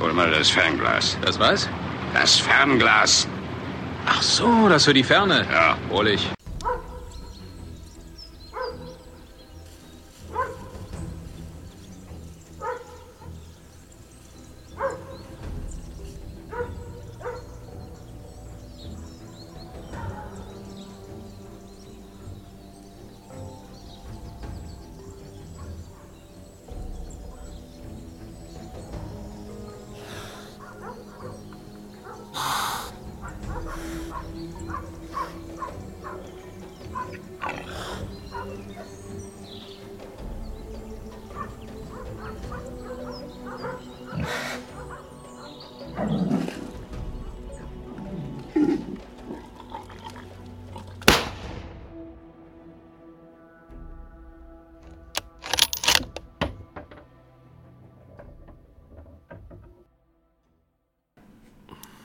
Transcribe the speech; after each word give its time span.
Hol 0.00 0.14
mal 0.14 0.30
das 0.30 0.50
Fernglas. 0.50 1.18
Das 1.22 1.38
was? 1.38 1.68
Das 2.14 2.38
Fernglas. 2.38 3.28
Ach 4.06 4.22
so, 4.22 4.68
das 4.68 4.86
für 4.86 4.94
die 4.94 5.04
Ferne. 5.04 5.46
Ja. 5.52 5.76
Hol 5.90 6.08
ich. 6.08 6.39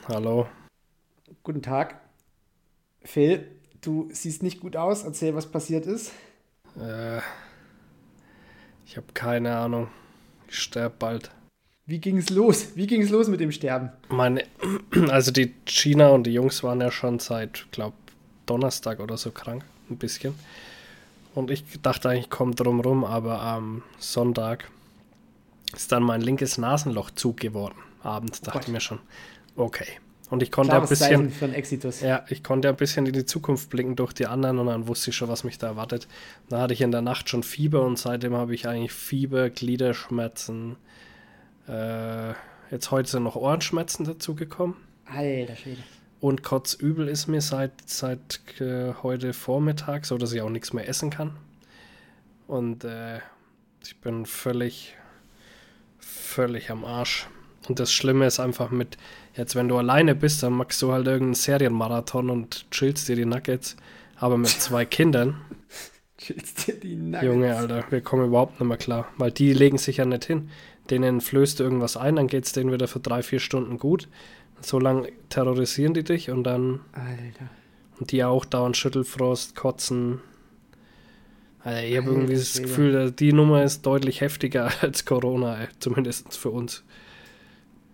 Hallo. 0.07 0.47
Guten 1.41 1.63
Tag. 1.63 1.99
Phil, 3.01 3.47
du 3.81 4.07
siehst 4.11 4.43
nicht 4.43 4.59
gut 4.59 4.75
aus. 4.75 5.03
Erzähl, 5.03 5.33
was 5.33 5.47
passiert 5.47 5.87
ist. 5.87 6.11
Äh, 6.79 7.17
ich 8.85 8.97
habe 8.97 9.07
keine 9.15 9.57
Ahnung. 9.57 9.87
Ich 10.47 10.59
sterbe 10.59 10.95
bald. 10.99 11.31
Wie 11.87 11.99
ging 11.99 12.17
es 12.17 12.29
los? 12.29 12.75
Wie 12.75 12.85
ging 12.85 13.01
es 13.01 13.09
los 13.09 13.29
mit 13.29 13.39
dem 13.39 13.51
Sterben? 13.51 13.89
Meine, 14.09 14.43
also 15.09 15.31
die 15.31 15.55
China 15.65 16.09
und 16.09 16.25
die 16.25 16.33
Jungs 16.33 16.61
waren 16.61 16.81
ja 16.81 16.91
schon 16.91 17.17
seit, 17.17 17.65
glaube 17.71 17.95
Donnerstag 18.45 18.99
oder 18.99 19.17
so 19.17 19.31
krank, 19.31 19.65
ein 19.89 19.97
bisschen. 19.97 20.35
Und 21.33 21.49
ich 21.49 21.63
dachte 21.81 22.09
eigentlich, 22.09 22.25
ich 22.25 22.29
komme 22.29 22.53
drum 22.53 22.79
rum, 22.79 23.05
aber 23.05 23.41
am 23.41 23.81
Sonntag 23.97 24.69
ist 25.75 25.91
dann 25.91 26.03
mein 26.03 26.21
linkes 26.21 26.59
Nasenloch 26.59 27.09
zug 27.09 27.37
geworden. 27.37 27.75
Abends 28.03 28.41
dachte 28.41 28.61
ich 28.61 28.67
mir 28.67 28.81
schon, 28.81 28.99
okay. 29.55 29.87
Und 30.29 30.41
ich 30.41 30.51
konnte 30.51 30.71
Klares 30.71 31.01
ein 31.01 31.27
bisschen. 31.27 31.49
Ja, 32.01 32.25
ich 32.29 32.43
konnte 32.43 32.67
ein 32.69 32.75
bisschen 32.75 33.05
in 33.05 33.13
die 33.13 33.25
Zukunft 33.25 33.69
blicken 33.69 33.95
durch 33.95 34.11
die 34.11 34.25
anderen 34.25 34.57
und 34.57 34.67
dann 34.67 34.87
wusste 34.87 35.11
ich 35.11 35.15
schon, 35.15 35.29
was 35.29 35.43
mich 35.43 35.59
da 35.59 35.67
erwartet. 35.67 36.07
Da 36.49 36.61
hatte 36.61 36.73
ich 36.73 36.81
in 36.81 36.91
der 36.91 37.01
Nacht 37.01 37.29
schon 37.29 37.43
Fieber 37.43 37.83
und 37.83 37.99
seitdem 37.99 38.33
habe 38.33 38.55
ich 38.55 38.67
eigentlich 38.67 38.91
Fieber, 38.91 39.49
Gliederschmerzen. 39.51 40.77
Äh, 41.67 42.31
jetzt 42.71 42.89
heute 42.89 43.09
sind 43.09 43.23
noch 43.23 43.35
Ohrenschmerzen 43.35 44.03
dazugekommen. 44.03 44.75
Alter 45.05 45.55
Schwede. 45.55 45.83
Und 46.21 46.41
kotzübel 46.41 47.07
ist 47.07 47.27
mir 47.27 47.41
seit, 47.41 47.73
seit 47.85 48.39
äh, 48.59 48.93
heute 49.03 49.31
Vormittag, 49.33 50.05
so 50.05 50.17
dass 50.17 50.33
ich 50.33 50.41
auch 50.41 50.49
nichts 50.49 50.73
mehr 50.73 50.89
essen 50.89 51.11
kann. 51.11 51.35
Und 52.47 52.83
äh, 52.83 53.19
ich 53.83 53.97
bin 53.97 54.25
völlig, 54.25 54.95
völlig 55.99 56.71
am 56.71 56.83
Arsch. 56.83 57.27
Und 57.67 57.79
das 57.79 57.93
Schlimme 57.93 58.25
ist 58.25 58.39
einfach 58.39 58.71
mit, 58.71 58.97
jetzt 59.35 59.55
wenn 59.55 59.67
du 59.67 59.77
alleine 59.77 60.15
bist, 60.15 60.43
dann 60.43 60.53
machst 60.53 60.81
du 60.81 60.91
halt 60.91 61.07
irgendeinen 61.07 61.35
Serienmarathon 61.35 62.29
und 62.29 62.69
chillst 62.71 63.07
dir 63.07 63.15
die 63.15 63.25
Nuggets. 63.25 63.75
Aber 64.17 64.37
mit 64.37 64.49
zwei 64.49 64.85
Kindern, 64.85 65.37
Chillst 66.17 66.67
dir 66.67 66.79
die 66.79 66.95
Nuggets. 66.95 67.25
Junge, 67.25 67.55
Alter, 67.55 67.83
wir 67.89 68.01
kommen 68.01 68.25
überhaupt 68.27 68.59
nicht 68.59 68.67
mehr 68.67 68.77
klar. 68.77 69.07
Weil 69.17 69.31
die 69.31 69.53
legen 69.53 69.77
sich 69.77 69.97
ja 69.97 70.05
nicht 70.05 70.25
hin. 70.25 70.49
Denen 70.89 71.19
flößt 71.19 71.59
du 71.59 71.63
irgendwas 71.63 71.97
ein, 71.97 72.15
dann 72.15 72.27
geht's 72.27 72.51
denen 72.51 72.71
wieder 72.71 72.87
für 72.87 72.99
drei, 72.99 73.23
vier 73.23 73.39
Stunden 73.39 73.77
gut. 73.79 74.07
So 74.61 74.79
lange 74.79 75.09
terrorisieren 75.29 75.93
die 75.93 76.03
dich 76.03 76.29
und 76.29 76.43
dann 76.43 76.79
Alter. 76.93 77.49
und 77.99 78.11
die 78.11 78.23
auch 78.23 78.45
dauernd 78.45 78.77
Schüttelfrost, 78.77 79.55
Kotzen. 79.55 80.21
Alter, 81.63 81.83
ich 81.83 81.97
habe 81.97 82.11
irgendwie 82.11 82.35
das. 82.35 82.61
Gefühl, 82.61 83.11
die 83.11 83.33
Nummer 83.33 83.63
ist 83.63 83.85
deutlich 83.85 84.21
heftiger 84.21 84.71
als 84.81 85.05
Corona, 85.05 85.59
ey. 85.61 85.67
zumindest 85.79 86.37
für 86.37 86.51
uns. 86.51 86.83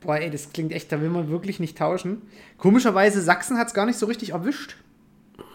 Boah, 0.02 0.18
ey, 0.18 0.30
das 0.32 0.52
klingt 0.52 0.72
echt, 0.74 0.92
da 0.92 1.00
will 1.02 1.10
man 1.10 1.30
wirklich 1.30 1.60
nicht 1.60 1.78
tauschen. 1.78 2.24
Komischerweise, 2.58 3.22
Sachsen 3.22 3.58
hat 3.58 3.68
es 3.68 3.74
gar 3.74 3.86
nicht 3.86 4.00
so 4.00 4.08
richtig 4.08 4.32
erwischt. 4.32 4.76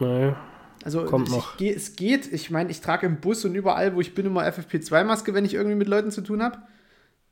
Naja, 0.01 0.37
Also 0.85 1.05
Kommt 1.05 1.31
noch. 1.31 1.57
geh- 1.57 1.73
es 1.73 1.97
geht. 1.97 2.33
Ich 2.33 2.51
meine, 2.51 2.71
ich 2.71 2.81
trage 2.81 3.07
im 3.07 3.17
Bus 3.21 3.45
und 3.45 3.55
überall, 3.57 3.95
wo 3.97 4.01
ich 4.01 4.15
bin, 4.15 4.25
immer 4.27 4.45
FFP2-Maske, 4.47 5.35
wenn 5.35 5.45
ich 5.45 5.55
irgendwie 5.55 5.77
mit 5.77 5.89
Leuten 5.89 6.11
zu 6.13 6.21
tun 6.21 6.43
habe. 6.43 6.59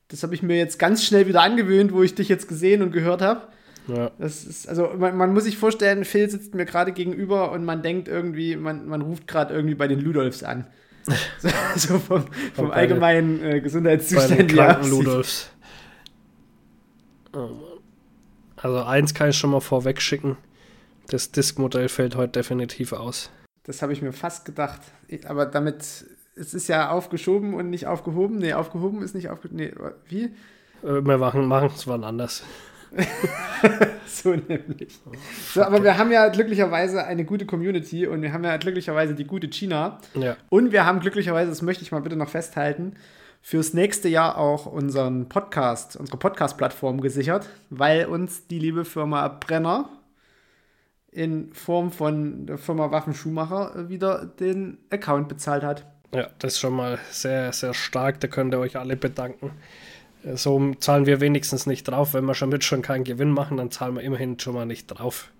Das 0.09 0.23
habe 0.23 0.35
ich 0.35 0.43
mir 0.43 0.57
jetzt 0.59 0.79
ganz 0.79 1.05
schnell 1.05 1.27
wieder 1.29 1.43
angewöhnt, 1.43 1.93
wo 1.93 2.03
ich 2.03 2.15
dich 2.15 2.29
jetzt 2.29 2.49
gesehen 2.49 2.83
und 2.83 2.91
gehört 2.93 3.23
habe. 3.23 3.43
ja. 3.89 4.11
Das 4.19 4.45
ist, 4.45 4.69
also 4.69 4.91
man, 4.99 5.17
man 5.17 5.33
muss 5.33 5.45
sich 5.45 5.57
vorstellen, 5.57 6.05
Phil 6.05 6.29
sitzt 6.29 6.55
mir 6.55 6.65
gerade 6.65 6.93
gegenüber 6.93 7.53
und 7.53 7.65
man 7.65 7.83
denkt 7.83 8.09
irgendwie, 8.09 8.57
man, 8.57 8.87
man 8.89 9.03
ruft 9.03 9.27
gerade 9.29 9.55
irgendwie 9.55 9.75
bei 9.77 9.87
den 9.89 10.01
Ludolfs 10.01 10.43
an. 10.43 10.67
So, 11.39 11.49
so 11.77 11.99
vom, 11.99 12.25
vom 12.55 12.69
bei 12.69 12.87
den- 12.87 12.93
allgemeinen 12.95 13.43
äh, 13.43 13.51
Bei 13.53 13.61
Gesundheitszustand. 13.61 14.39
den 14.41 14.47
kranken 14.49 14.81
aussieht. 14.81 14.91
Ludolfs. 15.05 15.51
Also 18.57 18.83
eins 18.83 19.15
kann 19.15 19.31
ich 19.31 19.37
schon 19.37 19.51
mal 19.51 19.61
vorweg 19.61 20.01
schicken. 20.01 20.37
Das 21.09 21.33
Disk-Modell 21.33 21.89
fällt 21.89 22.17
heute 22.17 22.33
definitiv 22.33 22.93
aus. 22.93 23.31
Das 23.65 23.83
habe 23.83 23.93
ich 23.93 24.03
mir 24.03 24.13
fast 24.13 24.45
gedacht. 24.45 24.81
Aber 25.27 25.47
damit, 25.47 25.83
es 26.37 26.55
ist 26.55 26.69
ja 26.69 26.91
aufgeschoben 26.91 27.55
und 27.55 27.71
nicht 27.71 27.87
aufgehoben. 27.87 28.39
Nee, 28.39 28.55
aufgehoben 28.55 29.03
ist 29.03 29.15
nicht 29.15 29.29
aufgehoben. 29.29 29.57
Nee, 29.57 29.73
wie? 30.09 30.25
Äh, 30.83 31.05
Wir 31.05 31.19
machen 31.19 31.47
machen 31.47 31.71
es 31.75 31.87
wann 31.87 32.05
anders. 32.05 32.43
So 34.07 34.35
nämlich. 34.35 35.01
So, 35.53 35.63
aber 35.63 35.83
wir 35.83 35.99
haben 35.99 36.13
ja 36.13 36.29
glücklicherweise 36.29 37.05
eine 37.05 37.25
gute 37.25 37.47
Community 37.47 38.07
und 38.07 38.23
wir 38.23 38.33
haben 38.33 38.45
ja 38.45 38.57
glücklicherweise 38.57 39.15
die 39.15 39.25
gute 39.25 39.49
China. 39.49 39.99
Ja. 40.15 40.37
Und 40.51 40.73
wir 40.73 40.87
haben 40.87 41.01
glücklicherweise, 41.01 41.51
das 41.51 41.63
möchte 41.63 41.83
ich 41.83 41.91
mal 41.91 42.01
bitte 42.01 42.17
noch 42.17 42.29
festhalten, 42.29 42.95
fürs 43.45 43.75
nächste 43.75 44.09
Jahr 44.09 44.39
auch 44.39 44.65
unseren 44.65 45.29
Podcast, 45.29 45.97
unsere 45.97 46.17
Podcast-Plattform 46.17 47.03
gesichert, 47.03 47.47
weil 47.69 48.07
uns 48.07 48.47
die 48.47 48.59
liebe 48.59 48.87
Firma 48.87 49.29
Brenner 49.29 49.91
in 51.13 51.53
Form 51.53 51.93
von 51.93 52.47
der 52.47 52.57
Firma 52.57 52.91
Waffenschuhmacher 52.91 53.91
wieder 53.91 54.25
den 54.25 54.79
Account 54.89 55.29
bezahlt 55.29 55.63
hat. 55.63 55.85
Ja, 56.15 56.29
das 56.39 56.55
ist 56.55 56.61
schon 56.61 56.73
mal 56.73 56.99
sehr, 57.11 57.53
sehr 57.53 57.75
stark. 57.75 58.19
Da 58.21 58.29
könnt 58.29 58.55
ihr 58.55 58.61
euch 58.61 58.79
alle 58.79 58.97
bedanken. 58.97 59.51
So 60.35 60.73
zahlen 60.77 61.05
wir 61.05 61.21
wenigstens 61.21 61.67
nicht 61.67 61.85
drauf. 61.85 62.15
Wenn 62.15 62.25
wir 62.25 62.35
schon 62.35 62.49
mit 62.49 62.65
schon 62.65 62.81
keinen 62.81 63.05
Gewinn 63.05 63.31
machen, 63.31 63.59
dann 63.59 63.71
zahlen 63.71 63.95
wir 63.95 64.03
immerhin 64.03 64.41
schon 64.41 64.55
mal 64.55 64.65
nicht 64.65 64.87
drauf. 64.87 65.31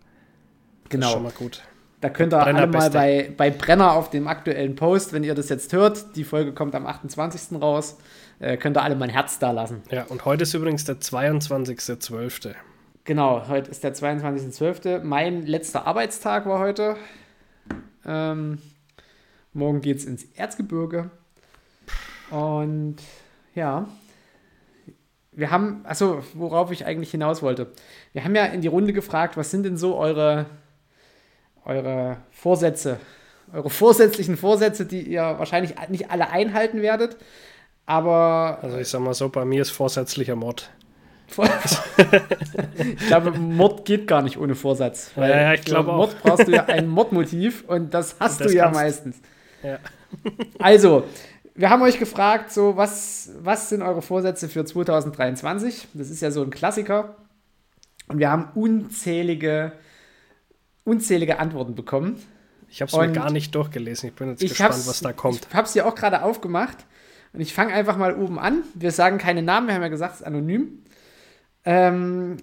Das 0.91 1.01
ist 1.01 1.11
schon 1.11 1.23
mal 1.23 1.33
gut. 1.33 1.63
Da 2.05 2.11
könnt 2.11 2.35
ihr 2.35 2.39
Brenner 2.39 2.59
alle 2.59 2.67
mal 2.67 2.91
Beste. 2.91 2.99
bei, 2.99 3.33
bei 3.35 3.51
Brenner 3.51 3.95
auf 3.95 4.11
dem 4.11 4.29
aktuellen 4.29 4.77
Post, 4.77 5.15
wenn 5.15 5.25
ihr 5.25 5.35
das 5.35 5.49
jetzt 5.49 5.73
hört, 5.73 6.15
die 6.17 6.25
Folge 6.25 6.53
kommt 6.53 6.75
am 6.75 6.87
28. 6.87 7.59
raus, 7.63 7.97
äh, 8.41 8.59
könnt 8.59 8.77
ihr 8.77 8.83
alle 8.83 8.95
mal 8.95 9.07
ein 9.07 9.11
Herz 9.11 9.39
da 9.39 9.53
lassen. 9.53 9.81
Ja, 9.91 10.05
und 10.11 10.27
heute 10.27 10.43
ist 10.43 10.53
übrigens 10.53 10.85
der 10.85 10.97
22.12. 10.97 12.55
Genau, 13.05 13.49
heute 13.49 13.71
ist 13.71 13.85
der 13.85 13.95
22.12. 13.95 15.03
Mein 15.03 15.47
letzter 15.47 15.87
Arbeitstag 15.87 16.45
war 16.45 16.59
heute. 16.59 16.97
Ähm, 18.05 18.59
morgen 19.55 19.81
geht 19.81 19.97
es 19.97 20.05
ins 20.05 20.25
Erzgebirge. 20.35 21.09
Und 22.31 22.97
ja, 23.55 23.89
wir 25.33 25.51
haben, 25.51 25.81
achso, 25.85 26.23
worauf 26.35 26.71
ich 26.71 26.85
eigentlich 26.85 27.13
hinaus 27.13 27.41
wollte. 27.41 27.73
Wir 28.13 28.25
haben 28.25 28.35
ja 28.37 28.45
in 28.45 28.61
die 28.61 28.69
Runde 28.69 28.93
gefragt, 28.93 29.39
was 29.39 29.51
sind 29.51 29.65
denn 29.65 29.79
so 29.79 29.97
eure, 29.97 30.45
eure 31.65 32.19
Vorsätze, 32.31 32.99
eure 33.53 33.71
vorsätzlichen 33.71 34.37
Vorsätze, 34.37 34.87
die 34.87 35.03
ihr 35.03 35.23
wahrscheinlich 35.23 35.75
nicht 35.89 36.11
alle 36.11 36.31
einhalten 36.31 36.83
werdet, 36.83 37.17
aber 37.87 38.59
Also 38.63 38.79
ich 38.79 38.89
sag 38.89 39.01
mal 39.01 39.15
so, 39.15 39.29
bei 39.29 39.45
mir 39.45 39.63
ist 39.63 39.71
vorsätzlicher 39.71 40.37
Mord. 40.37 40.71
ich 42.77 43.07
glaube, 43.07 43.33
Mord 43.33 43.85
geht 43.87 44.07
gar 44.07 44.23
nicht 44.23 44.39
ohne 44.39 44.55
Vorsatz. 44.55 45.11
Ja, 45.17 45.27
ja, 45.27 45.55
ich 45.55 45.63
glaube 45.63 45.93
auch. 45.93 45.97
Mord 45.97 46.23
brauchst 46.23 46.47
du 46.47 46.53
ja 46.53 46.67
ein 46.67 46.87
Mordmotiv 46.89 47.65
und 47.67 47.93
das 47.93 48.17
hast 48.21 48.41
Das 48.41 48.49
du 48.49 48.57
ja 48.57 48.71
meistens. 48.71 49.21
Ja. 49.63 49.79
Also, 50.61 51.03
wir 51.57 51.71
haben 51.71 51.83
euch 51.83 51.99
gefragt, 51.99 52.53
so, 52.53 52.77
was, 52.77 53.31
was 53.41 53.69
sind 53.69 53.83
eure 53.83 54.01
Vorsätze 54.01 54.49
für 54.49 54.65
2023? 54.65 55.89
Das 55.95 56.09
ist 56.09 56.21
ja 56.21 56.31
so 56.31 56.43
ein 56.43 56.51
Klassiker. 56.51 57.17
Und 58.07 58.21
wir 58.21 58.31
haben 58.31 58.51
unzählige, 58.55 59.73
unzählige 60.85 61.39
Antworten 61.39 61.75
bekommen. 61.75 62.17
Ich 62.69 62.81
habe 62.83 62.91
es 62.91 62.97
mir 62.97 63.13
gar 63.13 63.31
nicht 63.31 63.55
durchgelesen. 63.55 64.09
Ich 64.11 64.15
bin 64.15 64.29
jetzt 64.31 64.43
Ich 64.43 64.51
gespannt, 64.51 64.87
was 64.87 65.01
da 65.01 65.13
kommt. 65.13 65.47
Ich 65.49 65.55
habe 65.55 65.67
es 65.67 65.75
ja 65.75 65.85
auch 65.85 65.95
gerade 65.95 66.23
aufgemacht. 66.23 66.79
Und 67.33 67.41
ich 67.41 67.53
fange 67.53 67.73
einfach 67.75 67.97
mal 67.97 68.15
oben 68.15 68.39
an. 68.39 68.63
Wir 68.75 68.91
sagen 68.93 69.19
keine 69.19 69.43
Namen, 69.43 69.67
wir 69.67 69.75
haben 69.75 69.83
ja 69.83 69.89
gesagt, 69.89 70.15
es 70.15 70.21
ist 70.21 70.27
anonym. 70.27 70.83
Ähm, 71.65 72.37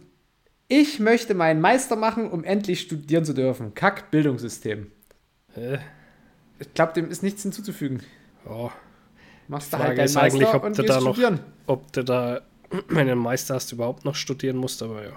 ich 0.67 0.99
möchte 0.99 1.33
meinen 1.33 1.61
Meister 1.61 1.95
machen, 1.95 2.29
um 2.29 2.43
endlich 2.43 2.81
studieren 2.81 3.25
zu 3.25 3.33
dürfen. 3.33 3.73
Kack 3.73 4.11
Bildungssystem. 4.11 4.91
Äh, 5.55 5.77
Ich 6.59 6.73
glaube, 6.73 6.93
dem 6.93 7.09
ist 7.09 7.23
nichts 7.23 7.41
hinzuzufügen. 7.43 8.01
ja. 8.45 8.71
Machst 9.47 9.73
du 9.73 9.77
halt 9.79 9.97
deinen 9.97 10.05
ist 10.05 10.15
eigentlich, 10.15 10.43
Meister 10.43 10.55
ob 10.57 10.63
und 10.63 10.77
du 10.77 10.83
da 10.83 10.95
noch- 11.01 11.01
studieren. 11.13 11.39
Ob 11.67 11.91
du 11.91 12.03
da, 12.05 12.41
wenn 12.88 13.07
du 13.07 13.11
einen 13.13 13.21
Meister 13.21 13.55
hast, 13.55 13.71
überhaupt 13.73 14.05
noch 14.05 14.15
studieren 14.15 14.55
musst, 14.55 14.81
aber 14.81 15.03
ja. 15.03 15.11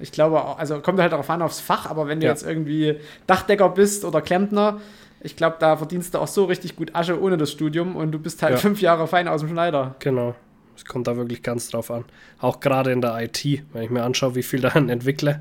Ich 0.00 0.12
glaube, 0.12 0.42
auch- 0.44 0.58
also 0.58 0.80
kommt 0.80 1.00
halt 1.00 1.12
darauf 1.12 1.28
an, 1.30 1.42
aufs 1.42 1.60
Fach, 1.60 1.86
aber 1.86 2.06
wenn 2.08 2.20
du 2.20 2.26
Ja. 2.26 2.32
jetzt 2.32 2.44
irgendwie 2.46 2.96
Dachdecker 3.26 3.68
bist 3.70 4.04
oder 4.04 4.20
Klempner, 4.20 4.80
ich 5.20 5.34
glaube, 5.36 5.56
da 5.58 5.76
verdienst 5.76 6.14
du 6.14 6.18
auch 6.18 6.28
so 6.28 6.44
richtig 6.44 6.76
gut 6.76 6.94
Asche 6.94 7.20
ohne 7.20 7.36
das 7.36 7.50
Studium 7.50 7.96
und 7.96 8.12
du 8.12 8.18
bist 8.18 8.42
halt 8.42 8.52
Ja. 8.54 8.58
fünf 8.58 8.80
Jahre 8.80 9.06
fein 9.08 9.26
aus 9.28 9.40
dem 9.40 9.50
Schneider. 9.50 9.96
Genau. 9.98 10.34
Es 10.76 10.84
kommt 10.84 11.08
da 11.08 11.16
wirklich 11.16 11.42
ganz 11.42 11.68
drauf 11.70 11.90
an. 11.90 12.04
Auch 12.40 12.60
gerade 12.60 12.92
in 12.92 13.00
der 13.00 13.20
IT, 13.20 13.64
wenn 13.72 13.82
ich 13.82 13.90
mir 13.90 14.04
anschaue, 14.04 14.36
wie 14.36 14.44
viel 14.44 14.60
da 14.60 14.68
ein 14.68 14.88
Entwickler 14.88 15.40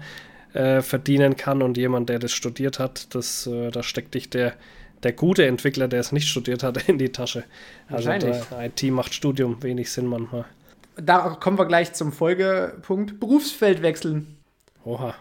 äh, 0.54 0.82
verdienen 0.82 1.36
kann 1.38 1.62
und 1.62 1.78
jemand, 1.78 2.10
der 2.10 2.18
das 2.18 2.32
studiert 2.32 2.80
hat, 2.80 3.14
das, 3.14 3.46
äh, 3.46 3.70
da 3.70 3.84
steckt 3.84 4.16
dich 4.16 4.32
der, 4.32 4.54
der 5.04 5.12
gute 5.14 5.46
Entwickler, 5.46 5.88
der 5.88 6.00
es 6.00 6.12
nicht 6.12 6.28
studiert 6.28 6.64
hat, 6.64 6.78
in 6.90 6.98
die 6.98 7.12
Tasche. 7.12 7.44
Also 7.88 8.10
IT 8.10 8.84
macht 8.92 9.14
Studium 9.14 9.62
wenig 9.62 9.92
Sinn 9.92 10.08
manchmal. 10.08 10.46
Da 10.96 11.38
kommen 11.40 11.60
wir 11.60 11.66
gleich 11.68 11.94
zum 11.94 12.12
Folgepunkt. 12.12 13.20
Berufsfeld 13.20 13.84
wechseln. 13.84 14.37
Oha. 14.88 15.16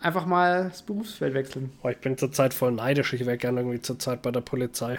Einfach 0.00 0.24
mal 0.24 0.68
das 0.70 0.82
Berufsfeld 0.82 1.34
wechseln. 1.34 1.72
Oh, 1.82 1.88
ich 1.90 1.98
bin 1.98 2.16
zurzeit 2.16 2.54
voll 2.54 2.72
neidisch. 2.72 3.12
Ich 3.12 3.24
wäre 3.26 3.36
gerne 3.36 3.60
irgendwie 3.60 3.80
zurzeit 3.82 4.22
bei 4.22 4.30
der 4.30 4.40
Polizei. 4.40 4.98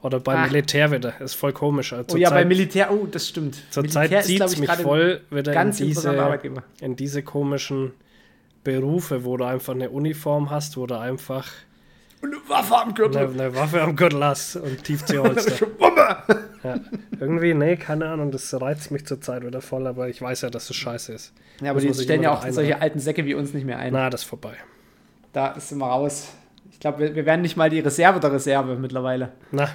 Oder 0.00 0.20
beim 0.20 0.38
Ach. 0.38 0.46
Militär 0.46 0.92
wieder. 0.92 1.20
Ist 1.20 1.34
voll 1.34 1.52
komisch. 1.52 1.92
Also 1.92 2.14
Oh 2.14 2.18
ja, 2.18 2.28
bei 2.30 2.36
zurzeit- 2.36 2.48
Militär, 2.48 2.92
oh, 2.92 3.06
das 3.10 3.28
stimmt. 3.28 3.56
Zurzeit 3.70 4.10
zieht 4.24 4.40
es 4.40 4.52
ich, 4.52 4.58
mich 4.60 4.70
voll 4.70 5.22
wieder 5.30 5.60
in 5.60 5.70
diese, 5.72 6.40
in 6.80 6.94
diese 6.96 7.22
komischen 7.24 7.92
Berufe, 8.62 9.24
wo 9.24 9.36
du 9.36 9.44
einfach 9.44 9.74
eine 9.74 9.90
Uniform 9.90 10.50
hast, 10.50 10.76
wo 10.76 10.86
du 10.86 10.96
einfach 10.98 11.50
eine 12.26 12.48
Waffe 12.48 12.76
am 12.76 12.82
eine, 12.84 12.94
Gürtel. 12.94 13.28
eine 13.28 13.54
Waffe 13.54 13.82
am 13.82 13.96
Gürtel 13.96 14.24
hast 14.24 14.56
und 14.56 14.84
Tiefseeholster. 14.84 15.66
Bombe! 15.78 16.16
ja. 16.62 16.80
Irgendwie, 17.18 17.54
nee, 17.54 17.76
keine 17.76 18.06
Ahnung, 18.08 18.30
das 18.30 18.52
reizt 18.60 18.90
mich 18.90 19.06
zurzeit 19.06 19.44
wieder 19.44 19.60
voll, 19.60 19.86
aber 19.86 20.08
ich 20.08 20.20
weiß 20.20 20.42
ja, 20.42 20.50
dass 20.50 20.70
es 20.70 20.76
scheiße 20.76 21.12
ist. 21.12 21.32
Ja, 21.60 21.70
aber 21.70 21.82
Muss 21.82 21.96
die 21.96 22.04
stellen 22.04 22.22
ja 22.22 22.32
auch 22.32 22.46
solche 22.48 22.80
alten 22.80 22.98
Säcke 22.98 23.24
wie 23.24 23.34
uns 23.34 23.54
nicht 23.54 23.64
mehr 23.64 23.78
ein. 23.78 23.92
Na, 23.92 24.10
das 24.10 24.22
ist 24.22 24.28
vorbei. 24.28 24.54
Da 25.32 25.48
ist 25.48 25.72
immer 25.72 25.86
raus. 25.86 26.32
Ich 26.70 26.80
glaube, 26.80 26.98
wir, 26.98 27.14
wir 27.14 27.26
werden 27.26 27.42
nicht 27.42 27.56
mal 27.56 27.70
die 27.70 27.80
Reserve 27.80 28.20
der 28.20 28.32
Reserve 28.32 28.76
mittlerweile. 28.76 29.32
Na, 29.50 29.68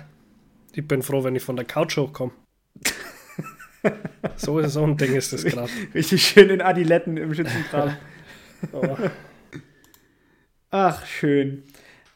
ich 0.74 0.88
bin 0.88 1.02
froh, 1.02 1.24
wenn 1.24 1.36
ich 1.36 1.44
von 1.44 1.56
der 1.56 1.66
Couch 1.66 1.98
hochkomme. 1.98 2.32
so, 4.36 4.60
ist, 4.60 4.74
so 4.74 4.84
ein 4.84 4.98
Ding 4.98 5.14
ist 5.16 5.34
das 5.34 5.44
gerade. 5.44 5.70
Richtig 5.94 6.26
schön 6.26 6.50
in 6.50 6.62
Adiletten 6.62 7.18
im 7.18 7.34
Schützengraben. 7.34 7.98
Oh. 8.72 8.96
Ach, 10.70 11.06
schön. 11.06 11.64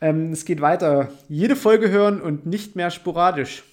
Ähm, 0.02 0.32
es 0.32 0.46
geht 0.46 0.62
weiter. 0.62 1.10
Jede 1.30 1.56
Folge 1.56 1.90
hören 1.90 2.22
und 2.22 2.46
nicht 2.46 2.76
mehr 2.76 2.92
sporadisch. 2.92 3.64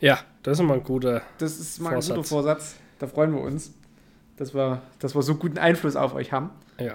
Ja, 0.00 0.18
das 0.42 0.54
ist 0.54 0.60
immer 0.60 0.74
ein 0.74 0.84
guter. 0.84 1.22
Das 1.38 1.58
ist 1.58 1.80
mal 1.80 1.94
ein 1.94 2.00
guter 2.00 2.24
Vorsatz. 2.24 2.76
Da 2.98 3.06
freuen 3.06 3.32
wir 3.34 3.40
uns, 3.42 3.74
dass 4.36 4.54
wir, 4.54 4.82
dass 4.98 5.14
wir 5.14 5.22
so 5.22 5.34
guten 5.36 5.58
Einfluss 5.58 5.96
auf 5.96 6.14
euch 6.14 6.32
haben. 6.32 6.50
Ja. 6.80 6.94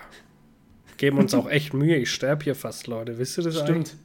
Geben 0.98 1.18
uns 1.18 1.34
auch 1.34 1.50
echt 1.50 1.74
Mühe. 1.74 1.96
Ich 1.98 2.12
sterbe 2.12 2.44
hier 2.44 2.56
fast, 2.56 2.88
Leute. 2.88 3.18
Wisst 3.18 3.38
ihr 3.38 3.44
das 3.44 3.58
eigentlich? 3.58 3.88
Stimmt. 3.90 3.96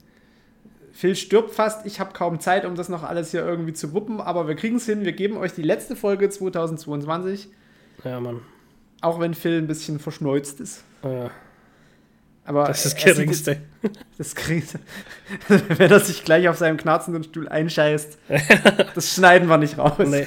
Phil 0.92 1.14
stirbt 1.14 1.52
fast. 1.52 1.86
Ich 1.86 2.00
habe 2.00 2.12
kaum 2.12 2.40
Zeit, 2.40 2.64
um 2.64 2.74
das 2.74 2.88
noch 2.88 3.04
alles 3.04 3.30
hier 3.30 3.44
irgendwie 3.46 3.72
zu 3.72 3.92
wuppen, 3.92 4.20
aber 4.20 4.48
wir 4.48 4.56
kriegen 4.56 4.76
es 4.76 4.86
hin. 4.86 5.04
Wir 5.04 5.12
geben 5.12 5.36
euch 5.36 5.52
die 5.52 5.62
letzte 5.62 5.94
Folge 5.94 6.28
2022, 6.28 7.48
Ja, 8.04 8.18
Mann. 8.18 8.40
auch 9.00 9.20
wenn 9.20 9.34
Phil 9.34 9.58
ein 9.58 9.68
bisschen 9.68 10.00
verschneuzt 10.00 10.58
ist. 10.60 10.82
Ja, 11.04 11.30
Aber 12.48 12.64
das 12.64 12.86
ist 12.86 12.96
das 12.96 13.04
er 13.04 13.12
Geringste. 13.12 13.60
Das 14.16 14.34
kriegt, 14.34 14.78
wenn 15.48 15.90
er 15.90 16.00
sich 16.00 16.24
gleich 16.24 16.48
auf 16.48 16.56
seinem 16.56 16.78
knarzenden 16.78 17.22
Stuhl 17.22 17.46
einscheißt, 17.46 18.18
das 18.94 19.14
schneiden 19.14 19.50
wir 19.50 19.58
nicht 19.58 19.76
raus. 19.76 19.98
Nee. 19.98 20.26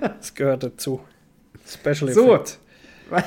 Das 0.00 0.34
gehört 0.34 0.62
dazu. 0.62 1.00
Special 1.66 2.12
So. 2.12 2.34
Effect. 2.34 2.58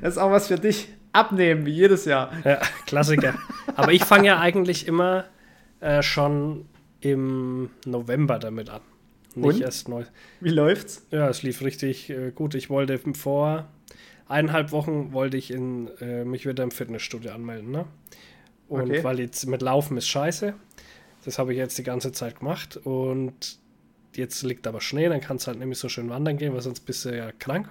Das 0.00 0.14
ist 0.14 0.18
auch 0.18 0.30
was 0.30 0.46
für 0.46 0.58
dich. 0.60 0.88
Abnehmen, 1.12 1.66
wie 1.66 1.72
jedes 1.72 2.04
Jahr. 2.04 2.30
Ja, 2.44 2.60
Klassiker. 2.86 3.34
Aber 3.74 3.92
ich 3.92 4.04
fange 4.04 4.28
ja 4.28 4.38
eigentlich 4.38 4.86
immer 4.86 5.24
äh, 5.80 6.02
schon 6.02 6.66
im 7.00 7.70
November 7.84 8.38
damit 8.38 8.70
an. 8.70 8.80
Nicht 9.34 9.56
Und? 9.56 9.60
erst 9.60 9.88
neu. 9.88 10.04
Wie 10.40 10.50
läuft's? 10.50 11.04
Ja, 11.10 11.28
es 11.28 11.42
lief 11.42 11.62
richtig 11.62 12.10
äh, 12.10 12.30
gut. 12.30 12.54
Ich 12.54 12.70
wollte 12.70 13.00
vor 13.14 13.66
eineinhalb 14.32 14.72
Wochen 14.72 15.12
wollte 15.12 15.36
ich 15.36 15.50
in, 15.50 15.88
äh, 16.00 16.24
mich 16.24 16.46
wieder 16.46 16.62
im 16.64 16.70
Fitnessstudio 16.70 17.32
anmelden. 17.32 17.70
Ne? 17.70 17.84
Und 18.68 18.90
Okay. 18.90 19.04
weil 19.04 19.20
jetzt 19.20 19.46
mit 19.46 19.62
Laufen 19.62 19.96
ist 19.96 20.08
scheiße. 20.08 20.54
Das 21.24 21.38
habe 21.38 21.52
ich 21.52 21.58
jetzt 21.58 21.78
die 21.78 21.82
ganze 21.84 22.10
Zeit 22.12 22.40
gemacht. 22.40 22.76
Und 22.82 23.58
jetzt 24.14 24.42
liegt 24.42 24.66
aber 24.66 24.80
Schnee, 24.80 25.08
dann 25.08 25.20
kannst 25.20 25.46
du 25.46 25.48
halt 25.50 25.58
nämlich 25.58 25.78
so 25.78 25.88
schön 25.88 26.08
wandern 26.10 26.36
gehen, 26.36 26.52
weil 26.54 26.62
sonst 26.62 26.80
bist 26.80 27.04
du 27.04 27.16
ja 27.16 27.30
krank. 27.38 27.68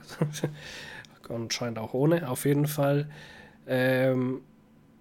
Anscheinend 1.30 1.80
auch 1.80 1.94
ohne, 1.94 2.30
auf 2.30 2.46
jeden 2.46 2.68
Fall. 2.68 3.10
Ähm, 3.68 4.42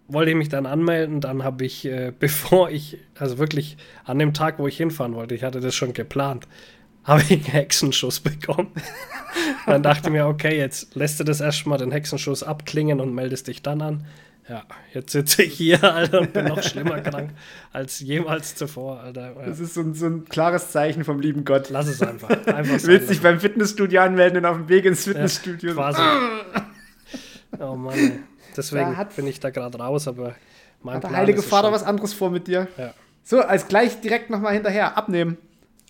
wollte 0.06 0.30
ich 0.30 0.36
mich 0.36 0.48
dann 0.48 0.66
anmelden, 0.66 1.20
dann 1.20 1.42
habe 1.44 1.64
ich, 1.64 1.84
äh, 1.84 2.12
bevor 2.18 2.70
ich, 2.70 2.98
also 3.18 3.38
wirklich 3.38 3.76
an 4.04 4.18
dem 4.18 4.32
Tag, 4.34 4.58
wo 4.58 4.66
ich 4.66 4.76
hinfahren 4.76 5.14
wollte, 5.14 5.34
ich 5.34 5.44
hatte 5.44 5.60
das 5.60 5.74
schon 5.74 5.92
geplant, 5.92 6.46
habe 7.04 7.22
ich 7.22 7.30
einen 7.32 7.42
Hexenschuss 7.44 8.20
bekommen. 8.20 8.70
dann 9.66 9.82
dachte 9.82 10.08
ich 10.08 10.12
mir, 10.12 10.26
okay, 10.26 10.56
jetzt 10.58 10.94
lässt 10.94 11.18
du 11.20 11.24
das 11.24 11.40
erstmal 11.40 11.78
den 11.78 11.90
Hexenschuss 11.92 12.42
abklingen 12.42 13.00
und 13.00 13.14
meldest 13.14 13.48
dich 13.48 13.62
dann 13.62 13.80
an. 13.82 14.06
Ja, 14.48 14.64
jetzt 14.92 15.12
sitze 15.12 15.44
ich 15.44 15.54
hier, 15.54 15.82
Alter, 15.84 16.22
und 16.22 16.32
bin 16.32 16.46
noch 16.46 16.60
schlimmer 16.62 17.00
krank 17.02 17.30
als 17.72 18.00
jemals 18.00 18.56
zuvor, 18.56 18.98
Alter. 19.00 19.34
Ja, 19.38 19.46
Das 19.46 19.60
ist 19.60 19.74
so 19.74 19.80
ein, 19.82 19.94
so 19.94 20.06
ein 20.06 20.24
klares 20.24 20.72
Zeichen 20.72 21.04
vom 21.04 21.20
lieben 21.20 21.44
Gott. 21.44 21.70
lass 21.70 21.86
es 21.86 22.02
einfach. 22.02 22.28
einfach 22.46 22.78
Du 22.78 22.86
willst 22.88 23.10
dich 23.10 23.20
beim 23.20 23.38
Fitnessstudio 23.38 24.00
anmelden 24.00 24.38
und 24.38 24.46
auf 24.46 24.56
dem 24.56 24.68
Weg 24.68 24.86
ins 24.86 25.04
Fitnessstudio. 25.04 25.74
Quasi. 25.74 26.00
Oh 27.60 27.76
Mann. 27.76 27.94
ey. 27.94 28.12
Deswegen 28.56 28.96
hat- 28.96 29.14
bin 29.14 29.26
ich 29.28 29.38
da 29.38 29.50
gerade 29.50 29.78
raus, 29.78 30.08
aber 30.08 30.34
mein 30.82 30.96
Hat 30.96 31.04
der 31.04 31.08
Plan 31.08 31.20
heilige 31.20 31.38
ist 31.38 31.44
es 31.44 31.50
Vater 31.50 31.70
was 31.70 31.82
anderes 31.84 32.12
vor 32.12 32.30
mit 32.30 32.48
dir? 32.48 32.66
Ja. 32.76 32.92
So, 33.22 33.40
als 33.42 33.68
gleich 33.68 34.00
direkt 34.00 34.30
nochmal 34.30 34.54
hinterher. 34.54 34.96
Abnehmen. 34.96 35.36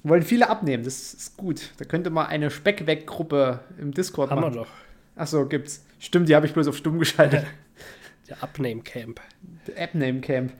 Wollen 0.02 0.22
viele 0.22 0.48
abnehmen, 0.48 0.82
das 0.84 1.12
ist 1.14 1.36
gut. 1.36 1.72
Da 1.78 1.84
könnte 1.84 2.08
man 2.10 2.26
eine 2.26 2.50
Speckweg-Gruppe 2.50 3.60
im 3.78 3.92
Discord 3.92 4.30
Haben 4.30 4.40
wir 4.40 4.46
machen. 4.48 4.54
doch. 4.54 4.68
Achso, 5.16 5.46
gibt's. 5.46 5.84
Stimmt, 5.98 6.28
die 6.28 6.34
habe 6.34 6.46
ich 6.46 6.54
bloß 6.54 6.68
auf 6.68 6.76
stumm 6.76 6.98
geschaltet. 6.98 7.44
Der 8.28 8.42
Abnehmcamp. 8.42 9.20
Der 9.66 9.82
Abname 9.84 10.20
Camp. 10.20 10.52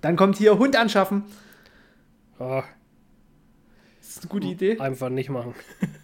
Dann 0.00 0.14
kommt 0.16 0.36
hier 0.38 0.56
Hund 0.58 0.76
anschaffen. 0.76 1.24
Oh, 2.38 2.62
Das 3.98 4.08
ist 4.10 4.20
eine 4.22 4.28
gute 4.28 4.46
Idee. 4.46 4.78
einfach 4.78 5.08
nicht 5.08 5.28
machen. 5.28 5.54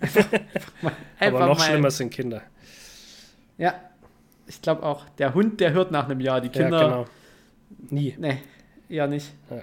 Einfach 0.00 0.26
aber 1.20 1.46
noch 1.46 1.58
mal- 1.58 1.64
schlimmer 1.64 1.90
sind 1.90 2.10
Kinder. 2.10 2.42
Ja, 3.58 3.74
ich 4.46 4.60
glaube 4.60 4.82
auch. 4.82 5.08
Der 5.18 5.34
Hund, 5.34 5.60
der 5.60 5.72
hört 5.72 5.92
nach 5.92 6.06
einem 6.06 6.20
Jahr. 6.20 6.40
Die 6.40 6.48
Kinder. 6.48 6.80
Ja, 6.80 6.84
genau. 6.88 7.06
Nie. 7.90 8.16
Nee, 8.18 8.38
eher 8.88 9.06
nicht. 9.06 9.32
Ja. 9.50 9.62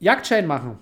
Jagdschein 0.00 0.46
machen. 0.46 0.78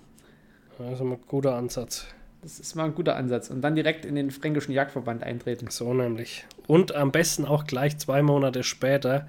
Das 0.78 0.95
ist 0.95 1.00
ein 1.00 1.16
guter 1.28 1.54
Ansatz. 1.54 2.07
Das 2.43 2.59
ist 2.61 2.75
mal 2.75 2.85
ein 2.85 2.95
guter 2.95 3.16
Ansatz. 3.16 3.49
Und 3.50 3.62
dann 3.62 3.75
direkt 3.75 4.04
in 4.04 4.14
den 4.16 4.31
fränkischen 4.31 4.73
Jagdverband 4.75 5.23
eintreten. 5.23 5.69
So 5.71 5.95
nämlich. 5.95 6.45
Und 6.66 6.95
am 6.95 7.11
besten 7.11 7.47
auch 7.47 7.64
gleich 7.66 7.97
zwei 7.99 8.23
Monate 8.23 8.62
später 8.62 9.26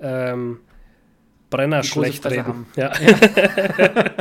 ähm, 0.00 0.60
Brenner 1.50 1.82
Die 1.82 1.88
schlecht 1.88 2.24
reden. 2.26 2.46
haben. 2.46 2.66
Ja. 2.76 2.90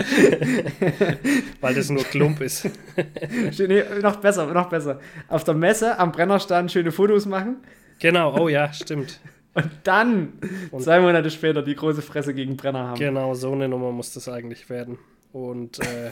Weil 1.62 1.74
das 1.76 1.90
nur 1.90 2.04
Klump 2.04 2.42
ist. 2.42 2.70
nee, 3.60 3.84
noch 4.02 4.18
besser, 4.18 4.46
noch 4.54 4.70
besser. 4.70 5.00
Auf 5.30 5.44
der 5.44 5.54
Messe 5.54 5.98
am 5.98 6.12
Brennerstand 6.12 6.72
schöne 6.72 6.92
Fotos 6.92 7.26
machen. 7.26 7.58
Genau, 8.00 8.38
oh 8.40 8.50
ja, 8.50 8.72
stimmt. 8.74 9.20
Und 9.54 9.70
dann 9.84 10.34
Und- 10.72 10.82
zwei 10.84 11.00
Monate 11.00 11.30
später 11.32 11.62
die 11.62 11.76
große 11.76 12.02
Fresse 12.02 12.34
gegen 12.34 12.58
Brenner 12.58 12.88
haben. 12.90 13.00
Genau, 13.00 13.34
so 13.36 13.52
eine 13.54 13.68
Nummer 13.70 13.92
muss 13.92 14.14
das 14.14 14.28
eigentlich 14.28 14.70
werden. 14.70 14.98
Und, 15.32 15.80
äh, 15.80 16.12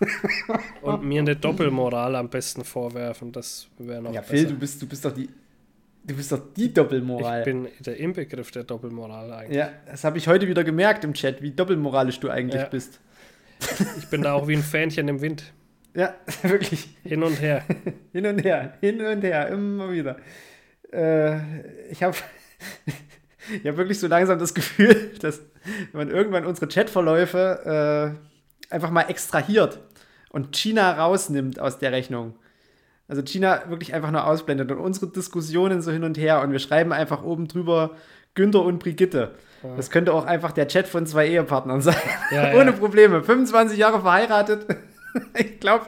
und 0.82 1.04
mir 1.04 1.20
eine 1.20 1.36
Doppelmoral 1.36 2.16
am 2.16 2.28
besten 2.28 2.64
vorwerfen. 2.64 3.32
Das 3.32 3.68
wäre 3.78 4.02
noch 4.02 4.12
Ja, 4.12 4.22
Phil, 4.22 4.42
besser. 4.44 4.54
du 4.54 4.58
bist, 4.60 4.82
du 4.82 4.86
bist 4.86 5.04
doch 5.04 5.12
die. 5.12 5.28
Du 6.02 6.16
bist 6.16 6.32
doch 6.32 6.40
die 6.56 6.66
Ich 6.66 6.74
Doppelmoral. 6.74 7.42
bin 7.44 7.68
der 7.80 7.98
Inbegriff 7.98 8.50
der 8.50 8.64
Doppelmoral 8.64 9.30
eigentlich. 9.32 9.56
ja, 9.58 9.70
das 9.86 10.02
habe 10.04 10.16
ich 10.18 10.26
heute 10.28 10.48
wieder 10.48 10.64
gemerkt 10.64 11.04
im 11.04 11.12
Chat, 11.12 11.42
wie 11.42 11.50
doppelmoralisch 11.50 12.18
du 12.20 12.30
eigentlich 12.30 12.62
Ja. 12.62 12.68
bist. 12.68 13.00
Ich 13.98 14.06
bin 14.08 14.22
da 14.22 14.32
auch 14.32 14.48
wie 14.48 14.54
ein 14.56 14.62
Fähnchen 14.62 15.06
im 15.08 15.20
Wind. 15.20 15.52
Ja, 15.94 16.14
wirklich. 16.42 16.88
Hin 17.04 17.22
und 17.22 17.40
her. 17.42 17.64
Hin 18.12 18.24
und 18.26 18.42
her, 18.42 18.74
hin 18.80 19.00
und 19.04 19.22
her, 19.22 19.48
immer 19.48 19.90
wieder. 19.92 20.16
Äh, 20.92 21.90
ich 21.90 22.02
habe 22.02 22.16
ich 23.62 23.66
hab 23.66 23.76
wirklich 23.76 23.98
so 23.98 24.06
langsam 24.06 24.38
das 24.38 24.54
Gefühl, 24.54 25.12
dass 25.20 25.40
man 25.92 26.08
irgendwann 26.10 26.46
unsere 26.46 26.66
Chatverläufe 26.68 28.16
äh, 28.70 28.72
einfach 28.74 28.90
mal 28.90 29.02
extrahiert 29.02 29.80
und 30.30 30.56
China 30.56 30.92
rausnimmt 30.92 31.60
aus 31.60 31.78
der 31.78 31.92
Rechnung. 31.92 32.34
Also 33.08 33.22
Gina 33.22 33.68
wirklich 33.68 33.92
einfach 33.92 34.12
nur 34.12 34.24
ausblendet 34.26 34.70
und 34.70 34.78
unsere 34.78 35.08
Diskussionen 35.08 35.82
so 35.82 35.90
hin 35.90 36.04
und 36.04 36.16
her 36.16 36.40
und 36.42 36.52
wir 36.52 36.60
schreiben 36.60 36.92
einfach 36.92 37.22
oben 37.24 37.48
drüber 37.48 37.90
Günther 38.34 38.62
und 38.62 38.78
Brigitte. 38.78 39.34
Das 39.76 39.90
könnte 39.90 40.14
auch 40.14 40.24
einfach 40.24 40.52
der 40.52 40.68
Chat 40.68 40.86
von 40.88 41.04
zwei 41.06 41.28
Ehepartnern 41.28 41.82
sein. 41.82 41.96
Ja, 42.30 42.52
Ohne 42.54 42.70
ja. 42.70 42.76
Probleme. 42.76 43.22
25 43.22 43.76
Jahre 43.78 44.00
verheiratet. 44.00 44.64
ich 45.36 45.60
glaube, 45.60 45.86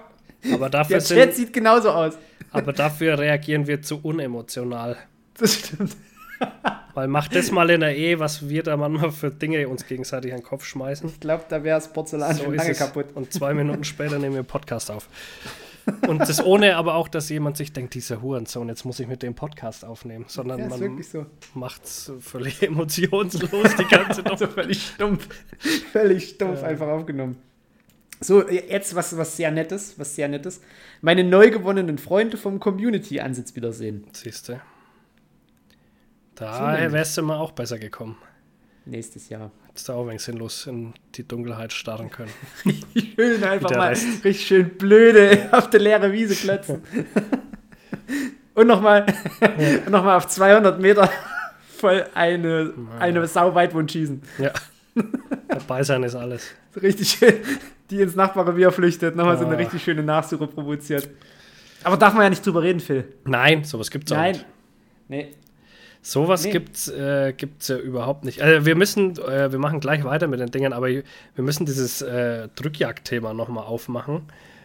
Aber 0.52 0.68
dafür, 0.68 0.98
der 0.98 1.06
Chat 1.06 1.34
sind, 1.34 1.34
sieht 1.34 1.52
genauso 1.52 1.90
aus. 1.90 2.18
aber 2.50 2.72
dafür 2.72 3.18
reagieren 3.18 3.66
wir 3.66 3.80
zu 3.80 4.00
unemotional. 4.02 4.96
Das 5.38 5.54
stimmt. 5.54 5.96
Weil 6.94 7.08
macht 7.08 7.34
das 7.34 7.50
mal 7.50 7.70
in 7.70 7.80
der 7.80 7.96
Ehe, 7.96 8.18
was 8.18 8.48
wir 8.48 8.62
da 8.62 8.76
manchmal 8.76 9.10
für 9.12 9.30
Dinge 9.30 9.66
uns 9.68 9.86
gegenseitig 9.86 10.32
an 10.32 10.40
den 10.40 10.44
Kopf 10.44 10.64
schmeißen. 10.66 11.08
Ich 11.08 11.20
glaube, 11.20 11.44
da 11.48 11.64
wäre 11.64 11.78
das 11.78 11.92
Porzellan 11.92 12.34
So 12.36 12.44
schon 12.44 12.54
lange 12.54 12.74
kaputt. 12.74 13.06
Und 13.14 13.32
zwei 13.32 13.54
Minuten 13.54 13.84
später 13.84 14.18
nehmen 14.18 14.34
wir 14.34 14.40
einen 14.40 14.46
Podcast 14.46 14.90
auf. 14.90 15.08
Und 16.06 16.20
das 16.20 16.44
ohne 16.44 16.76
aber 16.76 16.94
auch, 16.94 17.08
dass 17.08 17.28
jemand 17.28 17.56
sich 17.56 17.72
denkt, 17.72 17.94
dieser 17.94 18.22
Hurensohn, 18.22 18.68
jetzt 18.68 18.84
muss 18.84 19.00
ich 19.00 19.08
mit 19.08 19.22
dem 19.22 19.34
Podcast 19.34 19.84
aufnehmen, 19.84 20.26
sondern 20.28 20.60
Ja, 20.60 20.68
man 20.68 21.02
so. 21.02 21.26
macht 21.54 21.84
es 21.84 22.12
völlig 22.20 22.62
emotionslos 22.62 23.74
die 23.76 23.84
ganze 23.84 24.24
Also 24.26 24.44
Nummer. 24.44 24.54
völlig 24.54 24.86
stumpf. 24.86 25.28
völlig 25.90 26.28
stumpf 26.28 26.62
einfach 26.62 26.86
aufgenommen. 26.86 27.36
So, 28.20 28.48
jetzt 28.48 28.94
was, 28.94 29.16
was 29.16 29.36
sehr 29.36 29.50
Nettes, 29.50 29.98
was 29.98 30.14
sehr 30.14 30.28
Nettes. 30.28 30.60
Meine 31.00 31.24
neu 31.24 31.50
gewonnenen 31.50 31.98
Freunde 31.98 32.36
vom 32.36 32.60
Community-Ansitz 32.60 33.56
wiedersehen. 33.56 34.04
Siehst 34.12 34.48
So 36.52 36.58
Da 36.58 36.72
nämlich. 36.72 36.92
wärst 36.92 37.16
du 37.18 37.22
mal 37.22 37.36
auch 37.38 37.52
besser 37.52 37.78
gekommen. 37.78 38.16
Nächstes 38.84 39.28
Jahr. 39.28 39.50
Hättest 39.68 39.88
du 39.88 39.92
auch 39.92 40.06
wenig 40.06 40.22
sinnlos 40.22 40.66
in 40.66 40.92
die 41.14 41.26
Dunkelheit 41.26 41.72
starren 41.72 42.10
können. 42.10 42.32
Richtig 42.64 43.14
schön 43.14 43.44
einfach 43.44 43.70
mal, 43.70 43.88
Rest. 43.90 44.24
richtig 44.24 44.46
schön 44.46 44.70
blöde 44.76 45.48
auf 45.52 45.70
der 45.70 45.80
leere 45.80 46.12
Wiese 46.12 46.34
klotzen. 46.34 46.82
Und 48.54 48.66
nochmal 48.66 49.06
noch 49.88 50.04
mal 50.04 50.16
auf 50.16 50.26
200 50.28 50.78
Meter 50.80 51.08
voll 51.78 52.04
eine, 52.14 52.72
eine 52.98 53.26
Sau 53.26 53.54
Weitwund 53.54 53.90
schießen. 53.92 54.20
Ja. 54.38 54.52
Dabei 55.48 55.82
sein 55.84 56.02
ist 56.02 56.14
alles. 56.14 56.50
So 56.74 56.80
Richtig 56.80 57.08
schön, 57.10 57.34
die 57.88 58.00
ins 58.02 58.14
Nachbarrevier 58.14 58.70
flüchtet, 58.72 59.16
nochmal 59.16 59.38
so 59.38 59.46
eine 59.46 59.54
Ah. 59.54 59.58
richtig 59.58 59.82
schöne 59.82 60.02
Nachsuche 60.02 60.46
provoziert. 60.46 61.08
Aber 61.82 61.96
darf 61.96 62.12
man 62.12 62.24
ja 62.24 62.30
nicht 62.30 62.44
drüber 62.44 62.62
reden, 62.62 62.80
Phil. 62.80 63.04
Nein, 63.24 63.64
sowas 63.64 63.90
gibt's 63.90 64.12
auch 64.12 64.16
Nein. 64.16 64.32
nicht. 64.32 64.46
Nee. 65.08 65.30
Sowas 66.04 66.44
Nee. 66.44 66.50
gibt's, 66.50 66.88
äh, 66.88 67.32
gibt's 67.32 67.68
ja 67.68 67.76
überhaupt 67.76 68.24
nicht. 68.24 68.42
Also 68.42 68.66
wir 68.66 68.74
müssen, 68.74 69.16
äh, 69.18 69.52
wir 69.52 69.58
machen 69.60 69.78
gleich 69.78 70.02
weiter 70.02 70.26
mit 70.26 70.40
den 70.40 70.50
Dingen, 70.50 70.72
aber 70.72 70.88
wir 70.88 71.04
müssen 71.36 71.64
dieses 71.64 72.02
äh, 72.02 72.48
Drückjagd-Thema 72.56 73.32
nochmal 73.32 73.64
aufmachen. 73.64 74.22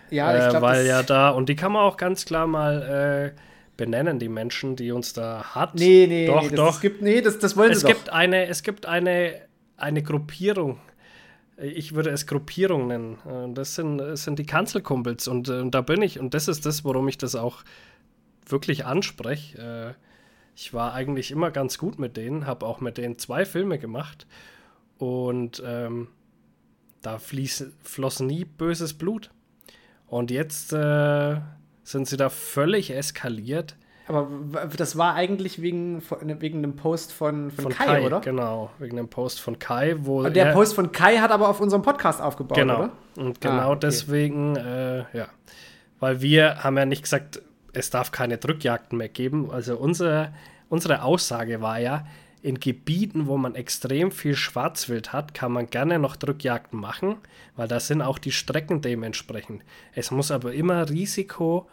Ja, 0.09 0.35
ich 0.35 0.45
äh, 0.45 0.49
glaube, 0.49 0.65
weil 0.65 0.85
ja 0.87 1.03
da, 1.03 1.29
und 1.29 1.47
die 1.47 1.55
kann 1.55 1.71
man 1.71 1.83
auch 1.83 1.97
ganz 1.97 2.25
klar 2.25 2.47
mal 2.47 3.33
äh, 3.35 3.39
benennen, 3.77 4.17
die 4.17 4.29
Menschen, 4.29 4.75
die 4.75 4.91
uns 4.91 5.13
da 5.13 5.43
hat. 5.53 5.75
Nee, 5.75 6.07
nee, 6.07 6.25
doch, 6.25 6.49
nee, 6.49 6.55
doch. 6.55 6.73
Es 6.73 6.81
gibt, 6.81 7.03
nee, 7.03 7.21
das, 7.21 7.37
das 7.37 7.55
wollen 7.55 7.71
es 7.71 7.81
sie 7.81 7.87
gibt 7.87 8.07
doch. 8.07 8.13
eine, 8.13 8.47
es 8.47 8.63
gibt 8.63 8.87
eine, 8.87 9.35
eine 9.77 10.01
Gruppierung. 10.01 10.79
Ich 11.57 11.93
würde 11.93 12.09
es 12.09 12.25
Gruppierung 12.25 12.87
nennen. 12.87 13.53
Das 13.53 13.75
sind, 13.75 13.99
das 13.99 14.23
sind 14.23 14.39
die 14.39 14.45
Kanzelkumpels 14.45 15.27
und, 15.27 15.49
äh, 15.49 15.59
und 15.59 15.71
da 15.75 15.81
bin 15.81 16.01
ich. 16.01 16.19
Und 16.19 16.33
das 16.33 16.47
ist 16.47 16.65
das, 16.65 16.83
warum 16.83 17.07
ich 17.07 17.19
das 17.19 17.35
auch 17.35 17.63
wirklich 18.47 18.85
anspreche. 18.85 19.95
Ich 20.59 20.73
war 20.73 20.93
eigentlich 20.95 21.29
immer 21.29 21.51
ganz 21.51 21.77
gut 21.77 21.99
mit 21.99 22.17
denen, 22.17 22.47
habe 22.47 22.65
auch 22.65 22.81
mit 22.81 22.97
denen 22.97 23.19
zwei 23.19 23.45
Filme 23.45 23.77
gemacht 23.77 24.25
und 24.97 25.61
ähm, 25.63 26.07
da 27.03 27.19
fließ, 27.19 27.73
floss 27.83 28.21
nie 28.21 28.43
böses 28.43 28.95
Blut. 28.95 29.29
Und 30.07 30.31
jetzt 30.31 30.73
äh, 30.73 31.35
sind 31.83 32.07
sie 32.07 32.17
da 32.17 32.29
völlig 32.29 32.89
eskaliert. 32.89 33.75
Aber 34.07 34.27
das 34.75 34.97
war 34.97 35.13
eigentlich 35.13 35.61
wegen, 35.61 36.01
von- 36.01 36.41
wegen 36.41 36.57
einem 36.59 36.75
Post 36.75 37.11
von, 37.13 37.51
von, 37.51 37.65
Von 37.65 37.73
Kai, 37.73 37.85
Kai, 37.85 38.05
oder? 38.07 38.21
genau, 38.21 38.71
wegen 38.79 38.95
dem 38.97 39.09
Post 39.09 39.39
von 39.41 39.59
Kai, 39.59 39.95
wo 39.99 40.21
Und 40.23 40.35
der 40.35 40.47
er- 40.47 40.53
Post 40.53 40.73
von 40.73 40.91
Kai 40.91 41.17
hat 41.17 41.29
aber 41.29 41.49
auf 41.49 41.59
unserem 41.61 41.83
Podcast 41.83 42.19
aufgebaut, 42.19 42.57
Genau. 42.57 42.79
oder? 42.85 42.91
Und 43.17 43.39
genau 43.41 43.53
Ah, 43.61 43.69
okay. 43.71 43.79
deswegen, 43.83 44.55
äh, 44.55 44.99
ja. 45.15 45.27
Weil 45.99 46.21
wir 46.21 46.63
haben 46.63 46.77
ja 46.77 46.85
nicht 46.85 47.03
gesagt, 47.03 47.43
es 47.77 47.89
darf 47.89 48.11
keine 48.11 48.37
Drückjagden 48.37 48.97
mehr 48.97 49.09
geben. 49.09 49.51
Also 49.51 49.77
unser, 49.77 50.33
unsere 50.69 51.03
Aussage 51.03 51.61
war 51.61 51.79
ja, 51.79 52.05
in 52.41 52.59
Gebieten, 52.59 53.27
wo 53.27 53.37
man 53.37 53.55
extrem 53.55 54.11
viel 54.11 54.35
Schwarzwild 54.35 55.11
hat, 55.11 55.33
kann 55.33 55.51
man 55.51 55.69
gerne 55.69 55.99
noch 55.99 56.15
Drückjagden 56.15 56.79
machen, 56.79 57.17
weil 57.55 57.67
da 57.67 57.79
sind 57.79 58.01
auch 58.01 58.19
die 58.19 58.31
Strecken 58.31 58.81
dementsprechend. 58.81 59.63
Es 59.93 60.11
muss 60.11 60.31
aber 60.31 60.53
immer 60.53 60.89
Risiko 60.89 61.67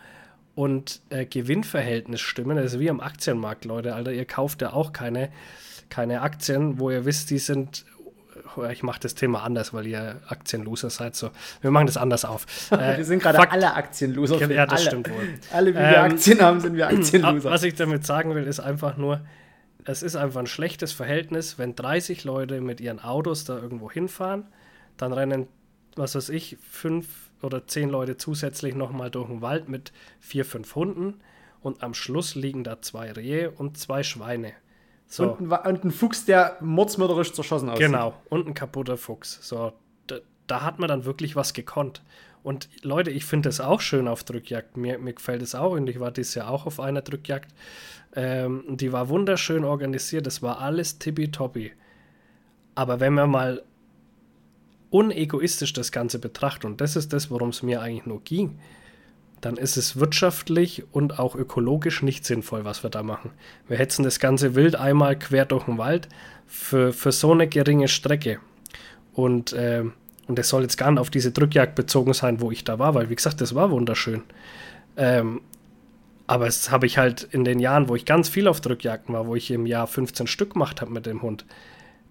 und 0.54 1.00
äh, 1.10 1.26
Gewinnverhältnis 1.26 2.20
stimmen. 2.20 2.56
Das 2.56 2.74
ist 2.74 2.80
wie 2.80 2.90
am 2.90 3.00
Aktienmarkt, 3.00 3.64
Leute. 3.64 3.94
Alter, 3.94 4.12
ihr 4.12 4.24
kauft 4.24 4.62
ja 4.62 4.72
auch 4.72 4.92
keine, 4.92 5.30
keine 5.90 6.22
Aktien, 6.22 6.78
wo 6.78 6.90
ihr 6.90 7.04
wisst, 7.04 7.30
die 7.30 7.38
sind 7.38 7.84
ich 8.70 8.82
mache 8.82 9.00
das 9.00 9.14
Thema 9.14 9.42
anders, 9.42 9.72
weil 9.72 9.86
ihr 9.86 10.20
Aktienloser 10.28 10.90
seid. 10.90 11.14
So, 11.14 11.30
wir 11.60 11.70
machen 11.70 11.86
das 11.86 11.96
anders 11.96 12.24
auf. 12.24 12.46
Äh, 12.74 12.98
wir 12.98 13.04
sind 13.04 13.22
gerade 13.22 13.50
alle 13.50 13.74
Aktienloser. 13.74 14.38
Ja, 14.50 14.66
das 14.66 14.80
alle. 14.80 14.90
stimmt 14.90 15.10
wohl. 15.10 15.28
Alle, 15.52 15.70
wie 15.70 15.78
wir 15.78 15.96
Ähm, 15.96 16.12
Aktien 16.12 16.40
haben, 16.40 16.60
sind 16.60 16.76
wir 16.76 16.88
Aktienloser. 16.88 17.50
Was 17.50 17.62
ich 17.62 17.74
damit 17.74 18.04
sagen 18.04 18.34
will, 18.34 18.44
ist 18.44 18.60
einfach 18.60 18.96
nur, 18.96 19.20
es 19.84 20.02
ist 20.02 20.16
einfach 20.16 20.40
ein 20.40 20.46
schlechtes 20.46 20.92
Verhältnis, 20.92 21.58
wenn 21.58 21.74
30 21.76 22.24
Leute 22.24 22.60
mit 22.60 22.80
ihren 22.80 23.00
Autos 23.00 23.44
da 23.44 23.58
irgendwo 23.58 23.90
hinfahren, 23.90 24.46
dann 24.96 25.12
rennen, 25.12 25.46
was 25.96 26.14
weiß 26.14 26.30
ich, 26.30 26.56
fünf 26.68 27.06
oder 27.42 27.66
zehn 27.66 27.88
Leute 27.90 28.16
zusätzlich 28.16 28.74
nochmal 28.74 29.10
durch 29.10 29.28
den 29.28 29.42
Wald 29.42 29.68
mit 29.68 29.92
vier, 30.20 30.44
fünf 30.44 30.74
Hunden 30.74 31.20
und 31.60 31.82
am 31.82 31.94
Schluss 31.94 32.34
liegen 32.34 32.64
da 32.64 32.80
zwei 32.82 33.12
Rehe 33.12 33.50
und 33.50 33.78
zwei 33.78 34.02
Schweine. 34.02 34.52
So. 35.14 35.30
Und, 35.30 35.52
ein, 35.52 35.74
und 35.74 35.84
ein 35.84 35.90
Fuchs, 35.92 36.24
der 36.24 36.56
mordsmörderisch 36.60 37.32
zerschossen 37.34 37.68
aussieht. 37.68 37.86
Genau, 37.86 38.14
und 38.30 38.48
ein 38.48 38.54
kaputter 38.54 38.96
Fuchs. 38.96 39.38
So, 39.42 39.72
da, 40.08 40.16
da 40.48 40.62
hat 40.62 40.80
man 40.80 40.88
dann 40.88 41.04
wirklich 41.04 41.36
was 41.36 41.52
gekonnt. 41.52 42.02
Und 42.42 42.68
Leute, 42.82 43.12
ich 43.12 43.24
finde 43.24 43.48
es 43.48 43.60
auch 43.60 43.80
schön 43.80 44.08
auf 44.08 44.24
Drückjagd. 44.24 44.76
Mir, 44.76 44.98
mir 44.98 45.12
gefällt 45.12 45.40
es 45.40 45.54
auch 45.54 45.70
und 45.70 45.88
ich 45.88 46.00
war 46.00 46.10
dieses 46.10 46.34
Jahr 46.34 46.50
auch 46.50 46.66
auf 46.66 46.80
einer 46.80 47.00
Drückjagd. 47.00 47.54
Ähm, 48.16 48.64
die 48.68 48.92
war 48.92 49.08
wunderschön 49.08 49.62
organisiert, 49.62 50.26
es 50.26 50.42
war 50.42 50.60
alles 50.60 50.98
tippitoppi. 50.98 51.70
Aber 52.74 52.98
wenn 52.98 53.14
man 53.14 53.30
mal 53.30 53.62
unegoistisch 54.90 55.74
das 55.74 55.92
Ganze 55.92 56.18
betrachtet, 56.18 56.64
und 56.64 56.80
das 56.80 56.96
ist 56.96 57.12
das, 57.12 57.30
worum 57.30 57.50
es 57.50 57.62
mir 57.62 57.80
eigentlich 57.80 58.06
nur 58.06 58.20
ging, 58.24 58.58
dann 59.40 59.56
ist 59.56 59.76
es 59.76 59.98
wirtschaftlich 59.98 60.84
und 60.92 61.18
auch 61.18 61.34
ökologisch 61.34 62.02
nicht 62.02 62.24
sinnvoll, 62.24 62.64
was 62.64 62.82
wir 62.82 62.90
da 62.90 63.02
machen. 63.02 63.30
Wir 63.68 63.76
hetzen 63.76 64.02
das 64.02 64.18
ganze 64.18 64.54
Wild 64.54 64.76
einmal 64.76 65.18
quer 65.18 65.44
durch 65.44 65.64
den 65.64 65.78
Wald 65.78 66.08
für, 66.46 66.92
für 66.92 67.12
so 67.12 67.32
eine 67.32 67.46
geringe 67.46 67.88
Strecke. 67.88 68.38
Und, 69.12 69.54
ähm, 69.56 69.92
und 70.26 70.38
das 70.38 70.48
soll 70.48 70.62
jetzt 70.62 70.78
gar 70.78 70.90
nicht 70.90 71.00
auf 71.00 71.10
diese 71.10 71.30
Drückjagd 71.30 71.74
bezogen 71.74 72.14
sein, 72.14 72.40
wo 72.40 72.50
ich 72.50 72.64
da 72.64 72.78
war, 72.78 72.94
weil, 72.94 73.10
wie 73.10 73.16
gesagt, 73.16 73.40
das 73.40 73.54
war 73.54 73.70
wunderschön. 73.70 74.22
Ähm, 74.96 75.40
aber 76.26 76.46
das 76.46 76.70
habe 76.70 76.86
ich 76.86 76.96
halt 76.96 77.22
in 77.22 77.44
den 77.44 77.60
Jahren, 77.60 77.88
wo 77.88 77.96
ich 77.96 78.06
ganz 78.06 78.28
viel 78.28 78.48
auf 78.48 78.60
Drückjagden 78.60 79.14
war, 79.14 79.26
wo 79.26 79.34
ich 79.34 79.50
im 79.50 79.66
Jahr 79.66 79.86
15 79.86 80.26
Stück 80.26 80.54
gemacht 80.54 80.80
habe 80.80 80.90
mit 80.90 81.06
dem 81.06 81.22
Hund, 81.22 81.44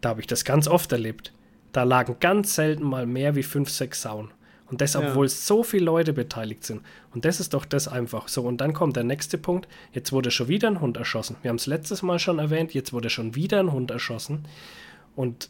da 0.01 0.09
habe 0.09 0.21
ich 0.21 0.27
das 0.27 0.45
ganz 0.45 0.67
oft 0.67 0.91
erlebt. 0.91 1.33
Da 1.71 1.83
lagen 1.83 2.17
ganz 2.19 2.53
selten 2.53 2.83
mal 2.83 3.07
mehr 3.07 3.35
wie 3.35 3.43
fünf, 3.43 3.69
sechs 3.69 4.03
Sauen. 4.03 4.31
Und 4.73 4.81
das, 4.81 4.93
Ja. 4.93 5.01
obwohl 5.01 5.29
so 5.29 5.61
viele 5.63 5.85
Leute 5.85 6.13
beteiligt 6.13 6.63
sind. 6.63 6.81
Und 7.13 7.25
das 7.25 7.39
ist 7.39 7.53
doch 7.53 7.63
das 7.65 7.87
einfach. 7.87 8.27
So, 8.27 8.41
und 8.41 8.57
dann 8.59 8.73
kommt 8.73 8.95
der 8.95 9.03
nächste 9.03 9.37
Punkt. 9.37 9.67
Jetzt 9.91 10.11
wurde 10.11 10.31
schon 10.31 10.47
wieder 10.47 10.67
ein 10.67 10.81
Hund 10.81 10.97
erschossen. 10.97 11.35
Wir 11.43 11.49
haben 11.49 11.57
es 11.57 11.67
letztes 11.67 12.01
Mal 12.01 12.17
schon 12.17 12.39
erwähnt. 12.39 12.73
Jetzt 12.73 12.91
wurde 12.91 13.09
schon 13.11 13.35
wieder 13.35 13.59
ein 13.59 13.71
Hund 13.71 13.91
erschossen. 13.91 14.45
Und 15.15 15.49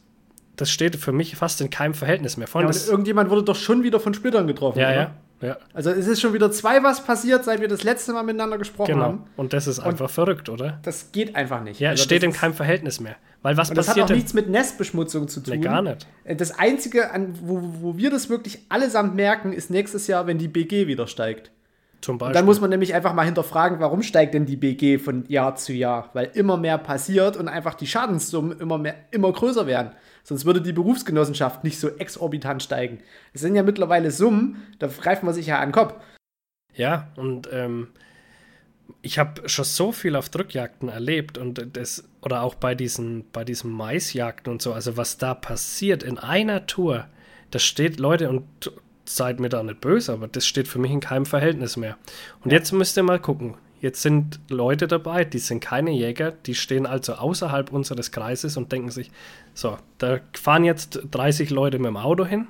das 0.58 0.70
steht 0.72 0.98
für 0.98 1.14
mich 1.14 1.36
fast 1.38 1.62
in 1.62 1.70
keinem 1.70 1.94
Verhältnis 1.94 2.36
mehr. 2.38 2.48
Ja, 2.48 2.52
Vorhin 2.52 2.68
und 2.68 2.76
das, 2.76 2.88
irgendjemand 2.90 3.30
wurde 3.30 3.44
doch 3.44 3.56
schon 3.56 3.82
wieder 3.84 4.00
von 4.00 4.14
Splittern 4.14 4.46
getroffen. 4.46 4.80
ja, 4.80 4.88
oder? 4.90 4.96
ja, 5.42 5.48
ja, 5.48 5.58
Also 5.74 5.90
es 5.90 6.06
ist 6.08 6.22
schon 6.22 6.34
wieder 6.34 6.52
zwei 6.52 6.84
was 6.84 7.04
passiert, 7.04 7.44
seit 7.46 7.60
wir 7.62 7.68
das 7.68 7.84
letzte 7.84 8.14
Mal 8.14 8.24
miteinander 8.24 8.58
gesprochen 8.58 8.94
genau. 8.94 9.04
haben. 9.06 9.24
Und 9.38 9.54
das 9.54 9.68
ist 9.68 9.80
einfach 9.80 10.10
verrückt, 10.10 10.50
oder? 10.50 10.80
Das 10.84 11.12
geht 11.14 11.36
einfach 11.36 11.64
nicht. 11.64 11.80
Ja, 11.80 11.90
es 11.90 12.00
Also 12.00 12.04
steht 12.04 12.24
in 12.24 12.34
keinem 12.34 12.54
Verhältnis 12.54 13.00
mehr. 13.00 13.16
Weil 13.44 13.58
was 13.58 13.70
Und 13.70 13.78
das 13.78 13.88
hat 13.90 13.92
passiert 13.92 14.06
auch 14.06 14.08
denn? 14.08 14.18
nichts 14.18 14.34
mit 14.34 14.50
Nestbeschmutzung 14.50 15.28
zu 15.28 15.42
tun. 15.42 15.60
Nee, 15.60 15.60
gar 15.60 15.82
nicht. 15.84 16.08
Das 16.26 16.58
Einzige, 16.58 17.12
an, 17.12 17.36
wo, 17.42 17.62
wo 17.82 17.98
wir 17.98 18.10
das 18.10 18.30
wirklich 18.30 18.66
allesamt 18.70 19.16
merken, 19.16 19.54
ist 19.54 19.70
nächstes 19.70 20.08
Jahr, 20.08 20.26
wenn 20.28 20.38
die 20.40 20.48
BG 20.48 20.88
wieder 20.88 21.08
steigt. 21.08 21.52
Zum 22.02 22.18
Und 22.18 22.20
Beispiel. 22.20 22.34
dann 22.34 22.46
muss 22.46 22.60
man 22.62 22.70
nämlich 22.70 22.94
einfach 22.94 23.14
mal 23.14 23.24
hinterfragen, 23.26 23.80
warum 23.80 24.02
steigt 24.02 24.34
denn 24.34 24.46
die 24.46 24.58
BG 24.58 24.98
von 24.98 25.26
Jahr 25.30 25.56
zu 25.56 25.72
Jahr? 25.74 26.10
Weil 26.14 26.32
immer 26.34 26.58
mehr 26.58 26.78
passiert 26.78 27.38
und 27.38 27.48
einfach 27.48 27.76
die 27.76 27.88
Schadenssummen 27.88 28.60
immer, 28.60 28.78
mehr, 28.78 28.96
immer 29.12 29.32
größer 29.32 29.68
werden. 29.68 29.92
Sonst 30.24 30.46
würde 30.46 30.62
die 30.62 30.74
Berufsgenossenschaft 30.74 31.64
nicht 31.66 31.80
so 31.80 31.90
exorbitant 31.90 32.64
steigen. 32.64 33.00
Es 33.34 33.42
sind 33.42 33.56
ja 33.56 33.64
mittlerweile 33.64 34.12
Summen, 34.12 34.64
da 34.80 34.88
greift 34.88 35.24
man 35.24 35.34
sich 35.34 35.48
ja 35.48 35.60
an 35.60 35.70
den 35.70 35.74
Kopf. 35.74 35.96
Ja, 36.76 37.10
und 37.18 37.48
ähm, 37.52 37.90
ich 39.02 39.20
habe 39.20 39.48
schon 39.48 39.66
so 39.66 39.92
viel 39.92 40.16
auf 40.16 40.30
Drückjagden 40.30 40.90
erlebt 40.90 41.38
und 41.38 41.76
das, 41.76 42.04
oder 42.22 42.42
auch 42.42 42.56
bei 42.56 42.76
diesen, 42.76 43.26
bei 43.32 43.44
diesen 43.44 43.72
Maisjagden 43.72 44.52
und 44.52 44.62
so, 44.62 44.74
also 44.74 44.98
was 44.98 45.18
da 45.18 45.34
passiert 45.34 46.04
in 46.04 46.18
einer 46.18 46.66
Tour, 46.68 47.08
das 47.52 47.64
steht, 47.64 48.00
Leute, 48.00 48.30
und 48.30 48.44
seid 49.06 49.40
mir 49.40 49.50
da 49.50 49.62
nicht 49.64 49.82
böse, 49.82 50.14
aber 50.14 50.28
das 50.28 50.46
steht 50.46 50.68
für 50.68 50.80
mich 50.80 50.92
in 50.92 51.00
keinem 51.00 51.26
Verhältnis 51.26 51.78
mehr. 51.78 51.98
Und 52.44 52.52
ja. 52.52 52.58
jetzt 52.58 52.72
müsst 52.72 52.98
ihr 52.98 53.04
mal 53.04 53.20
gucken. 53.20 53.56
Jetzt 53.82 54.02
sind 54.02 54.40
Leute 54.50 54.88
dabei, 54.88 55.26
die 55.26 55.40
sind 55.40 55.60
keine 55.60 55.92
Jäger, 55.92 56.32
die 56.32 56.56
stehen 56.56 56.86
also 56.86 57.16
außerhalb 57.16 57.74
unseres 57.74 58.14
Kreises 58.14 58.56
und 58.56 58.72
denken 58.72 58.92
sich, 58.92 59.12
so, 59.54 59.78
da 59.98 60.22
fahren 60.32 60.64
jetzt 60.64 61.02
30 61.12 61.50
Leute 61.50 61.80
mit 61.80 61.88
dem 61.88 61.98
Auto 61.98 62.26
hin, 62.26 62.48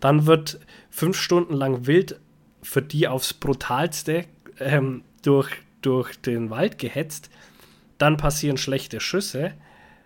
dann 0.00 0.24
wird 0.24 0.58
fünf 0.88 1.18
Stunden 1.18 1.52
lang 1.52 1.86
wild 1.86 2.18
für 2.62 2.80
die 2.80 3.08
aufs 3.08 3.34
brutalste 3.34 4.24
ähm, 4.58 5.04
durch, 5.22 5.50
durch 5.82 6.20
den 6.20 6.50
Wald 6.50 6.78
gehetzt, 6.78 7.30
dann 7.98 8.16
passieren 8.16 8.56
schlechte 8.56 9.00
Schüsse, 9.00 9.52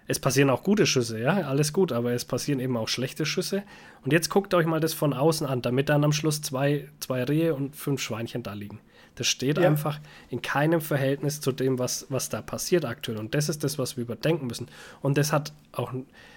es 0.07 0.19
passieren 0.19 0.50
auch 0.50 0.62
gute 0.62 0.87
Schüsse, 0.87 1.19
ja, 1.19 1.33
alles 1.33 1.73
gut, 1.73 1.90
aber 1.90 2.12
es 2.12 2.25
passieren 2.25 2.61
eben 2.61 2.76
auch 2.76 2.88
schlechte 2.88 3.25
Schüsse. 3.25 3.62
Und 4.04 4.12
jetzt 4.12 4.28
guckt 4.28 4.52
euch 4.52 4.66
mal 4.66 4.81
das 4.81 4.93
von 4.93 5.14
außen 5.14 5.47
an, 5.47 5.62
damit 5.62 5.88
dann 5.88 6.04
am 6.04 6.12
Schluss 6.12 6.43
zwei, 6.43 6.88
zwei 7.00 7.25
Rehe 7.25 7.54
und 7.54 7.75
fünf 7.75 8.02
Schweinchen 8.02 8.43
da 8.43 8.52
liegen. 8.52 8.81
Das 9.14 9.28
steht 9.28 9.59
ja. 9.59 9.66
einfach 9.66 10.00
in 10.28 10.43
keinem 10.43 10.81
Verhältnis 10.81 11.40
zu 11.40 11.52
dem, 11.52 11.78
was, 11.78 12.07
was 12.11 12.28
da 12.28 12.43
passiert 12.43 12.85
aktuell. 12.85 13.19
Und 13.19 13.35
das 13.35 13.49
ist 13.49 13.64
das, 13.64 13.78
was 13.78 13.97
wir 13.97 14.02
überdenken 14.02 14.47
müssen. 14.47 14.69
Und 15.00 15.16
das 15.16 15.33
hat 15.33 15.52
auch, 15.73 15.93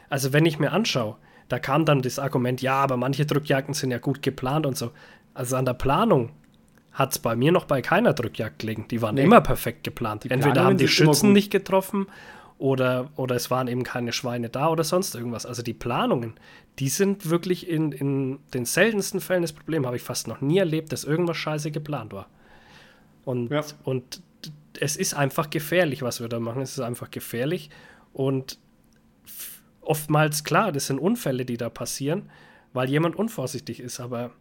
also 0.10 0.32
wenn 0.32 0.46
ich 0.46 0.60
mir 0.60 0.72
anschaue, 0.72 1.18
da 1.50 1.60
kam 1.60 1.86
dann 1.86 2.02
das 2.02 2.20
Argument, 2.20 2.62
ja, 2.62 2.76
aber 2.76 2.96
manche 2.96 3.26
Drückjagden 3.26 3.74
sind 3.74 3.92
ja 3.92 4.00
gut 4.00 4.22
geplant 4.22 4.66
und 4.66 4.78
so. 4.78 4.92
Also 5.34 5.56
an 5.56 5.66
der 5.66 5.74
Planung 5.74 6.32
hat 6.98 7.12
es 7.12 7.20
bei 7.20 7.36
mir 7.36 7.52
noch 7.52 7.66
bei 7.66 7.84
keiner 7.84 8.14
Drückjagd 8.14 8.58
gelegen. 8.58 8.88
Die 8.90 9.04
waren 9.04 9.16
nee. 9.16 9.24
immer 9.24 9.40
perfekt 9.40 9.84
geplant. 9.84 10.24
Die 10.24 10.32
Entweder 10.32 10.64
haben 10.64 10.78
die 10.78 10.88
Schützen 10.88 11.32
nicht 11.32 11.52
getroffen 11.52 12.08
oder, 12.58 13.12
oder 13.16 13.36
es 13.36 13.52
waren 13.52 13.68
eben 13.68 13.84
keine 13.84 14.12
Schweine 14.12 14.50
da 14.50 14.70
oder 14.70 14.84
sonst 14.84 15.14
irgendwas. 15.14 15.46
Also 15.46 15.62
die 15.62 15.76
Planungen, 15.76 16.34
die 16.80 16.90
sind 16.90 17.30
wirklich 17.30 17.70
in, 17.70 17.92
in 17.92 18.40
den 18.56 18.66
seltensten 18.66 19.22
Fällen 19.22 19.44
das 19.44 19.54
Problem. 19.54 19.86
Habe 19.86 19.96
ich 19.96 20.02
fast 20.02 20.28
noch 20.28 20.42
nie 20.42 20.58
erlebt, 20.58 20.92
dass 20.92 21.04
irgendwas 21.04 21.38
scheiße 21.38 21.70
geplant 21.70 22.14
war. 22.14 22.30
Und, 23.26 23.52
ja. 23.52 23.62
und 23.84 24.24
es 24.80 24.98
ist 24.98 25.14
einfach 25.14 25.52
gefährlich, 25.52 26.02
was 26.02 26.20
wir 26.20 26.30
da 26.30 26.40
machen. 26.40 26.64
Es 26.64 26.72
ist 26.72 26.80
einfach 26.80 27.12
gefährlich. 27.12 27.70
Und 28.12 28.58
oftmals, 29.82 30.44
klar, 30.44 30.72
das 30.72 30.88
sind 30.88 30.98
Unfälle, 30.98 31.46
die 31.46 31.58
da 31.58 31.70
passieren, 31.70 32.32
weil 32.74 32.90
jemand 32.90 33.16
unvorsichtig 33.16 33.82
ist. 33.82 34.00
Aber 34.00 34.32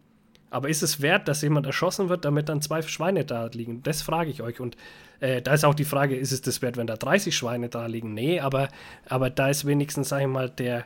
aber 0.49 0.69
ist 0.69 0.83
es 0.83 1.01
wert, 1.01 1.27
dass 1.27 1.41
jemand 1.41 1.65
erschossen 1.65 2.09
wird, 2.09 2.25
damit 2.25 2.49
dann 2.49 2.61
zwei 2.61 2.81
Schweine 2.81 3.25
da 3.25 3.47
liegen? 3.47 3.83
Das 3.83 4.01
frage 4.01 4.29
ich 4.29 4.41
euch. 4.41 4.59
Und 4.59 4.77
äh, 5.19 5.41
da 5.41 5.53
ist 5.53 5.65
auch 5.65 5.75
die 5.75 5.85
Frage, 5.85 6.15
ist 6.15 6.31
es 6.31 6.41
das 6.41 6.61
wert, 6.61 6.77
wenn 6.77 6.87
da 6.87 6.95
30 6.95 7.35
Schweine 7.35 7.69
da 7.69 7.85
liegen? 7.85 8.13
Nee, 8.13 8.39
aber, 8.39 8.69
aber 9.07 9.29
da 9.29 9.49
ist 9.49 9.65
wenigstens, 9.65 10.09
sage 10.09 10.23
ich 10.23 10.29
mal, 10.29 10.49
der, 10.49 10.85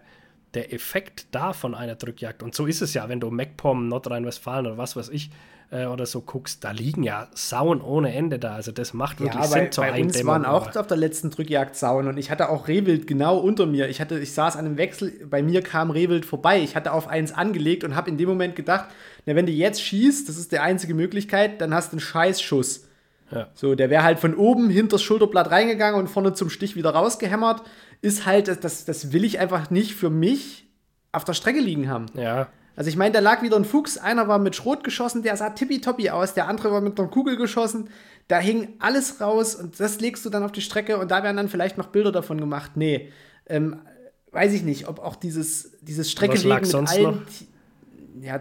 der 0.53 0.73
Effekt 0.73 1.27
da 1.31 1.53
von 1.53 1.75
einer 1.75 1.95
Drückjagd. 1.95 2.43
Und 2.43 2.55
so 2.55 2.65
ist 2.65 2.81
es 2.81 2.93
ja, 2.93 3.07
wenn 3.09 3.19
du 3.19 3.31
MacPom, 3.31 3.87
Nordrhein-Westfalen 3.87 4.65
oder 4.67 4.77
was 4.77 4.95
weiß 4.95 5.09
ich 5.09 5.31
äh, 5.71 5.85
oder 5.85 6.05
so 6.05 6.21
guckst, 6.21 6.63
da 6.63 6.71
liegen 6.71 7.03
ja 7.03 7.29
Sauen 7.33 7.81
ohne 7.81 8.13
Ende 8.13 8.37
da. 8.37 8.55
Also 8.55 8.71
das 8.71 8.93
macht 8.93 9.19
wirklich 9.19 9.41
ja, 9.41 9.47
Sinn 9.47 9.63
bei, 9.63 9.69
zur 9.69 9.85
bei 9.85 10.01
uns 10.01 10.25
waren 10.25 10.45
auch 10.45 10.75
auf 10.75 10.87
der 10.87 10.97
letzten 10.97 11.29
Drückjagd 11.31 11.75
Sauen 11.75 12.07
und 12.07 12.17
ich 12.17 12.29
hatte 12.29 12.49
auch 12.49 12.67
Rehwild 12.67 13.07
genau 13.07 13.37
unter 13.37 13.65
mir. 13.65 13.87
Ich, 13.89 14.01
hatte, 14.01 14.19
ich 14.19 14.33
saß 14.33 14.57
an 14.57 14.65
einem 14.65 14.77
Wechsel, 14.77 15.25
bei 15.29 15.41
mir 15.41 15.61
kam 15.61 15.89
Rehwild 15.89 16.25
vorbei. 16.25 16.61
Ich 16.61 16.75
hatte 16.75 16.91
auf 16.91 17.07
eins 17.07 17.31
angelegt 17.31 17.83
und 17.83 17.95
habe 17.95 18.09
in 18.09 18.17
dem 18.17 18.27
Moment 18.27 18.55
gedacht, 18.55 18.85
na, 19.25 19.35
wenn 19.35 19.45
du 19.45 19.51
jetzt 19.51 19.81
schießt, 19.81 20.27
das 20.27 20.37
ist 20.37 20.51
die 20.51 20.59
einzige 20.59 20.93
Möglichkeit, 20.93 21.61
dann 21.61 21.73
hast 21.73 21.91
du 21.91 21.95
einen 21.95 22.01
Scheißschuss. 22.01 22.87
Ja. 23.31 23.49
So, 23.53 23.75
der 23.75 23.89
wäre 23.89 24.03
halt 24.03 24.19
von 24.19 24.35
oben 24.35 24.69
hinter 24.69 24.95
das 24.95 25.03
Schulterblatt 25.03 25.51
reingegangen 25.51 25.99
und 25.99 26.07
vorne 26.07 26.33
zum 26.33 26.49
Stich 26.49 26.75
wieder 26.75 26.91
rausgehämmert. 26.91 27.63
Ist 28.01 28.25
halt, 28.25 28.47
das, 28.47 28.85
das 28.85 29.13
will 29.13 29.23
ich 29.23 29.39
einfach 29.39 29.69
nicht 29.69 29.95
für 29.95 30.09
mich 30.09 30.67
auf 31.11 31.23
der 31.23 31.33
Strecke 31.33 31.59
liegen 31.59 31.89
haben. 31.89 32.07
Ja. 32.13 32.49
Also 32.75 32.89
ich 32.89 32.97
meine, 32.97 33.13
da 33.13 33.19
lag 33.19 33.41
wieder 33.41 33.57
ein 33.57 33.65
Fuchs, 33.65 33.97
einer 33.97 34.27
war 34.27 34.39
mit 34.39 34.55
Schrot 34.55 34.83
geschossen, 34.83 35.23
der 35.23 35.35
sah 35.35 35.49
tippitoppi 35.49 36.09
aus, 36.09 36.33
der 36.33 36.47
andere 36.47 36.71
war 36.71 36.81
mit 36.81 36.99
einer 36.99 37.09
Kugel 37.09 37.35
geschossen. 37.35 37.89
Da 38.27 38.39
hing 38.39 38.75
alles 38.79 39.19
raus 39.19 39.55
und 39.55 39.79
das 39.79 39.99
legst 39.99 40.25
du 40.25 40.29
dann 40.29 40.43
auf 40.43 40.51
die 40.51 40.61
Strecke 40.61 40.97
und 40.97 41.11
da 41.11 41.21
werden 41.23 41.37
dann 41.37 41.49
vielleicht 41.49 41.77
noch 41.77 41.87
Bilder 41.87 42.11
davon 42.11 42.39
gemacht. 42.39 42.71
Nee, 42.75 43.11
ähm, 43.47 43.81
weiß 44.31 44.53
ich 44.53 44.63
nicht, 44.63 44.87
ob 44.87 44.99
auch 44.99 45.15
dieses, 45.15 45.77
dieses 45.81 46.09
Streckelegen 46.09 46.61
mit 46.61 46.89
allen. 46.89 47.03
Noch? 47.03 47.21
Ja, 48.21 48.39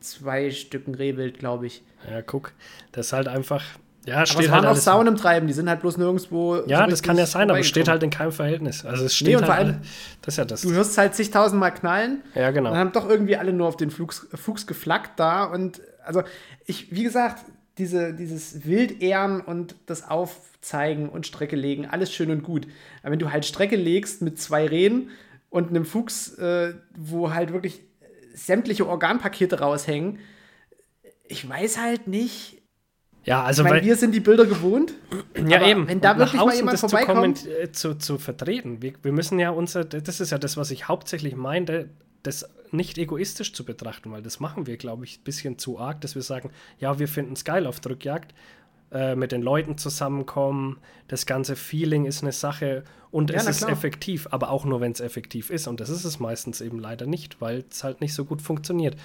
zwei 0.00 0.50
Stücken 0.50 0.94
Rehwild, 0.94 1.38
glaube 1.38 1.66
ich. 1.66 1.82
Ja, 2.10 2.22
guck, 2.22 2.52
das 2.92 3.08
ist 3.08 3.12
halt 3.12 3.28
einfach. 3.28 3.62
Ja, 4.06 4.24
steht 4.24 4.36
aber 4.36 4.44
es 4.44 4.50
waren 4.50 4.66
halt 4.66 4.76
auch 4.76 4.80
Sauen 4.80 5.06
im 5.06 5.16
Treiben, 5.16 5.46
die 5.46 5.52
sind 5.52 5.68
halt 5.68 5.80
bloß 5.80 5.98
nirgendwo. 5.98 6.62
Ja, 6.66 6.84
so 6.84 6.90
das 6.90 7.02
kann 7.02 7.18
ja 7.18 7.26
sein, 7.26 7.50
aber 7.50 7.60
es 7.60 7.66
steht 7.66 7.88
halt 7.88 8.02
in 8.02 8.10
keinem 8.10 8.32
Verhältnis. 8.32 8.84
Also 8.84 9.04
es 9.04 9.14
steht 9.14 9.28
nee, 9.28 9.36
und 9.36 9.42
halt, 9.42 9.52
vor 9.52 9.54
allem, 9.56 9.80
das 10.22 10.34
ist 10.34 10.38
ja 10.38 10.44
das. 10.46 10.62
Du 10.62 10.72
hörst 10.72 10.96
halt 10.96 11.14
zigtausendmal 11.14 11.74
knallen. 11.74 12.22
Ja, 12.34 12.50
genau. 12.50 12.70
Und 12.70 12.76
dann 12.76 12.86
haben 12.86 12.92
doch 12.92 13.08
irgendwie 13.08 13.36
alle 13.36 13.52
nur 13.52 13.68
auf 13.68 13.76
den 13.76 13.90
Fuchs, 13.90 14.26
Fuchs 14.34 14.66
geflackt 14.66 15.20
da. 15.20 15.44
Und 15.44 15.82
also, 16.04 16.22
ich, 16.64 16.92
wie 16.94 17.02
gesagt, 17.02 17.44
diese, 17.76 18.14
dieses 18.14 18.64
Wildehren 18.66 19.40
und 19.42 19.74
das 19.86 20.08
Aufzeigen 20.08 21.08
und 21.08 21.26
Strecke 21.26 21.56
legen, 21.56 21.86
alles 21.86 22.12
schön 22.12 22.30
und 22.30 22.42
gut. 22.42 22.66
Aber 23.02 23.12
wenn 23.12 23.18
du 23.18 23.30
halt 23.30 23.44
Strecke 23.44 23.76
legst 23.76 24.22
mit 24.22 24.40
zwei 24.40 24.66
Rehen 24.66 25.10
und 25.50 25.68
einem 25.68 25.84
Fuchs, 25.84 26.34
äh, 26.38 26.74
wo 26.96 27.34
halt 27.34 27.52
wirklich 27.52 27.82
sämtliche 28.34 28.88
Organpakete 28.88 29.60
raushängen. 29.60 30.18
Ich 31.28 31.48
weiß 31.48 31.78
halt 31.78 32.06
nicht. 32.06 32.59
Ja, 33.24 33.42
also 33.42 33.62
ich 33.62 33.68
meine, 33.68 33.84
wir 33.84 33.96
sind 33.96 34.14
die 34.14 34.20
Bilder 34.20 34.46
gewohnt. 34.46 34.94
Ja, 35.46 35.66
eben. 35.66 35.86
Wenn 35.86 36.00
da 36.00 36.16
wirklich 36.16 36.40
mal 36.40 36.54
jemand 36.54 36.78
vorbeikommt. 36.78 37.38
Zu, 37.38 37.60
äh, 37.60 37.72
zu, 37.72 37.94
zu, 37.94 38.18
vertreten. 38.18 38.80
Wir, 38.80 38.94
wir 39.02 39.12
müssen 39.12 39.38
ja 39.38 39.50
unser, 39.50 39.84
das 39.84 40.20
ist 40.20 40.30
ja 40.30 40.38
das, 40.38 40.56
was 40.56 40.70
ich 40.70 40.88
hauptsächlich 40.88 41.36
meinte, 41.36 41.90
das 42.22 42.48
nicht 42.70 42.98
egoistisch 42.98 43.52
zu 43.52 43.64
betrachten, 43.64 44.12
weil 44.12 44.22
das 44.22 44.40
machen 44.40 44.66
wir, 44.66 44.76
glaube 44.76 45.04
ich, 45.04 45.18
ein 45.18 45.24
bisschen 45.24 45.58
zu 45.58 45.78
arg, 45.78 46.00
dass 46.00 46.14
wir 46.14 46.22
sagen, 46.22 46.50
ja, 46.78 46.98
wir 46.98 47.08
finden 47.08 47.32
es 47.32 47.44
geil 47.44 47.66
auf 47.66 47.80
Drückjagd, 47.80 48.34
äh, 48.92 49.14
mit 49.14 49.32
den 49.32 49.42
Leuten 49.42 49.78
zusammenkommen, 49.78 50.78
das 51.08 51.26
ganze 51.26 51.56
Feeling 51.56 52.06
ist 52.06 52.22
eine 52.22 52.32
Sache 52.32 52.84
und 53.10 53.30
ja, 53.30 53.36
es 53.36 53.46
ist 53.46 53.58
klar. 53.58 53.70
effektiv, 53.70 54.28
aber 54.30 54.50
auch 54.50 54.64
nur, 54.64 54.80
wenn 54.80 54.92
es 54.92 55.00
effektiv 55.00 55.50
ist. 55.50 55.66
Und 55.66 55.80
das 55.80 55.90
ist 55.90 56.04
es 56.04 56.20
meistens 56.20 56.60
eben 56.60 56.78
leider 56.78 57.06
nicht, 57.06 57.40
weil 57.40 57.64
es 57.68 57.82
halt 57.82 58.00
nicht 58.00 58.14
so 58.14 58.24
gut 58.24 58.40
funktioniert. 58.40 58.96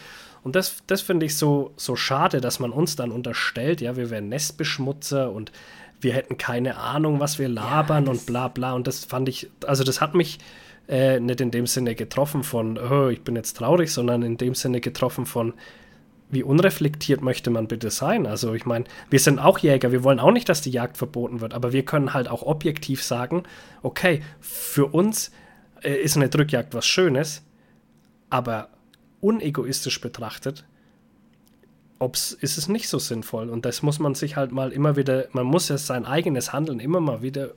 Und 0.44 0.56
das, 0.56 0.84
das 0.86 1.02
finde 1.02 1.26
ich 1.26 1.38
so, 1.38 1.74
so 1.76 1.96
schade, 1.96 2.42
dass 2.42 2.60
man 2.60 2.72
uns 2.72 2.96
dann 2.96 3.12
unterstellt, 3.12 3.82
ja, 3.82 3.96
wir 3.96 4.12
wären 4.12 4.30
Nestbeschmutzer 4.30 5.32
und 5.32 5.52
wir 6.02 6.14
hätten 6.14 6.38
keine 6.38 6.78
Ahnung, 6.78 7.20
was 7.20 7.40
wir 7.40 7.50
labern 7.50 8.06
ja, 8.06 8.12
und 8.12 8.26
bla 8.28 8.48
bla. 8.48 8.74
Und 8.74 8.86
das 8.86 9.06
fand 9.06 9.28
ich, 9.28 9.50
also 9.66 9.84
das 9.84 10.02
hat 10.02 10.14
mich 10.14 10.38
äh, 10.88 11.20
nicht 11.20 11.42
in 11.42 11.50
dem 11.50 11.66
Sinne 11.66 11.96
getroffen 11.96 12.44
von, 12.44 12.78
oh, 12.78 13.08
ich 13.08 13.22
bin 13.22 13.36
jetzt 13.36 13.58
traurig, 13.58 13.92
sondern 13.92 14.22
in 14.22 14.38
dem 14.38 14.54
Sinne 14.54 14.82
getroffen 14.82 15.26
von, 15.26 15.54
wie 16.36 16.44
unreflektiert 16.44 17.24
möchte 17.24 17.50
man 17.50 17.68
bitte 17.68 17.90
sein? 17.90 18.28
Also 18.28 18.54
ich 18.54 18.66
meine, 18.66 18.86
wir 19.10 19.20
sind 19.20 19.40
auch 19.40 19.58
Jäger, 19.58 19.92
wir 19.92 20.04
wollen 20.04 20.20
auch 20.20 20.32
nicht, 20.32 20.48
dass 20.48 20.62
die 20.62 20.70
Jagd 20.70 20.98
verboten 20.98 21.42
wird, 21.42 21.56
aber 21.56 21.74
wir 21.74 21.84
können 21.84 22.14
halt 22.14 22.28
auch 22.28 22.44
objektiv 22.44 23.02
sagen, 23.02 23.44
okay, 23.82 24.22
für 24.40 24.86
uns 24.86 25.32
äh, 25.82 25.96
ist 25.96 26.16
eine 26.16 26.30
Drückjagd 26.30 26.76
was 26.76 26.86
Schönes, 26.86 27.44
aber 28.30 28.70
unegoistisch 29.22 30.02
betrachtet, 30.02 30.66
ob's, 32.00 32.32
ist 32.34 32.58
es 32.58 32.68
nicht 32.68 32.90
so 32.90 33.00
sinnvoll. 33.00 33.50
Und 33.50 33.66
das 33.66 33.82
muss 33.82 34.00
man 34.00 34.14
sich 34.14 34.36
halt 34.36 34.52
mal 34.52 34.72
immer 34.72 34.96
wieder, 34.96 35.28
man 35.32 35.46
muss 35.46 35.70
ja 35.70 35.78
sein 35.78 36.06
eigenes 36.06 36.54
Handeln 36.54 36.80
immer 36.80 37.00
mal 37.00 37.22
wieder 37.22 37.52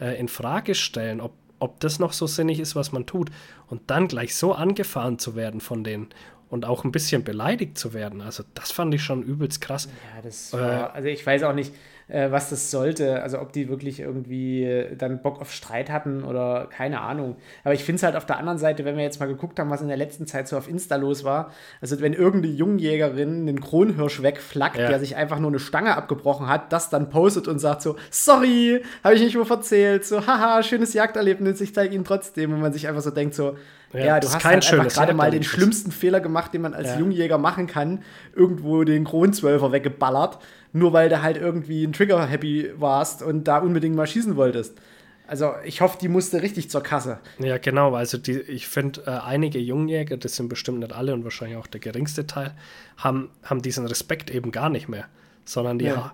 äh, 0.00 0.18
in 0.18 0.28
Frage 0.28 0.74
stellen, 0.74 1.20
ob, 1.20 1.34
ob 1.58 1.78
das 1.80 1.98
noch 1.98 2.12
so 2.12 2.26
sinnig 2.26 2.58
ist, 2.58 2.74
was 2.74 2.90
man 2.90 3.06
tut. 3.06 3.30
Und 3.68 3.82
dann 3.88 4.08
gleich 4.08 4.34
so 4.34 4.54
angefahren 4.54 5.18
zu 5.18 5.36
werden 5.36 5.60
von 5.60 5.84
denen 5.84 6.08
und 6.48 6.64
auch 6.64 6.84
ein 6.84 6.92
bisschen 6.92 7.24
beleidigt 7.24 7.78
zu 7.78 7.94
werden. 7.94 8.20
Also 8.20 8.44
das 8.54 8.72
fand 8.72 8.94
ich 8.94 9.02
schon 9.02 9.22
übelst 9.22 9.60
krass. 9.60 9.88
Ja, 10.14 10.22
das 10.22 10.52
war, 10.52 10.90
äh, 10.90 10.92
also 10.94 11.08
ich 11.08 11.24
weiß 11.24 11.42
auch 11.44 11.54
nicht, 11.54 11.72
äh, 12.08 12.30
was 12.30 12.50
das 12.50 12.70
sollte. 12.70 13.22
Also 13.22 13.40
ob 13.40 13.52
die 13.52 13.68
wirklich 13.68 14.00
irgendwie 14.00 14.64
äh, 14.64 14.96
dann 14.96 15.22
Bock 15.22 15.40
auf 15.40 15.52
Streit 15.52 15.90
hatten 15.90 16.24
oder 16.24 16.68
keine 16.70 17.00
Ahnung. 17.00 17.36
Aber 17.64 17.74
ich 17.74 17.84
finde 17.84 17.96
es 17.96 18.02
halt 18.02 18.16
auf 18.16 18.26
der 18.26 18.38
anderen 18.38 18.58
Seite, 18.58 18.84
wenn 18.84 18.96
wir 18.96 19.04
jetzt 19.04 19.20
mal 19.20 19.26
geguckt 19.26 19.58
haben, 19.58 19.70
was 19.70 19.80
in 19.80 19.88
der 19.88 19.96
letzten 19.96 20.26
Zeit 20.26 20.48
so 20.48 20.56
auf 20.56 20.68
Insta 20.68 20.96
los 20.96 21.24
war, 21.24 21.52
also 21.80 22.00
wenn 22.00 22.12
irgendeine 22.12 22.54
Jungjägerin 22.54 23.48
einen 23.48 23.60
Kronhirsch 23.60 24.22
wegflackt, 24.22 24.78
ja. 24.78 24.88
der 24.88 25.00
sich 25.00 25.16
einfach 25.16 25.38
nur 25.38 25.50
eine 25.50 25.58
Stange 25.58 25.96
abgebrochen 25.96 26.48
hat, 26.48 26.72
das 26.72 26.90
dann 26.90 27.10
postet 27.10 27.48
und 27.48 27.58
sagt 27.58 27.82
so, 27.82 27.96
sorry, 28.10 28.82
habe 29.02 29.14
ich 29.14 29.22
nicht 29.22 29.36
wo 29.36 29.42
erzählt, 29.54 30.04
so, 30.04 30.26
haha, 30.26 30.62
schönes 30.62 30.94
Jagderlebnis, 30.94 31.60
ich 31.60 31.74
zeige 31.74 31.94
Ihnen 31.94 32.04
trotzdem. 32.04 32.52
Und 32.52 32.60
man 32.60 32.72
sich 32.72 32.88
einfach 32.88 33.02
so 33.02 33.10
denkt 33.10 33.34
so, 33.34 33.56
ja, 33.92 34.06
ja 34.06 34.20
du 34.20 34.28
hast 34.28 34.44
halt 34.44 34.72
einfach 34.72 34.88
gerade 34.88 35.14
mal 35.14 35.30
den 35.30 35.42
schlimmsten 35.42 35.92
Fehler 35.92 36.20
gemacht, 36.20 36.52
den 36.52 36.62
man 36.62 36.74
als 36.74 36.88
ja. 36.90 36.98
Jungjäger 36.98 37.38
machen 37.38 37.66
kann, 37.66 38.02
irgendwo 38.34 38.84
den 38.84 39.04
Kronzwölfer 39.04 39.72
weggeballert 39.72 40.38
nur 40.74 40.92
weil 40.92 41.08
du 41.08 41.22
halt 41.22 41.36
irgendwie 41.36 41.84
ein 41.84 41.92
Trigger-happy 41.92 42.72
warst 42.76 43.22
und 43.22 43.44
da 43.44 43.58
unbedingt 43.58 43.94
mal 43.94 44.06
schießen 44.06 44.36
wolltest. 44.36 44.74
Also 45.26 45.52
ich 45.64 45.80
hoffe, 45.80 45.96
die 46.00 46.08
musste 46.08 46.42
richtig 46.42 46.68
zur 46.68 46.82
Kasse. 46.82 47.18
Ja, 47.38 47.56
genau. 47.58 47.94
Also 47.94 48.18
die, 48.18 48.40
ich 48.40 48.66
finde, 48.66 49.02
äh, 49.06 49.10
einige 49.10 49.58
Jungjäger, 49.58 50.16
das 50.18 50.36
sind 50.36 50.48
bestimmt 50.48 50.80
nicht 50.80 50.92
alle 50.92 51.14
und 51.14 51.24
wahrscheinlich 51.24 51.56
auch 51.56 51.68
der 51.68 51.80
geringste 51.80 52.26
Teil, 52.26 52.54
haben, 52.98 53.30
haben 53.44 53.62
diesen 53.62 53.86
Respekt 53.86 54.30
eben 54.30 54.50
gar 54.50 54.68
nicht 54.68 54.88
mehr. 54.88 55.06
Sondern 55.46 55.78
die, 55.78 55.86
ja. 55.86 56.12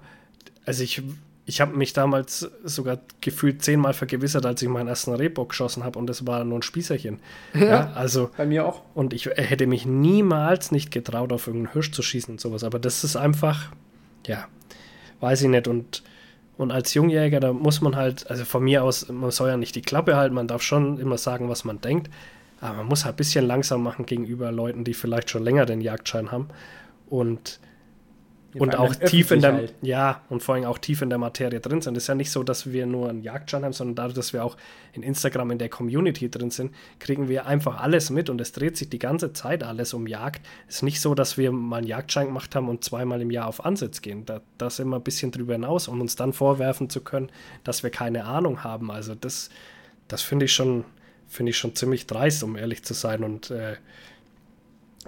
also 0.64 0.84
ich, 0.84 1.02
ich 1.46 1.60
habe 1.60 1.76
mich 1.76 1.94
damals 1.94 2.50
sogar 2.62 3.00
gefühlt 3.20 3.62
zehnmal 3.64 3.94
vergewissert, 3.94 4.44
als 4.44 4.60
ich 4.62 4.68
meinen 4.68 4.88
ersten 4.88 5.14
Rehbock 5.14 5.48
geschossen 5.48 5.84
habe 5.84 5.98
und 5.98 6.06
das 6.06 6.26
war 6.26 6.44
nur 6.44 6.58
ein 6.58 6.62
Spießerchen. 6.62 7.18
Ja, 7.54 7.64
ja, 7.64 7.92
also 7.94 8.30
bei 8.36 8.46
mir 8.46 8.66
auch. 8.66 8.82
Und 8.94 9.14
ich 9.14 9.26
hätte 9.26 9.66
mich 9.66 9.86
niemals 9.86 10.70
nicht 10.70 10.92
getraut, 10.92 11.32
auf 11.32 11.46
irgendeinen 11.46 11.72
Hirsch 11.72 11.92
zu 11.92 12.02
schießen 12.02 12.34
und 12.34 12.40
sowas. 12.40 12.62
Aber 12.62 12.78
das 12.78 13.02
ist 13.02 13.16
einfach, 13.16 13.72
ja, 14.26 14.48
weiß 15.20 15.42
ich 15.42 15.48
nicht. 15.48 15.68
Und, 15.68 16.02
und 16.56 16.70
als 16.70 16.94
Jungjäger, 16.94 17.40
da 17.40 17.52
muss 17.52 17.80
man 17.80 17.96
halt, 17.96 18.30
also 18.30 18.44
von 18.44 18.64
mir 18.64 18.84
aus, 18.84 19.08
man 19.08 19.30
soll 19.30 19.48
ja 19.48 19.56
nicht 19.56 19.74
die 19.74 19.82
Klappe 19.82 20.16
halten, 20.16 20.34
man 20.34 20.48
darf 20.48 20.62
schon 20.62 20.98
immer 20.98 21.18
sagen, 21.18 21.48
was 21.48 21.64
man 21.64 21.80
denkt. 21.80 22.10
Aber 22.60 22.78
man 22.78 22.86
muss 22.86 23.04
halt 23.04 23.14
ein 23.14 23.16
bisschen 23.16 23.46
langsam 23.46 23.82
machen 23.82 24.06
gegenüber 24.06 24.52
Leuten, 24.52 24.84
die 24.84 24.94
vielleicht 24.94 25.30
schon 25.30 25.42
länger 25.42 25.66
den 25.66 25.80
Jagdschein 25.80 26.30
haben. 26.30 26.48
Und 27.08 27.58
und 28.58 28.76
auch 28.76 28.94
tief 28.94 29.30
in 29.30 29.40
der 29.40 29.52
halt. 29.52 29.74
ja 29.82 30.22
und 30.28 30.42
vor 30.42 30.54
allem 30.54 30.64
auch 30.64 30.78
tief 30.78 31.02
in 31.02 31.08
der 31.08 31.18
Materie 31.18 31.60
drin 31.60 31.80
sind. 31.80 31.96
Es 31.96 32.04
ist 32.04 32.08
ja 32.08 32.14
nicht 32.14 32.30
so, 32.30 32.42
dass 32.42 32.72
wir 32.72 32.86
nur 32.86 33.08
einen 33.08 33.22
Jagdschein 33.22 33.64
haben, 33.64 33.72
sondern 33.72 33.94
dadurch, 33.94 34.14
dass 34.14 34.32
wir 34.32 34.44
auch 34.44 34.56
in 34.92 35.02
Instagram 35.02 35.52
in 35.52 35.58
der 35.58 35.68
Community 35.68 36.30
drin 36.30 36.50
sind, 36.50 36.74
kriegen 36.98 37.28
wir 37.28 37.46
einfach 37.46 37.80
alles 37.80 38.10
mit 38.10 38.28
und 38.30 38.40
es 38.40 38.52
dreht 38.52 38.76
sich 38.76 38.90
die 38.90 38.98
ganze 38.98 39.32
Zeit 39.32 39.62
alles 39.62 39.94
um 39.94 40.06
Jagd. 40.06 40.44
Es 40.68 40.76
ist 40.76 40.82
nicht 40.82 41.00
so, 41.00 41.14
dass 41.14 41.38
wir 41.38 41.52
mal 41.52 41.78
einen 41.78 41.86
Jagdschein 41.86 42.26
gemacht 42.26 42.54
haben 42.54 42.68
und 42.68 42.84
zweimal 42.84 43.20
im 43.20 43.30
Jahr 43.30 43.46
auf 43.46 43.64
Ansitz 43.64 44.02
gehen. 44.02 44.26
Da, 44.26 44.40
da 44.58 44.70
sind 44.70 44.88
wir 44.88 44.96
ein 44.96 45.02
bisschen 45.02 45.30
drüber 45.30 45.52
hinaus, 45.52 45.88
um 45.88 46.00
uns 46.00 46.16
dann 46.16 46.32
vorwerfen 46.32 46.90
zu 46.90 47.00
können, 47.00 47.30
dass 47.64 47.82
wir 47.82 47.90
keine 47.90 48.24
Ahnung 48.24 48.64
haben. 48.64 48.90
Also 48.90 49.14
das, 49.14 49.50
das 50.08 50.22
finde 50.22 50.46
ich 50.46 50.52
schon 50.52 50.84
finde 51.30 51.50
ich 51.50 51.58
schon 51.58 51.76
ziemlich 51.76 52.08
dreist, 52.08 52.42
um 52.42 52.56
ehrlich 52.56 52.82
zu 52.82 52.92
sein 52.92 53.22
und 53.22 53.52
äh, 53.52 53.76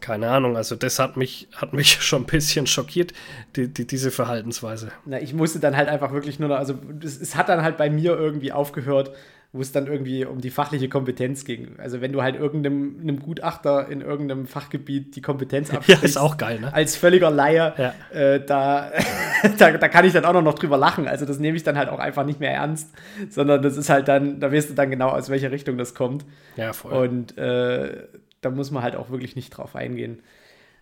keine 0.02 0.28
Ahnung, 0.28 0.56
also 0.56 0.76
das 0.76 0.98
hat 0.98 1.16
mich, 1.16 1.48
hat 1.56 1.72
mich 1.72 1.92
schon 2.02 2.24
ein 2.24 2.26
bisschen 2.26 2.66
schockiert, 2.66 3.14
die, 3.56 3.68
die, 3.68 3.86
diese 3.86 4.10
Verhaltensweise. 4.10 4.92
Na, 5.06 5.18
ich 5.18 5.32
musste 5.32 5.60
dann 5.60 5.76
halt 5.76 5.88
einfach 5.88 6.12
wirklich 6.12 6.38
nur 6.38 6.50
noch, 6.50 6.56
also 6.56 6.74
es, 7.02 7.18
es 7.18 7.36
hat 7.36 7.48
dann 7.48 7.62
halt 7.62 7.78
bei 7.78 7.88
mir 7.88 8.14
irgendwie 8.16 8.52
aufgehört, 8.52 9.12
wo 9.54 9.60
es 9.60 9.70
dann 9.70 9.86
irgendwie 9.86 10.24
um 10.24 10.40
die 10.40 10.48
fachliche 10.48 10.88
Kompetenz 10.88 11.44
ging. 11.44 11.76
Also 11.76 12.00
wenn 12.00 12.12
du 12.12 12.22
halt 12.22 12.36
irgendeinem 12.36 12.96
einem 13.02 13.20
Gutachter 13.20 13.86
in 13.88 14.00
irgendeinem 14.00 14.46
Fachgebiet 14.46 15.14
die 15.14 15.20
Kompetenz 15.20 15.70
absprichst. 15.70 16.02
Ja, 16.02 16.08
ist 16.08 16.16
auch 16.16 16.38
geil, 16.38 16.58
ne? 16.58 16.72
Als 16.72 16.96
völliger 16.96 17.30
Laie, 17.30 17.74
ja. 17.76 17.94
äh, 18.18 18.44
da, 18.44 18.90
da, 19.58 19.72
da 19.72 19.88
kann 19.88 20.06
ich 20.06 20.14
dann 20.14 20.24
auch 20.24 20.40
noch 20.40 20.54
drüber 20.54 20.78
lachen. 20.78 21.06
Also 21.06 21.26
das 21.26 21.38
nehme 21.38 21.56
ich 21.58 21.64
dann 21.64 21.76
halt 21.76 21.90
auch 21.90 21.98
einfach 21.98 22.24
nicht 22.24 22.40
mehr 22.40 22.50
ernst, 22.50 22.88
sondern 23.28 23.60
das 23.60 23.76
ist 23.76 23.90
halt 23.90 24.08
dann, 24.08 24.40
da 24.40 24.50
weißt 24.50 24.70
du 24.70 24.74
dann 24.74 24.90
genau, 24.90 25.10
aus 25.10 25.28
welcher 25.28 25.50
Richtung 25.50 25.76
das 25.76 25.94
kommt. 25.94 26.24
Ja, 26.56 26.72
voll. 26.72 26.92
Und 26.92 27.36
äh, 27.36 28.04
da 28.42 28.50
muss 28.50 28.70
man 28.70 28.82
halt 28.82 28.96
auch 28.96 29.10
wirklich 29.10 29.34
nicht 29.34 29.50
drauf 29.50 29.74
eingehen. 29.74 30.22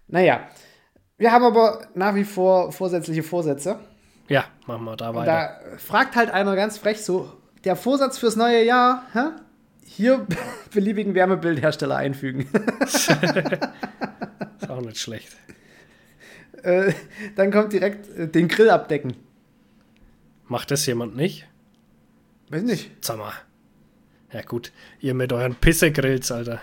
Naja, 0.08 0.40
wir 1.18 1.30
haben 1.30 1.44
aber 1.44 1.86
nach 1.94 2.14
wie 2.16 2.24
vor 2.24 2.72
vorsätzliche 2.72 3.22
Vorsätze. 3.22 3.78
Ja, 4.28 4.44
machen 4.66 4.84
wir 4.84 4.96
da 4.96 5.14
weiter. 5.14 5.60
Da 5.70 5.78
fragt 5.78 6.16
halt 6.16 6.30
einer 6.30 6.56
ganz 6.56 6.78
frech 6.78 7.04
so, 7.04 7.32
der 7.64 7.76
Vorsatz 7.76 8.18
fürs 8.18 8.36
neue 8.36 8.64
Jahr, 8.64 9.04
hä? 9.12 9.30
hier 9.90 10.26
beliebigen 10.72 11.14
Wärmebildhersteller 11.14 11.96
einfügen. 11.96 12.48
ist 12.80 13.10
auch 14.68 14.80
nicht 14.80 14.98
schlecht. 14.98 15.36
Äh, 16.62 16.92
dann 17.36 17.50
kommt 17.50 17.72
direkt 17.72 18.08
äh, 18.16 18.28
den 18.28 18.48
Grill 18.48 18.70
abdecken. 18.70 19.16
Macht 20.46 20.70
das 20.70 20.86
jemand 20.86 21.16
nicht? 21.16 21.46
Weiß 22.50 22.62
nicht. 22.62 22.90
Sag 23.04 23.18
mal. 23.18 23.32
Ja 24.32 24.42
gut, 24.42 24.72
ihr 25.00 25.14
mit 25.14 25.32
euren 25.32 25.56
Pissegrills, 25.56 26.30
Alter. 26.30 26.60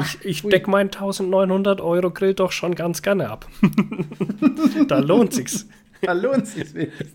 Ich, 0.00 0.24
ich 0.24 0.42
decke 0.42 0.70
meinen 0.70 0.88
1900 0.88 1.80
Euro 1.80 2.10
Grill 2.10 2.34
doch 2.34 2.52
schon 2.52 2.74
ganz 2.74 3.02
gerne 3.02 3.30
ab. 3.30 3.46
da 4.88 4.98
lohnt 4.98 5.32
sich's. 5.32 5.68
Da 6.02 6.12
lohnt 6.12 6.46
sich's 6.46 6.74
wenigstens. 6.74 7.12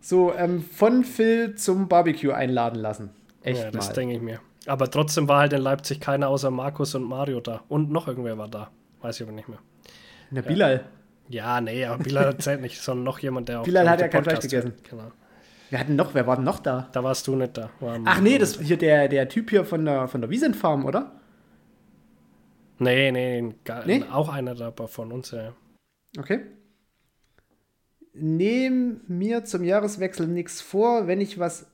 So, 0.00 0.34
ähm, 0.34 0.62
von 0.62 1.02
Phil 1.02 1.54
zum 1.54 1.88
Barbecue 1.88 2.32
einladen 2.32 2.78
lassen. 2.78 3.10
Echt 3.42 3.62
ja, 3.62 3.70
das 3.70 3.92
denke 3.92 4.14
ich 4.14 4.20
mir. 4.20 4.40
Aber 4.66 4.90
trotzdem 4.90 5.28
war 5.28 5.40
halt 5.40 5.52
in 5.52 5.60
Leipzig 5.60 6.00
keiner 6.00 6.28
außer 6.28 6.50
Markus 6.50 6.94
und 6.94 7.04
Mario 7.04 7.40
da. 7.40 7.62
Und 7.68 7.90
noch 7.90 8.08
irgendwer 8.08 8.38
war 8.38 8.48
da. 8.48 8.70
Weiß 9.00 9.16
ich 9.16 9.22
aber 9.22 9.32
nicht 9.32 9.48
mehr. 9.48 9.58
Na. 10.30 10.40
Bilal. 10.40 10.84
Ja, 11.28 11.60
nee, 11.60 11.84
aber 11.84 12.02
Bilal 12.02 12.36
zählt 12.38 12.60
nicht, 12.60 12.80
sondern 12.80 13.04
noch 13.04 13.18
jemand, 13.18 13.48
der 13.48 13.60
auch. 13.60 13.64
Bilal 13.64 13.88
hat 13.88 14.00
ja 14.00 14.08
kein 14.08 14.24
Fleisch 14.24 14.40
gegessen. 14.40 14.74
Genau. 14.88 15.10
Wir 15.70 15.80
hatten 15.80 15.96
noch, 15.96 16.14
wer 16.14 16.26
war 16.26 16.36
denn 16.36 16.44
noch 16.44 16.60
da? 16.60 16.88
Da 16.92 17.02
warst 17.02 17.26
du 17.26 17.34
nicht 17.34 17.56
da. 17.56 17.70
Ach 18.04 18.20
nee, 18.20 18.38
das 18.38 18.60
hier 18.60 18.76
der, 18.76 19.08
der 19.08 19.28
Typ 19.28 19.50
hier 19.50 19.64
von 19.64 19.84
der, 19.84 20.06
von 20.08 20.20
der 20.20 20.30
Wiesenfarm, 20.30 20.84
oder? 20.84 21.12
Nee, 22.78 23.12
nee, 23.12 23.54
gar, 23.64 23.86
nee? 23.86 24.04
auch 24.10 24.28
einer 24.28 24.54
dabei 24.54 24.86
von 24.86 25.12
uns, 25.12 25.30
ja. 25.30 25.54
Okay. 26.18 26.40
Nehm 28.12 29.00
mir 29.08 29.44
zum 29.44 29.64
Jahreswechsel 29.64 30.26
nichts 30.28 30.60
vor. 30.60 31.06
Wenn 31.06 31.20
ich 31.20 31.38
was 31.38 31.66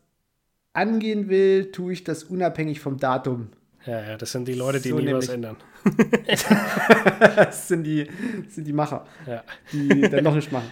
angehen 0.73 1.29
will, 1.29 1.71
tue 1.71 1.93
ich 1.93 2.05
das 2.05 2.25
unabhängig 2.25 2.81
vom 2.81 2.99
Datum. 2.99 3.51
Ja, 3.87 4.01
ja, 4.01 4.17
das 4.17 4.33
sind 4.33 4.47
die 4.47 4.55
Leute, 4.55 4.81
die 4.81 4.91
so 4.91 4.97
nie 4.97 5.05
nämlich. 5.05 5.29
was 5.29 5.35
ändern. 5.35 5.57
das 7.37 7.69
sind 7.69 7.85
die, 7.85 8.09
das 8.45 8.55
sind 8.55 8.67
die 8.67 8.73
Macher, 8.73 9.07
ja. 9.27 9.43
die 9.73 10.03
dann 10.03 10.25
noch 10.25 10.35
nicht 10.35 10.53
machen. 10.53 10.71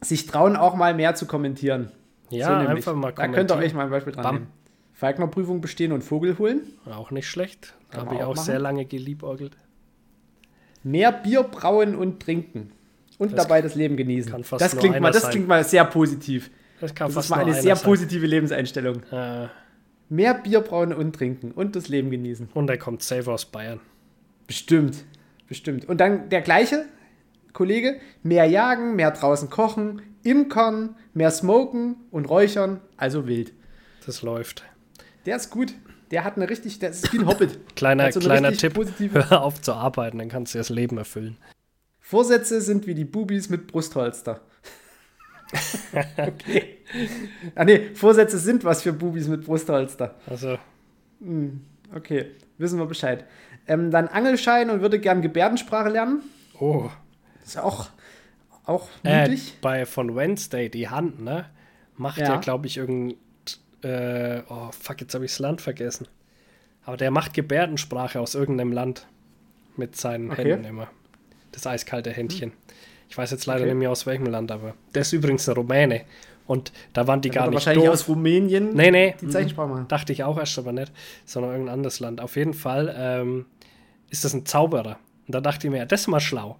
Sich 0.00 0.26
trauen, 0.26 0.56
auch 0.56 0.76
mal 0.76 0.94
mehr 0.94 1.14
zu 1.14 1.26
kommentieren. 1.26 1.90
Ja, 2.30 2.62
so 2.62 2.68
einfach 2.68 2.94
mal 2.94 3.12
kommentieren. 3.12 3.32
Da 3.32 3.36
könnt 3.36 3.50
ihr 3.50 3.66
euch 3.66 3.74
mal 3.74 3.84
ein 3.84 3.90
Beispiel 3.90 4.12
dran 4.12 4.22
Bam. 4.22 4.34
nehmen. 4.36 4.52
Falkner-Prüfung 5.00 5.62
bestehen 5.62 5.92
und 5.92 6.04
Vogel 6.04 6.36
holen. 6.38 6.74
Auch 6.84 7.10
nicht 7.10 7.26
schlecht. 7.26 7.74
Habe 7.96 8.16
ich 8.16 8.22
auch, 8.22 8.32
auch 8.32 8.36
sehr 8.36 8.58
lange 8.58 8.84
geliebäugelt. 8.84 9.56
Mehr 10.82 11.10
Bier 11.10 11.42
brauen 11.42 11.94
und 11.94 12.20
trinken. 12.20 12.72
Und 13.16 13.32
das 13.32 13.46
dabei 13.46 13.62
das 13.62 13.74
Leben 13.74 13.96
genießen. 13.96 14.44
das 14.58 14.76
klingt, 14.76 15.00
mal, 15.00 15.10
das 15.10 15.30
klingt 15.30 15.48
mal 15.48 15.64
sehr 15.64 15.86
positiv. 15.86 16.50
Das, 16.82 16.94
kann 16.94 17.08
das 17.08 17.14
fast 17.14 17.26
ist 17.26 17.30
mal 17.30 17.40
eine 17.40 17.54
sehr 17.54 17.76
sein. 17.76 17.84
positive 17.84 18.26
Lebenseinstellung. 18.26 19.02
Äh. 19.10 19.46
Mehr 20.10 20.34
Bier 20.34 20.60
brauen 20.60 20.92
und 20.92 21.16
trinken 21.16 21.52
und 21.52 21.76
das 21.76 21.88
Leben 21.88 22.10
genießen. 22.10 22.50
Und 22.52 22.68
er 22.68 22.76
kommt 22.76 23.02
safe 23.02 23.32
aus 23.32 23.46
Bayern. 23.46 23.80
Bestimmt. 24.46 25.04
Bestimmt. 25.48 25.88
Und 25.88 25.98
dann 25.98 26.28
der 26.28 26.42
gleiche 26.42 26.84
Kollege. 27.54 28.00
Mehr 28.22 28.44
jagen, 28.44 28.96
mehr 28.96 29.12
draußen 29.12 29.48
kochen, 29.48 30.02
imkern, 30.24 30.94
mehr 31.14 31.30
smoken 31.30 31.96
und 32.10 32.28
räuchern, 32.28 32.80
also 32.98 33.26
wild. 33.26 33.54
Das 34.04 34.20
läuft. 34.20 34.64
Der 35.26 35.36
ist 35.36 35.50
gut. 35.50 35.74
Der 36.10 36.24
hat 36.24 36.36
eine 36.36 36.48
richtig, 36.48 36.78
der 36.78 36.90
ist 36.90 37.12
wie 37.12 37.18
ein 37.18 37.26
Hobbit. 37.26 37.58
kleiner 37.76 38.10
so 38.10 38.20
kleiner 38.20 38.52
Tipp, 38.52 38.76
hör 39.12 39.42
auf 39.42 39.60
zu 39.60 39.74
arbeiten, 39.74 40.18
dann 40.18 40.28
kannst 40.28 40.54
du 40.54 40.58
das 40.58 40.68
Leben 40.68 40.98
erfüllen. 40.98 41.36
Vorsätze 42.00 42.60
sind 42.60 42.86
wie 42.88 42.94
die 42.94 43.04
Bubis 43.04 43.48
mit 43.48 43.68
Brustholster. 43.68 44.40
okay. 46.16 46.78
Ah 47.54 47.64
nee, 47.64 47.94
Vorsätze 47.94 48.38
sind 48.38 48.64
was 48.64 48.82
für 48.82 48.92
Bubis 48.92 49.28
mit 49.28 49.44
Brustholster. 49.44 50.16
Also. 50.26 50.58
Hm, 51.20 51.60
okay, 51.94 52.32
wissen 52.58 52.78
wir 52.78 52.86
Bescheid. 52.86 53.24
Ähm, 53.68 53.92
dann 53.92 54.08
Angelschein 54.08 54.70
und 54.70 54.80
würde 54.80 54.98
gern 54.98 55.22
Gebärdensprache 55.22 55.90
lernen. 55.90 56.22
Oh. 56.58 56.90
Ist 57.44 57.58
auch, 57.58 57.90
auch 58.64 58.88
mutig. 59.04 59.50
Äh, 59.50 59.58
bei 59.60 59.86
von 59.86 60.16
Wednesday, 60.16 60.68
die 60.68 60.88
Hand, 60.88 61.20
ne? 61.20 61.46
Macht 61.96 62.18
ja, 62.18 62.34
ja 62.34 62.36
glaube 62.36 62.66
ich, 62.66 62.78
irgendein 62.78 63.18
äh, 63.82 64.42
oh 64.48 64.70
fuck, 64.72 65.00
jetzt 65.00 65.14
habe 65.14 65.24
ich 65.24 65.32
das 65.32 65.38
Land 65.38 65.60
vergessen. 65.60 66.06
Aber 66.84 66.96
der 66.96 67.10
macht 67.10 67.34
Gebärdensprache 67.34 68.20
aus 68.20 68.34
irgendeinem 68.34 68.72
Land 68.72 69.06
mit 69.76 69.96
seinen 69.96 70.30
okay. 70.30 70.52
Händen 70.52 70.64
immer. 70.64 70.88
Das 71.52 71.66
eiskalte 71.66 72.10
Händchen. 72.10 72.52
Ich 73.08 73.18
weiß 73.18 73.30
jetzt 73.32 73.46
leider 73.46 73.62
okay. 73.62 73.70
nicht 73.70 73.78
mehr 73.78 73.90
aus 73.90 74.06
welchem 74.06 74.26
Land, 74.26 74.52
aber 74.52 74.74
der 74.94 75.02
ist 75.02 75.12
übrigens 75.12 75.48
ein 75.48 75.54
Rumäne. 75.54 76.02
Und 76.46 76.72
da 76.92 77.06
waren 77.06 77.20
die 77.20 77.30
gar 77.30 77.46
nicht 77.46 77.54
wahrscheinlich 77.54 77.84
doof. 77.84 77.94
aus 77.94 78.08
Rumänien 78.08 78.74
nee, 78.74 78.90
nee, 78.90 79.14
die 79.20 79.28
Zeichensprache 79.28 79.68
machen. 79.68 79.88
Dachte 79.88 80.12
ich 80.12 80.24
auch 80.24 80.36
erst 80.36 80.58
aber 80.58 80.72
nicht, 80.72 80.90
sondern 81.24 81.52
irgendein 81.52 81.74
anderes 81.74 82.00
Land. 82.00 82.20
Auf 82.20 82.36
jeden 82.36 82.54
Fall 82.54 82.92
ähm, 82.96 83.46
ist 84.10 84.24
das 84.24 84.34
ein 84.34 84.46
Zauberer. 84.46 84.98
Und 85.26 85.34
da 85.34 85.40
dachte 85.40 85.66
ich 85.66 85.70
mir, 85.70 85.78
ja, 85.78 85.84
das 85.86 86.02
ist 86.02 86.06
mal 86.08 86.20
schlau. 86.20 86.58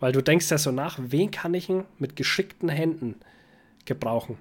Weil 0.00 0.12
du 0.12 0.20
denkst 0.20 0.50
ja 0.50 0.58
so 0.58 0.72
nach, 0.72 0.98
wen 1.00 1.30
kann 1.30 1.54
ich 1.54 1.68
ihn 1.68 1.84
mit 1.98 2.16
geschickten 2.16 2.68
Händen 2.68 3.16
gebrauchen? 3.84 4.36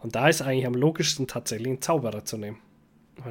Und 0.00 0.14
da 0.14 0.28
ist 0.28 0.42
eigentlich 0.42 0.66
am 0.66 0.74
logischsten 0.74 1.26
tatsächlich 1.26 1.68
einen 1.68 1.82
Zauberer 1.82 2.24
zu 2.24 2.36
nehmen. 2.36 2.58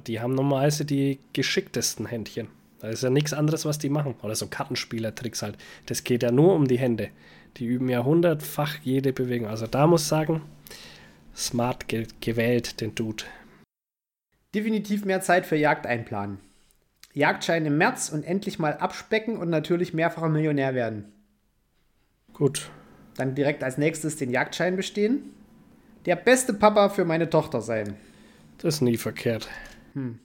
Die 0.05 0.19
haben 0.19 0.35
normalerweise 0.35 0.85
die 0.85 1.19
geschicktesten 1.33 2.05
Händchen. 2.05 2.49
Da 2.79 2.89
ist 2.89 3.03
ja 3.03 3.09
nichts 3.09 3.33
anderes, 3.33 3.65
was 3.65 3.79
die 3.79 3.89
machen. 3.89 4.15
Oder 4.21 4.35
so 4.35 4.47
Kartenspieler-Tricks 4.47 5.41
halt. 5.41 5.57
Das 5.85 6.03
geht 6.03 6.23
ja 6.23 6.31
nur 6.31 6.53
um 6.53 6.67
die 6.67 6.77
Hände. 6.77 7.09
Die 7.57 7.65
üben 7.65 7.89
ja 7.89 8.03
hundertfach 8.03 8.75
jede 8.83 9.13
Bewegung. 9.13 9.47
Also 9.47 9.65
da 9.65 9.87
muss 9.87 10.03
ich 10.03 10.07
sagen, 10.07 10.41
smart 11.35 11.87
ge 11.87 12.05
gewählt, 12.19 12.81
den 12.81 12.93
Dude. 12.93 13.23
Definitiv 14.53 15.05
mehr 15.05 15.21
Zeit 15.21 15.45
für 15.45 15.55
Jagd 15.55 15.87
einplanen. 15.87 16.39
Jagdschein 17.13 17.65
im 17.65 17.77
März 17.77 18.09
und 18.09 18.23
endlich 18.23 18.59
mal 18.59 18.73
abspecken 18.73 19.37
und 19.37 19.49
natürlich 19.49 19.93
mehrfacher 19.93 20.29
Millionär 20.29 20.75
werden. 20.75 21.05
Gut. 22.33 22.69
Dann 23.15 23.33
direkt 23.33 23.63
als 23.63 23.79
nächstes 23.79 24.17
den 24.17 24.29
Jagdschein 24.29 24.75
bestehen 24.75 25.31
der 26.07 26.15
beste 26.15 26.53
Papa 26.53 26.89
für 26.89 27.05
meine 27.05 27.29
Tochter 27.29 27.61
sein. 27.61 27.95
Das 28.59 28.75
ist 28.75 28.81
nie 28.81 28.97
verkehrt. 28.97 29.49
Hm. 29.93 30.19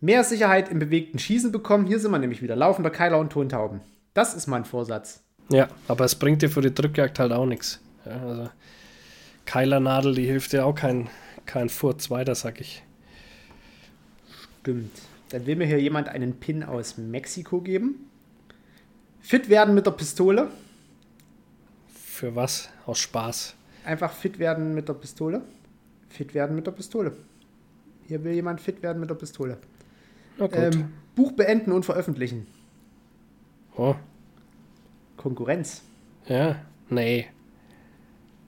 Mehr 0.00 0.24
Sicherheit 0.24 0.70
im 0.70 0.78
bewegten 0.78 1.18
Schießen 1.18 1.52
bekommen. 1.52 1.86
Hier 1.86 1.98
sind 1.98 2.12
wir 2.12 2.18
nämlich 2.18 2.40
wieder. 2.40 2.56
Laufender 2.56 2.90
Keiler 2.90 3.18
und 3.18 3.30
Tontauben. 3.30 3.80
Das 4.14 4.34
ist 4.34 4.46
mein 4.46 4.64
Vorsatz. 4.64 5.22
Ja, 5.50 5.68
aber 5.88 6.04
es 6.04 6.14
bringt 6.14 6.42
dir 6.42 6.48
für 6.48 6.62
die 6.62 6.72
Drückjagd 6.72 7.18
halt 7.18 7.32
auch 7.32 7.44
nichts. 7.44 7.80
Ja, 8.06 8.22
also 8.22 8.50
Keilernadel, 9.46 10.14
die 10.14 10.26
hilft 10.26 10.52
dir 10.52 10.64
auch 10.64 10.74
kein, 10.74 11.10
kein 11.44 11.68
Furz 11.68 12.08
weiter, 12.08 12.34
sag 12.36 12.60
ich. 12.60 12.84
Stimmt. 14.60 14.92
Dann 15.30 15.44
will 15.44 15.56
mir 15.56 15.66
hier 15.66 15.80
jemand 15.80 16.08
einen 16.08 16.38
Pin 16.38 16.62
aus 16.62 16.96
Mexiko 16.98 17.60
geben. 17.60 18.08
Fit 19.20 19.48
werden 19.48 19.74
mit 19.74 19.86
der 19.86 19.90
Pistole. 19.90 20.50
Für 21.92 22.36
was? 22.36 22.70
Aus 22.86 23.00
Spaß. 23.00 23.56
Einfach 23.84 24.12
fit 24.12 24.38
werden 24.38 24.74
mit 24.74 24.88
der 24.88 24.94
Pistole. 24.94 25.42
Fit 26.08 26.34
werden 26.34 26.56
mit 26.56 26.66
der 26.66 26.72
Pistole. 26.72 27.12
Hier 28.06 28.22
will 28.24 28.32
jemand 28.32 28.60
fit 28.60 28.82
werden 28.82 29.00
mit 29.00 29.08
der 29.10 29.14
Pistole. 29.14 29.58
Ähm, 30.38 30.92
Buch 31.14 31.32
beenden 31.32 31.72
und 31.72 31.84
veröffentlichen. 31.84 32.46
oh, 33.76 33.94
Konkurrenz. 35.16 35.82
ja, 36.26 36.56
nee. 36.88 37.26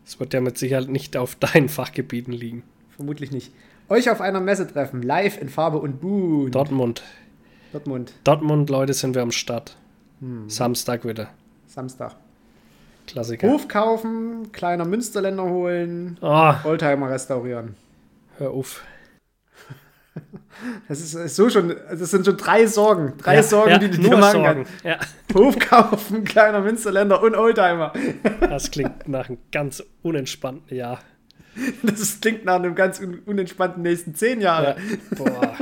Es 0.05 0.19
wird 0.19 0.35
ja 0.35 0.41
mit 0.41 0.59
Sicherheit 0.59 0.89
nicht 0.89 1.17
auf 1.17 1.37
deinen 1.37 1.69
Fachgebieten 1.69 2.33
liegen. 2.33 2.65
Vermutlich 2.91 3.31
nicht. 3.31 3.53
Euch 3.89 4.11
auf 4.11 4.21
einer 4.21 4.41
Messe 4.41 4.67
treffen. 4.67 5.03
Live 5.03 5.41
in 5.41 5.49
Farbe 5.49 5.79
und 5.79 6.01
Bunt. 6.01 6.55
Dortmund. 6.55 7.03
Dortmund. 7.73 8.13
Dortmund, 8.25 8.69
Leute, 8.69 8.95
sind 8.95 9.15
wir 9.15 9.23
am 9.23 9.31
Start. 9.33 9.77
Samstag 10.49 11.05
wieder. 11.05 11.29
Samstag. 11.67 12.17
Klassiker. 13.07 13.49
Hof 13.49 13.69
kaufen, 13.69 14.53
kleiner 14.53 14.85
Münsterländer 14.85 15.45
holen, 15.45 16.17
Oh, 16.21 16.53
Oldtimer 16.65 17.11
restaurieren. 17.11 17.75
hör 18.39 18.51
auf. 18.51 18.83
Das 20.87 21.01
ist, 21.01 21.15
ist 21.15 21.37
so 21.37 21.49
schon, 21.49 21.75
das 21.91 22.11
sind 22.11 22.27
schon 22.27 22.37
drei 22.37 22.67
Sorgen. 22.67 23.15
Drei 23.19 23.37
Ja, 23.37 23.43
Sorgen, 23.43 23.71
ja, 23.71 23.79
die 23.79 23.91
du 23.91 23.99
dir 23.99 24.17
machen 24.17 24.43
Sorgen. 24.43 24.65
kannst. 24.67 24.85
Ja, 24.85 24.99
Hof 25.35 25.59
kaufen, 25.59 26.25
kleiner 26.25 26.61
Münsterländer 26.61 27.23
und 27.23 27.35
Oldtimer. 27.35 27.93
das 28.41 28.71
klingt 28.71 29.09
nach 29.09 29.29
einem 29.29 29.39
ganz 29.51 29.83
unentspannten 30.03 30.77
Jahr. 30.77 31.01
Das 31.83 32.21
klingt 32.21 32.45
nach 32.45 32.57
einem 32.57 32.75
ganz 32.75 33.01
un 33.01 33.21
unentspannten 33.21 33.83
nächsten 33.83 34.15
zehn 34.15 34.41
Jahre. 34.41 34.77
Ja. 34.79 35.17
Boah. 35.17 35.57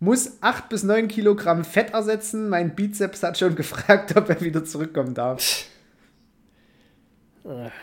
Muss 0.00 0.38
8 0.42 0.68
bis 0.68 0.82
9 0.82 1.08
Kilogramm 1.08 1.64
Fett 1.64 1.92
ersetzen. 1.92 2.48
Mein 2.48 2.74
Bizeps 2.74 3.22
hat 3.22 3.38
schon 3.38 3.54
gefragt, 3.54 4.16
ob 4.16 4.28
er 4.28 4.40
wieder 4.40 4.64
zurückkommen 4.64 5.14
darf. 5.14 5.64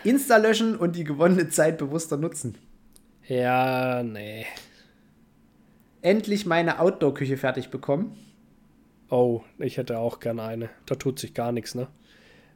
Insta 0.03 0.37
löschen 0.37 0.75
und 0.75 0.95
die 0.95 1.03
gewonnene 1.03 1.49
Zeit 1.49 1.77
bewusster 1.77 2.17
nutzen. 2.17 2.55
Ja, 3.27 4.03
nee. 4.03 4.45
Endlich 6.01 6.45
meine 6.45 6.79
Outdoor-Küche 6.79 7.37
fertig 7.37 7.69
bekommen. 7.69 8.17
Oh, 9.09 9.41
ich 9.57 9.77
hätte 9.77 9.99
auch 9.99 10.19
gern 10.19 10.39
eine. 10.39 10.69
Da 10.85 10.95
tut 10.95 11.19
sich 11.19 11.33
gar 11.33 11.51
nichts, 11.51 11.75
ne? 11.75 11.87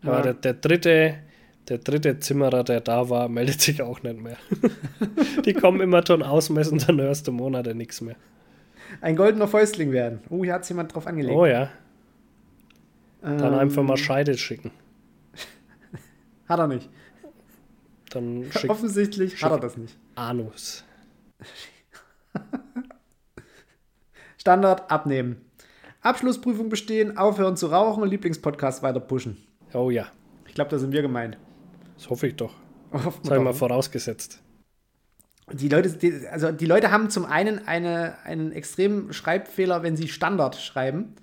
Ja. 0.03 0.11
Aber 0.11 0.21
der, 0.21 0.33
der 0.33 0.53
dritte, 0.53 1.15
der 1.69 1.77
dritte 1.79 2.19
Zimmerer, 2.19 2.63
der 2.63 2.81
da 2.81 3.09
war, 3.09 3.29
meldet 3.29 3.61
sich 3.61 3.81
auch 3.81 4.03
nicht 4.03 4.19
mehr. 4.21 4.37
Die 5.45 5.53
kommen 5.53 5.81
immer 5.81 6.05
schon 6.05 6.23
ausmessen, 6.23 6.79
dann 6.79 7.01
hörst 7.01 7.27
du 7.27 7.31
Monate 7.31 7.73
nichts 7.75 8.01
mehr. 8.01 8.15
Ein 8.99 9.15
goldener 9.15 9.47
Fäustling 9.47 9.91
werden. 9.91 10.19
Oh, 10.29 10.43
hier 10.43 10.53
hat 10.53 10.67
jemand 10.67 10.93
drauf 10.93 11.07
angelegt. 11.07 11.33
Oh 11.33 11.45
ja, 11.45 11.69
dann 13.21 13.53
Ähm, 13.53 13.59
einfach 13.59 13.83
mal 13.83 13.97
Scheide 13.97 14.37
schicken. 14.37 14.71
Hat 16.51 16.59
er 16.59 16.67
nicht. 16.67 16.89
Dann 18.09 18.51
schick 18.59 18.69
Offensichtlich 18.69 19.41
hat 19.41 19.53
er 19.53 19.59
das 19.59 19.77
nicht. 19.77 19.97
Anus. 20.15 20.83
Standard 24.37 24.91
abnehmen. 24.91 25.37
Abschlussprüfung 26.01 26.67
bestehen, 26.67 27.17
aufhören 27.17 27.55
zu 27.55 27.67
rauchen 27.67 28.03
und 28.03 28.09
Lieblingspodcast 28.09 28.83
weiter 28.83 28.99
pushen. 28.99 29.37
Oh 29.73 29.89
ja, 29.89 30.07
Ich 30.45 30.53
glaube, 30.53 30.69
da 30.69 30.77
sind 30.77 30.91
wir 30.91 31.01
gemeint. 31.01 31.37
das 31.95 32.09
hoffe 32.09 32.27
ich 32.27 32.35
doch. 32.35 32.53
Hoffen 32.91 33.23
wir 33.23 33.29
Sag 33.29 33.37
ich 33.37 33.43
mal 33.43 33.53
vorausgesetzt. 33.53 34.41
Die 35.53 35.69
Leute, 35.69 35.89
die, 35.91 36.27
also 36.27 36.51
die 36.51 36.65
Leute 36.65 36.91
haben 36.91 37.09
zum 37.09 37.23
einen 37.25 37.65
eine, 37.65 38.17
einen 38.25 38.51
extremen 38.51 39.13
Schreibfehler, 39.13 39.83
wenn 39.83 39.95
sie 39.95 40.09
Standard 40.09 40.57
schreiben. 40.57 41.15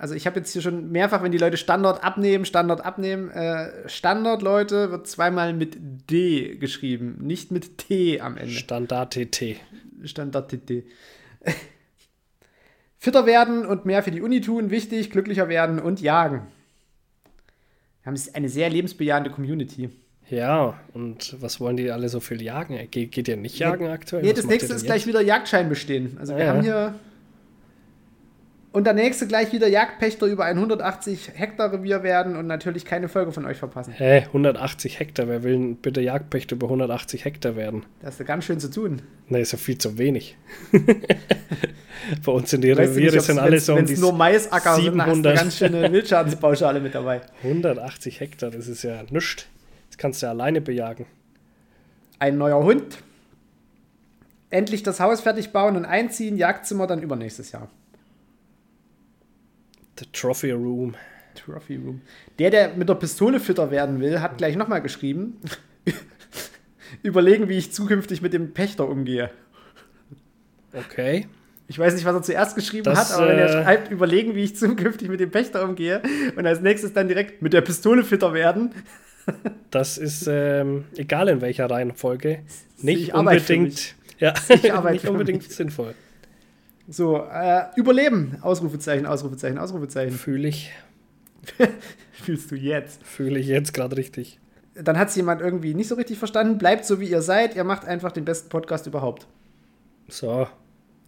Also 0.00 0.14
ich 0.14 0.26
habe 0.26 0.38
jetzt 0.40 0.50
hier 0.54 0.62
schon 0.62 0.90
mehrfach, 0.90 1.22
wenn 1.22 1.30
die 1.30 1.36
Leute 1.36 1.58
Standard 1.58 2.02
abnehmen, 2.02 2.46
Standard 2.46 2.82
abnehmen, 2.82 3.30
äh, 3.32 3.86
Standard, 3.86 4.40
Leute, 4.40 4.90
wird 4.90 5.06
zweimal 5.06 5.52
mit 5.52 5.76
D 6.10 6.56
geschrieben, 6.56 7.18
nicht 7.20 7.50
mit 7.52 7.76
T 7.76 8.18
am 8.18 8.38
Ende. 8.38 8.50
Standard 8.50 9.12
TT. 9.12 9.56
Standard 10.04 10.50
TT. 10.50 10.84
Fitter 12.96 13.26
werden 13.26 13.66
und 13.66 13.84
mehr 13.84 14.02
für 14.02 14.10
die 14.10 14.22
Uni 14.22 14.40
tun, 14.40 14.70
wichtig, 14.70 15.10
glücklicher 15.10 15.50
werden 15.50 15.78
und 15.78 16.00
jagen. 16.00 16.46
Wir 18.02 18.12
haben 18.12 18.20
eine 18.32 18.48
sehr 18.48 18.70
lebensbejahende 18.70 19.28
Community. 19.28 19.90
Ja, 20.30 20.80
und 20.94 21.36
was 21.42 21.60
wollen 21.60 21.76
die 21.76 21.90
alle 21.90 22.08
so 22.08 22.20
viel 22.20 22.40
jagen? 22.40 22.78
Ge 22.90 23.04
geht 23.04 23.28
ihr 23.28 23.36
nicht 23.36 23.58
jagen 23.58 23.88
aktuell? 23.88 24.22
Nee, 24.22 24.30
Was 24.30 24.36
das 24.36 24.46
nächste 24.46 24.72
ist 24.72 24.80
denn 24.80 24.86
gleich 24.86 25.00
jetzt? 25.02 25.08
wieder 25.08 25.20
Jagdschein 25.20 25.68
bestehen. 25.68 26.16
Also 26.18 26.34
wir 26.36 26.44
Ja, 26.44 26.54
haben 26.54 26.62
hier. 26.62 26.94
Und 28.72 28.84
der 28.84 28.92
nächste 28.94 29.26
gleich 29.26 29.52
wieder 29.52 29.66
Jagdpächter 29.66 30.26
über 30.26 30.44
ein 30.44 30.56
180 30.56 31.32
Hektar 31.34 31.72
Revier 31.72 32.04
werden 32.04 32.36
und 32.36 32.46
natürlich 32.46 32.84
keine 32.84 33.08
Folge 33.08 33.32
von 33.32 33.44
euch 33.44 33.56
verpassen. 33.56 33.92
Hä, 33.96 34.22
180 34.26 35.00
Hektar. 35.00 35.26
Wer 35.26 35.42
will 35.42 35.52
denn 35.52 35.76
bitte 35.76 36.00
Jagdpächter 36.00 36.54
über 36.54 36.68
180 36.68 37.24
Hektar 37.24 37.56
werden? 37.56 37.84
Das 38.00 38.14
ist 38.14 38.20
ja 38.20 38.26
ganz 38.26 38.44
schön 38.44 38.60
zu 38.60 38.70
tun. 38.70 39.02
Ne, 39.28 39.40
ist 39.40 39.50
ja 39.50 39.58
viel 39.58 39.76
zu 39.76 39.98
wenig. 39.98 40.36
Bei 42.24 42.32
uns 42.32 42.50
sind 42.50 42.62
die 42.62 42.70
Weißt 42.70 42.92
Reviere 42.92 43.16
nicht, 43.16 43.24
sind 43.24 43.40
alle 43.40 43.58
so 43.58 43.74
um 43.74 43.84
die 43.84 43.96
nur 43.96 44.12
Maisacker 44.12 44.76
sind, 44.76 44.96
dann 44.98 45.00
hast 45.00 45.08
du 45.08 45.14
700. 45.14 45.36
ganz 45.36 45.56
schöne 45.58 45.92
Wildschadensπauschale 45.92 46.78
mit 46.78 46.94
dabei. 46.94 47.22
180 47.42 48.20
Hektar. 48.20 48.50
Das 48.52 48.68
ist 48.68 48.84
ja 48.84 49.02
nichts. 49.10 49.46
Das 49.88 49.98
kannst 49.98 50.22
du 50.22 50.26
ja 50.26 50.30
alleine 50.30 50.60
bejagen. 50.60 51.06
Ein 52.20 52.38
neuer 52.38 52.62
Hund. 52.62 52.98
Endlich 54.50 54.84
das 54.84 55.00
Haus 55.00 55.20
fertig 55.20 55.50
bauen 55.50 55.76
und 55.76 55.84
einziehen. 55.84 56.36
Jagdzimmer 56.36 56.86
dann 56.86 57.02
übernächstes 57.02 57.50
Jahr. 57.50 57.68
The 60.00 60.06
Trophy 60.12 60.50
Room. 60.50 60.94
Trophy 61.34 61.76
Room. 61.76 62.00
Der, 62.38 62.50
der 62.50 62.74
mit 62.74 62.88
der 62.88 62.94
Pistole 62.96 63.38
fitter 63.38 63.70
werden 63.70 64.00
will, 64.00 64.20
hat 64.20 64.38
gleich 64.38 64.56
nochmal 64.56 64.82
geschrieben. 64.82 65.40
Überlegen, 67.02 67.48
wie 67.48 67.56
ich 67.56 67.72
zukünftig 67.72 68.20
mit 68.20 68.32
dem 68.32 68.52
Pächter 68.52 68.88
umgehe. 68.88 69.30
Okay. 70.72 71.28
Ich 71.68 71.78
weiß 71.78 71.94
nicht, 71.94 72.04
was 72.04 72.14
er 72.14 72.22
zuerst 72.22 72.56
geschrieben 72.56 72.82
Das, 72.82 73.10
hat, 73.10 73.16
aber 73.16 73.28
wenn 73.28 73.38
er 73.38 73.46
äh, 73.46 73.62
schreibt, 73.62 73.92
überlegen, 73.92 74.34
wie 74.34 74.42
ich 74.42 74.56
zukünftig 74.56 75.08
mit 75.08 75.20
dem 75.20 75.30
Pächter 75.30 75.62
umgehe 75.62 76.02
und 76.34 76.44
als 76.44 76.60
nächstes 76.60 76.92
dann 76.92 77.06
direkt 77.06 77.42
mit 77.42 77.52
der 77.52 77.60
Pistole 77.60 78.02
fitter 78.02 78.34
werden, 78.34 78.74
Das 79.70 79.98
ist 79.98 80.26
ähm, 80.28 80.84
egal 80.96 81.28
in 81.28 81.40
welcher 81.40 81.70
Reihenfolge. 81.70 82.40
Nicht 82.78 83.14
unbedingt. 83.14 83.94
Ja, 84.18 84.34
nicht 84.90 85.08
unbedingt 85.08 85.50
sinnvoll. 85.50 85.94
So, 86.90 87.24
äh, 87.32 87.62
Überleben, 87.76 88.36
Ausrufezeichen, 88.42 89.06
Ausrufezeichen, 89.06 89.58
Ausrufezeichen. 89.58 90.12
Fühle 90.16 90.48
ich, 90.48 90.72
Fühlst 92.12 92.50
du 92.50 92.56
jetzt? 92.56 93.02
fühle 93.04 93.38
ich 93.38 93.46
jetzt 93.46 93.72
gerade 93.72 93.96
richtig. 93.96 94.38
Dann 94.74 94.98
hat 94.98 95.08
es 95.08 95.16
jemand 95.16 95.40
irgendwie 95.40 95.74
nicht 95.74 95.88
so 95.88 95.94
richtig 95.94 96.18
verstanden. 96.18 96.58
Bleibt 96.58 96.84
so, 96.84 97.00
wie 97.00 97.06
ihr 97.10 97.22
seid. 97.22 97.56
Ihr 97.56 97.64
macht 97.64 97.84
einfach 97.86 98.12
den 98.12 98.24
besten 98.24 98.48
Podcast 98.48 98.86
überhaupt. 98.86 99.26
So, 100.08 100.46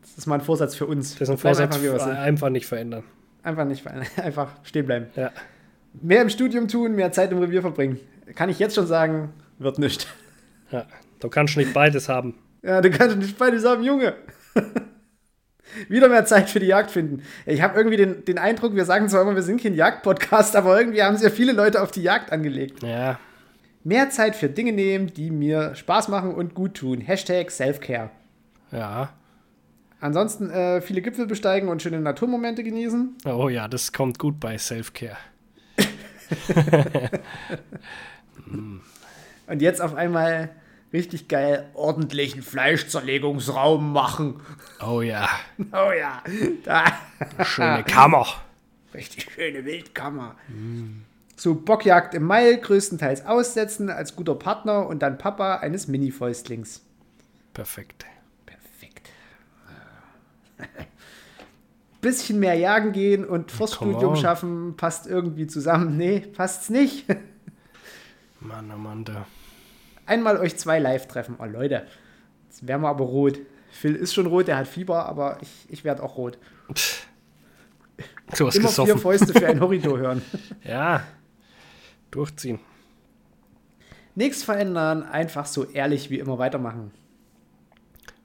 Das 0.03 0.19
ist 0.19 0.27
mal 0.27 0.37
ein 0.37 0.41
Vorsatz 0.41 0.75
für 0.75 0.87
uns. 0.87 1.13
das 1.13 1.23
ist 1.23 1.31
ein 1.31 1.39
Vorsatz, 1.39 1.77
Einfach, 1.77 2.07
einfach 2.17 2.49
nicht 2.51 2.67
verändern. 2.67 3.05
einfach 3.43 3.65
nicht, 3.65 3.85
einfach 4.19 4.51
stehen 4.63 4.87
bleiben. 4.87 5.07
Ja. 5.17 5.31
Mehr 6.01 6.23
im 6.23 6.29
Studium 6.31 6.69
tun, 6.69 6.95
mehr 6.95 7.13
Zeit 7.13 7.31
im 7.33 7.39
Revier 7.39 7.61
verbringen. 7.61 7.99
Kann 8.35 8.49
ich 8.49 8.59
jetzt 8.59 8.75
schon 8.75 8.87
sagen, 8.87 9.33
wird 9.59 9.79
nicht. 9.79 10.07
ja. 10.71 10.87
Du 11.21 11.29
kannst 11.29 11.57
nicht 11.57 11.73
beides 11.73 12.09
haben. 12.09 12.35
Ja, 12.63 12.81
du 12.81 12.91
kannst 12.91 13.17
nicht 13.17 13.39
beide 13.39 13.61
sagen, 13.61 13.83
Junge. 13.85 14.15
Wieder 15.89 16.09
mehr 16.09 16.25
Zeit 16.25 16.51
für 16.51 16.61
die 16.61 16.67
Jagd 16.67 16.91
finden. 16.91 17.23
Ich 17.47 17.63
habe 17.63 17.77
irgendwie 17.77 17.97
den, 17.97 18.25
den 18.25 18.39
Eindruck, 18.39 18.75
wir 18.75 18.85
sagen 18.85 19.09
zwar 19.09 19.23
immer, 19.23 19.35
wir 19.35 19.43
sind 19.43 19.63
kein 19.63 19.75
Jagdpodcast, 19.75 20.57
aber 20.57 20.79
irgendwie 20.79 21.03
haben 21.03 21.17
ja 21.17 21.31
viele 21.31 21.53
Leute 21.53 21.83
auf 21.83 21.91
die 21.91 22.03
Jagd 22.03 22.33
angelegt. 22.33 22.83
Ja, 22.83 23.19
Mehr 23.85 24.11
Zeit 24.11 24.37
für 24.37 24.49
Dinge 24.49 24.73
nehmen, 24.73 25.13
die 25.13 25.33
mir 25.33 25.75
Spaß 25.75 26.07
machen 26.07 26.35
und 26.35 26.55
gut 26.55 26.75
tun. 26.75 27.01
Hashtag 27.01 27.51
Selfcare. 27.51 28.11
ja. 28.71 29.13
Ansonsten 30.01 30.51
äh, 30.51 30.81
viele 30.81 31.01
Gipfel 31.01 31.27
besteigen 31.27 31.69
und 31.69 31.81
schöne 31.81 32.01
Naturmomente 32.01 32.65
genießen. 32.65 33.19
Oh 33.25 33.49
ja, 33.49 33.69
das 33.69 33.93
kommt 33.93 34.19
gut 34.19 34.41
bei 34.41 34.59
Self-Care. 34.59 35.17
Und 39.47 39.63
jetzt 39.63 39.81
auf 39.81 39.95
einmal 39.95 40.51
richtig 40.93 41.29
geil 41.29 41.71
ordentlichen 41.75 42.43
Fleischzerlegungsraum 42.43 43.93
machen. 43.93 44.41
Oh 44.87 45.01
ja, 45.03 45.29
Oh 45.73 45.91
ja, 45.99 46.23
da. 46.65 46.85
schöne 47.45 47.85
Kammer. 47.85 48.27
Richtig 48.95 49.27
schöne 49.33 49.65
Wildkammer. 49.65 50.37
So, 51.37 51.55
Bockjagd 51.55 52.15
im 52.15 52.25
Mai, 52.25 52.55
größtenteils 52.55 53.25
aussetzen, 53.25 53.89
als 53.91 54.15
guter 54.17 54.35
Partner 54.35 54.87
und 54.87 55.01
dann 55.01 55.17
Papa 55.19 55.57
eines 55.57 55.89
Mini-Fäustlings. 55.89 56.83
Perfekt. 57.55 58.05
Perfekt. 58.45 59.09
bisschen 62.01 62.39
mehr 62.41 62.55
jagen 62.55 62.93
gehen 62.93 63.25
und 63.25 63.51
vors 63.51 63.77
Come 63.77 63.93
Studium 63.93 64.13
on. 64.13 64.17
schaffen, 64.19 64.77
passt 64.77 65.07
irgendwie 65.07 65.47
zusammen. 65.47 65.97
Nee, 65.97 66.21
passt's 66.21 66.69
nicht. 66.69 67.07
Mann, 68.41 68.71
oh 68.75 68.79
Mann, 68.79 69.05
der. 69.05 69.25
Einmal 70.07 70.39
euch 70.39 70.57
zwei 70.57 70.79
live 70.79 71.07
treffen. 71.09 71.37
Oh 71.39 71.45
Leute, 71.45 71.87
jetzt 72.49 72.67
wären 72.67 72.81
wir 72.83 72.89
aber 72.89 73.05
rot. 73.05 73.39
Phil 73.71 73.95
ist 73.95 74.13
schon 74.15 74.27
rot, 74.27 74.49
der 74.49 74.57
hat 74.59 74.69
Fieber, 74.69 75.07
aber 75.07 75.39
ich, 75.41 75.67
ich 75.69 75.85
werde 75.85 76.03
auch 76.03 76.17
rot. 76.17 76.39
Du 78.37 78.47
hast 78.47 78.57
Immer 78.57 78.69
gesoffen. 78.69 78.93
vier 78.93 78.99
Fäuste 78.99 79.33
für 79.33 79.47
ein 79.47 79.61
Horridor 79.61 79.99
hören. 79.99 80.23
Ja. 80.65 81.05
Durchziehen. 82.11 82.59
Nichts 84.15 84.43
verändern, 84.43 85.03
einfach 85.05 85.47
so 85.47 85.65
ehrlich 85.65 86.11
wie 86.11 86.19
immer 86.19 86.39
weitermachen. 86.39 86.91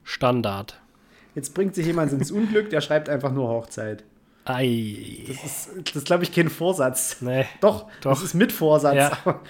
Standard. 0.04 0.80
Jetzt 1.34 1.54
bringt 1.54 1.74
sich 1.74 1.86
jemand 1.86 2.12
ins 2.12 2.30
Unglück, 2.30 2.68
der 2.70 2.80
schreibt 2.80 3.08
einfach 3.08 3.32
nur 3.32 3.48
Hochzeit. 3.48 4.04
Ei. 4.44 5.24
Das 5.28 5.44
ist, 5.44 5.96
das 5.96 6.04
glaube 6.04 6.24
ich, 6.24 6.32
kein 6.32 6.48
Vorsatz. 6.48 7.18
Nee. 7.20 7.46
Doch, 7.60 7.86
Doch. 8.00 8.10
das 8.12 8.22
ist 8.22 8.34
mit 8.34 8.50
Vorsatz. 8.52 8.96
Ja. 8.96 9.40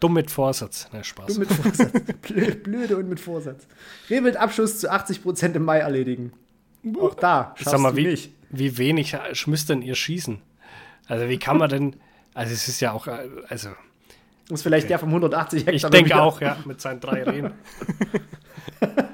Dumm 0.00 0.14
mit 0.14 0.30
Vorsatz. 0.30 0.88
Ne, 0.92 1.02
Spaß. 1.02 1.34
Du 1.34 1.40
mit 1.40 1.50
Vorsatz. 1.52 1.90
Blö- 2.22 2.54
Blöde 2.62 2.96
und 2.96 3.08
mit 3.08 3.18
Vorsatz. 3.20 3.66
Rebelt-Abschuss 4.10 4.78
zu 4.80 4.92
80% 4.92 5.54
im 5.54 5.64
Mai 5.64 5.78
erledigen. 5.78 6.32
Auch 7.00 7.14
da. 7.14 7.54
Sag 7.60 7.80
mal, 7.80 7.96
wie, 7.96 8.06
nicht. 8.06 8.32
wie 8.50 8.78
wenig 8.78 9.16
müsst 9.46 9.68
denn 9.70 9.82
ihr 9.82 9.94
schießen? 9.96 10.38
Also, 11.08 11.28
wie 11.28 11.38
kann 11.38 11.58
man 11.58 11.68
denn. 11.68 11.96
Also, 12.34 12.52
es 12.54 12.68
ist 12.68 12.80
ja 12.80 12.92
auch. 12.92 13.08
Also, 13.48 13.70
Muss 14.48 14.62
vielleicht 14.62 14.88
der 14.88 14.98
vom 15.00 15.08
180 15.08 15.60
Hektar 15.66 15.74
ich 15.74 15.82
denke 15.86 16.20
auch, 16.20 16.40
ja, 16.40 16.56
mit 16.64 16.80
seinen 16.80 17.00
drei 17.00 17.24
Rehen. 17.24 17.50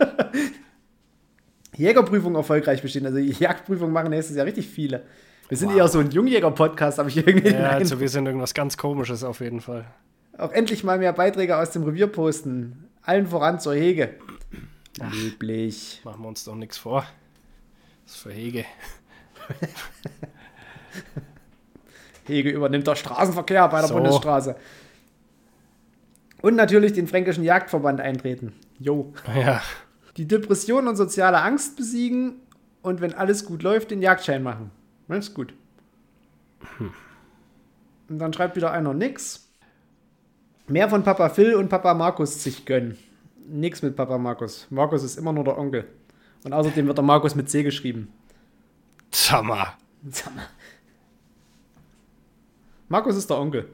Jägerprüfung 1.76 2.34
erfolgreich 2.36 2.82
bestehen. 2.82 3.06
Also 3.06 3.18
Jagdprüfung 3.18 3.90
machen 3.92 4.10
nächstes 4.10 4.36
Jahr 4.36 4.46
richtig 4.46 4.68
viele. 4.68 5.02
Wir 5.48 5.56
sind 5.58 5.70
Wow. 5.70 5.76
eher 5.78 5.88
so 5.88 5.98
ein 5.98 6.10
Jungjäger-Podcast, 6.10 6.98
habe 6.98 7.08
ich 7.08 7.16
irgendwie 7.16 7.48
Ja, 7.50 7.70
also, 7.70 7.98
wir 8.00 8.08
sind 8.08 8.26
irgendwas 8.26 8.54
ganz 8.54 8.76
Komisches 8.76 9.24
auf 9.24 9.40
jeden 9.40 9.60
Fall. 9.60 9.84
Auch 10.38 10.52
endlich 10.52 10.84
mal 10.84 10.98
mehr 10.98 11.12
Beiträge 11.12 11.56
aus 11.56 11.70
dem 11.70 11.84
Revier 11.84 12.06
posten. 12.08 12.88
Allen 13.02 13.26
voran 13.26 13.60
zur 13.60 13.74
Hege. 13.74 14.14
Löblich. 15.12 16.00
Machen 16.04 16.22
wir 16.22 16.28
uns 16.28 16.44
doch 16.44 16.54
nichts 16.54 16.78
vor. 16.78 17.04
Das 18.04 18.14
ist 18.14 18.22
für 18.22 18.32
Hege. 18.32 18.64
Hege 22.26 22.50
übernimmt 22.50 22.86
der 22.86 22.96
Straßenverkehr 22.96 23.68
bei 23.68 23.80
der 23.80 23.88
So. 23.88 23.94
Bundesstraße. 23.94 24.56
Und 26.42 26.56
natürlich 26.56 26.92
den 26.92 27.06
Fränkischen 27.06 27.44
Jagdverband 27.44 28.00
eintreten. 28.00 28.52
Jo. 28.78 29.12
Ja, 29.34 29.62
Die 30.16 30.26
Depression 30.26 30.88
und 30.88 30.96
soziale 30.96 31.40
Angst 31.42 31.76
besiegen 31.76 32.36
und 32.82 33.00
wenn 33.00 33.14
alles 33.14 33.44
gut 33.44 33.62
läuft, 33.62 33.90
den 33.90 34.02
Jagdschein 34.02 34.42
machen. 34.42 34.70
Das 35.08 35.28
ist 35.28 35.34
gut. 35.34 35.54
Und 38.08 38.18
dann 38.18 38.32
schreibt 38.32 38.56
wieder 38.56 38.72
einer 38.72 38.94
nix. 38.94 39.43
Mehr 40.66 40.88
von 40.88 41.02
Papa 41.02 41.28
Phil 41.28 41.54
und 41.54 41.68
Papa 41.68 41.94
Markus 41.94 42.42
sich 42.42 42.64
gönnen. 42.64 42.96
Nix 43.46 43.82
mit 43.82 43.96
Papa 43.96 44.16
Markus. 44.16 44.66
Markus 44.70 45.02
ist 45.02 45.18
immer 45.18 45.32
nur 45.32 45.44
der 45.44 45.58
Onkel. 45.58 45.86
Und 46.44 46.52
außerdem 46.52 46.86
wird 46.86 46.96
der 46.96 47.04
Markus 47.04 47.34
mit 47.34 47.50
C 47.50 47.62
geschrieben. 47.62 48.12
Sag 49.10 49.44
mal. 49.44 49.74
Markus 52.88 53.16
ist 53.16 53.28
der 53.28 53.38
Onkel. 53.38 53.68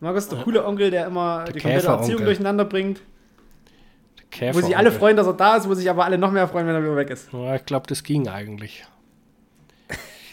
Markus 0.00 0.24
ist 0.24 0.32
der 0.32 0.42
coole 0.42 0.64
Onkel, 0.66 0.90
der 0.90 1.06
immer 1.06 1.44
die 1.44 1.60
komplette. 1.60 1.86
Erziehung 1.86 2.24
durcheinander 2.24 2.64
bringt. 2.64 3.00
Käfer. 4.30 4.58
Wo 4.58 4.66
sich 4.66 4.76
alle 4.76 4.90
freuen, 4.90 5.16
dass 5.16 5.28
er 5.28 5.34
da 5.34 5.56
ist, 5.56 5.68
wo 5.68 5.74
sich 5.74 5.88
aber 5.88 6.04
alle 6.04 6.18
noch 6.18 6.32
mehr 6.32 6.48
freuen, 6.48 6.66
wenn 6.66 6.74
er 6.74 6.82
wieder 6.82 6.96
weg 6.96 7.10
ist. 7.10 7.32
Ja, 7.32 7.54
ich 7.54 7.64
glaube, 7.64 7.86
das 7.86 8.02
ging 8.02 8.26
eigentlich. 8.28 8.84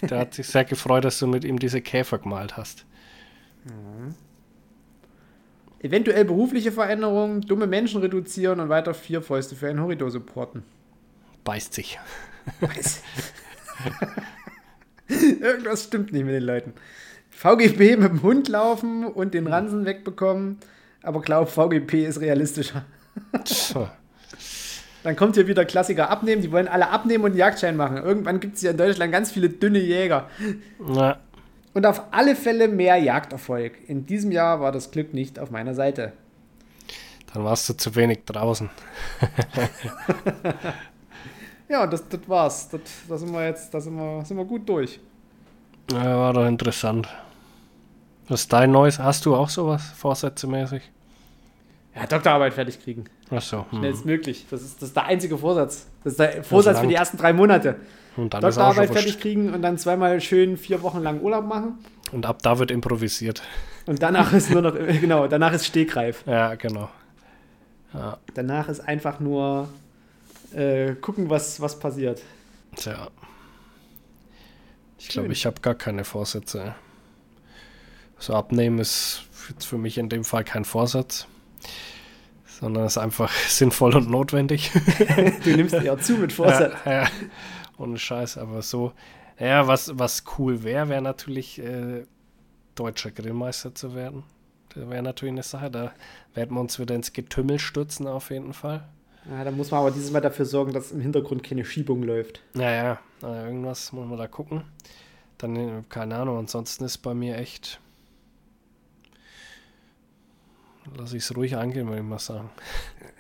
Der 0.02 0.18
hat 0.18 0.34
sich 0.34 0.48
sehr 0.48 0.66
gefreut, 0.66 1.06
dass 1.06 1.20
du 1.20 1.28
mit 1.28 1.46
ihm 1.46 1.60
diese 1.60 1.82
Käfer 1.82 2.18
gemalt 2.18 2.58
hast. 2.58 2.86
Eventuell 5.84 6.26
berufliche 6.26 6.72
Veränderungen, 6.72 7.42
dumme 7.42 7.66
Menschen 7.66 8.02
reduzieren 8.02 8.60
und 8.60 8.70
weiter 8.70 8.94
vier 8.94 9.24
Fäuste 9.24 9.56
für 9.56 9.68
ein 9.68 9.82
Horridor 9.82 10.12
supporten. 10.12 10.62
Beißt 11.44 11.74
sich. 11.74 12.00
Weiß. 12.60 13.02
Irgendwas 15.08 15.86
stimmt 15.86 16.14
nicht 16.14 16.24
mit 16.24 16.36
den 16.36 16.44
Leuten. 16.44 16.74
VGP 17.32 17.98
mit 17.98 18.10
dem 18.12 18.22
Hund 18.22 18.48
laufen 18.48 19.06
und 19.06 19.34
den 19.34 19.48
Ransen 19.48 19.86
wegbekommen, 19.86 20.60
aber 21.02 21.22
glaub, 21.22 21.50
VGP 21.50 22.06
ist 22.06 22.22
realistischer. 22.22 22.86
Dann 25.04 25.16
kommt 25.16 25.34
hier 25.34 25.48
wieder 25.48 25.66
Klassiker 25.66 26.12
abnehmen, 26.12 26.44
die 26.44 26.52
wollen 26.52 26.68
alle 26.68 26.90
abnehmen 26.90 27.24
und 27.24 27.32
einen 27.32 27.40
Jagdschein 27.40 27.76
machen. 27.76 27.98
Irgendwann 27.98 28.40
gibt 28.40 28.56
es 28.56 28.62
hier 28.62 28.72
in 28.72 28.78
Deutschland 28.78 29.12
ganz 29.12 29.32
viele 29.32 29.50
dünne 29.50 29.80
Jäger. 29.80 30.30
Na, 30.80 31.20
Und 31.74 31.86
auf 31.86 32.04
alle 32.12 32.36
Fälle 32.36 32.68
mehr 32.68 32.98
Jagderfolg. 32.98 33.88
In 33.88 34.06
diesem 34.06 34.32
Jahr 34.32 34.60
war 34.60 34.72
das 34.72 34.92
Glück 34.92 35.14
nicht 35.14 35.40
auf 35.40 35.52
meiner 35.52 35.74
Seite. 35.74 36.14
dann 37.34 37.44
warst 37.44 37.70
du 37.70 37.74
zu 37.74 37.96
wenig 37.96 38.26
draußen. 38.26 38.70
Ja, 41.72 41.88
das, 41.88 42.06
das 42.10 42.20
war's. 42.28 42.68
Das, 42.68 42.82
da 43.08 43.18
sind 43.18 43.32
wir 43.32 43.46
jetzt, 43.46 43.74
da 43.74 43.80
sind 43.80 43.96
wir, 43.96 44.26
sind 44.26 44.36
wir 44.36 44.44
gut 44.44 44.68
durch. 44.68 45.00
Ja, 45.90 46.18
war 46.18 46.34
doch 46.34 46.46
interessant. 46.46 47.08
Was 48.28 48.42
ist 48.42 48.52
dein 48.52 48.72
Neues? 48.72 49.00
Hast 49.00 49.26
du 49.26 49.36
auch 49.36 49.48
sowas 49.48 49.82
vorsätzemäßig? 49.96 50.82
Ja, 51.96 52.06
Doktorarbeit 52.06 52.54
fertig 52.54 52.84
kriegen. 52.84 53.06
Achso. 53.30 53.66
Hm. 53.70 53.80
Schnellstmöglich. 53.80 54.46
Das 54.52 54.62
ist, 54.62 54.82
das 54.82 54.90
ist 54.90 54.98
der 54.98 55.06
einzige 55.06 55.38
Vorsatz. 55.38 55.88
Das 56.04 56.14
ist 56.14 56.20
der 56.20 56.44
Vorsatz 56.44 56.80
für 56.80 56.88
die 56.88 56.96
ersten 56.96 57.16
drei 57.16 57.32
Monate. 57.32 57.78
Und 58.18 58.34
dann 58.34 58.44
ist 58.44 58.58
auch 58.58 58.68
Doktorarbeit 58.76 58.92
fertig 58.92 59.20
kriegen 59.20 59.54
und 59.54 59.62
dann 59.62 59.78
zweimal 59.78 60.20
schön 60.22 60.58
vier 60.58 60.82
Wochen 60.82 61.00
lang 61.00 61.22
Urlaub 61.22 61.46
machen. 61.46 61.80
Und 62.12 62.26
ab 62.26 62.42
da 62.42 62.60
wird 62.60 62.72
improvisiert. 62.72 63.42
Und 63.86 64.02
danach 64.04 64.34
ist 64.34 64.52
nur 64.52 64.62
noch, 64.62 64.76
genau, 65.02 65.28
danach 65.28 65.54
ist 65.54 65.66
Stegreif. 65.66 66.24
Ja, 66.26 66.56
genau. 66.56 66.90
Ja, 67.94 68.18
Danach 68.36 68.70
ist 68.70 68.80
einfach 68.80 69.20
nur 69.20 69.68
äh, 70.54 70.94
gucken, 70.96 71.30
was, 71.30 71.60
was 71.60 71.80
passiert. 71.80 72.22
tja. 72.76 73.10
Ich 74.98 75.10
glaube, 75.10 75.34
ich 75.34 75.46
habe 75.48 75.60
gar 75.62 75.74
keine 75.74 76.04
Vorsätze. 76.04 76.76
So 78.20 78.36
abnehmen 78.36 78.78
ist 78.78 79.24
jetzt 79.50 79.66
für 79.66 79.80
mich 79.80 79.98
in 79.98 80.10
dem 80.10 80.24
Fall 80.24 80.44
kein 80.44 80.64
Vorsatz, 80.64 81.26
sondern 82.46 82.86
ist 82.86 83.00
einfach 83.00 83.34
sinnvoll 83.48 83.96
und 83.96 84.10
notwendig. 84.10 84.72
Du 85.44 85.50
nimmst 85.56 85.74
eher 85.74 86.00
zu 86.00 86.14
mit 86.14 86.32
Vorsatz. 86.32 86.74
Ja, 86.86 86.92
ja. 87.04 87.08
Ohne 87.82 87.98
Scheiß, 87.98 88.38
aber 88.38 88.62
so. 88.62 88.94
Ja, 89.40 89.68
was, 89.68 89.98
was 89.98 90.24
cool 90.38 90.64
wäre, 90.64 90.90
wäre 90.90 91.02
natürlich 91.02 91.60
äh, 91.60 92.04
deutscher 92.76 93.12
Grillmeister 93.12 93.74
zu 93.74 93.96
werden. 93.96 94.24
Das 94.70 94.88
wäre 94.90 95.02
natürlich 95.02 95.32
eine 95.34 95.44
Sache. 95.44 95.72
Da 95.72 95.92
werden 96.34 96.56
wir 96.56 96.62
uns 96.62 96.80
wieder 96.80 96.94
ins 96.96 97.12
Getümmel 97.12 97.58
stürzen, 97.60 98.08
auf 98.08 98.30
jeden 98.30 98.54
Fall. 98.54 98.88
Ja, 99.30 99.44
da 99.44 99.52
muss 99.52 99.72
man 99.72 99.82
aber 99.82 99.92
dieses 99.92 100.12
Mal 100.12 100.22
dafür 100.22 100.46
sorgen, 100.46 100.74
dass 100.74 100.92
im 100.92 101.02
Hintergrund 101.02 101.44
keine 101.44 101.66
Schiebung 101.66 102.04
läuft. 102.04 102.42
Naja, 102.54 103.00
äh, 103.24 103.46
irgendwas 103.46 103.92
muss 103.92 104.08
man 104.08 104.18
da 104.18 104.28
gucken. 104.28 104.64
Dann, 105.38 105.56
äh, 105.56 105.84
keine 105.90 106.18
Ahnung, 106.18 106.38
ansonsten 106.38 106.84
ist 106.84 107.00
bei 107.00 107.14
mir 107.14 107.38
echt. 107.38 107.80
Lass 110.98 111.14
ich 111.14 111.24
es 111.24 111.36
ruhig 111.36 111.56
angehen, 111.58 111.88
würde 111.88 112.02
ich 112.02 112.08
mal 112.08 112.20
sagen. 112.20 112.50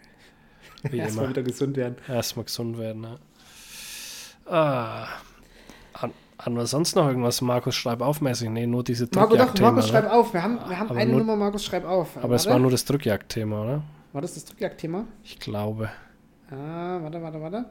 Wie 0.83 0.97
Erstmal 0.97 1.29
wieder 1.29 1.43
gesund 1.43 1.77
werden. 1.77 1.97
Erstmal 2.07 2.45
gesund 2.45 2.77
werden, 2.77 3.03
ja. 3.03 3.19
Ah. 4.51 5.07
An 6.43 6.57
was 6.57 6.71
sonst 6.71 6.95
noch 6.95 7.07
irgendwas? 7.07 7.39
Markus, 7.41 7.75
schreib 7.75 8.01
aufmäßig. 8.01 8.49
Nee, 8.49 8.65
nur 8.65 8.83
diese 8.83 9.05
doch, 9.05 9.27
Drückjagd-Thema. 9.29 9.71
Markus, 9.73 9.85
ne? 9.85 9.91
schreib 9.99 10.11
auf. 10.11 10.33
Wir 10.33 10.41
haben, 10.41 10.57
wir 10.67 10.79
haben 10.79 10.91
eine 10.97 11.11
nur- 11.11 11.19
Nummer, 11.19 11.35
Markus, 11.35 11.63
schreib 11.63 11.85
auf. 11.85 12.17
Aber 12.17 12.33
es 12.33 12.47
war 12.47 12.57
nur 12.57 12.71
das 12.71 12.83
Drückjagd-Thema, 12.85 13.61
oder? 13.63 13.83
war 14.13 14.21
das 14.21 14.33
das 14.33 14.45
Drückjagd-Thema? 14.45 15.05
Ich 15.23 15.39
glaube. 15.39 15.89
Ah, 16.49 16.97
warte, 17.01 17.21
warte, 17.21 17.39
warte. 17.41 17.65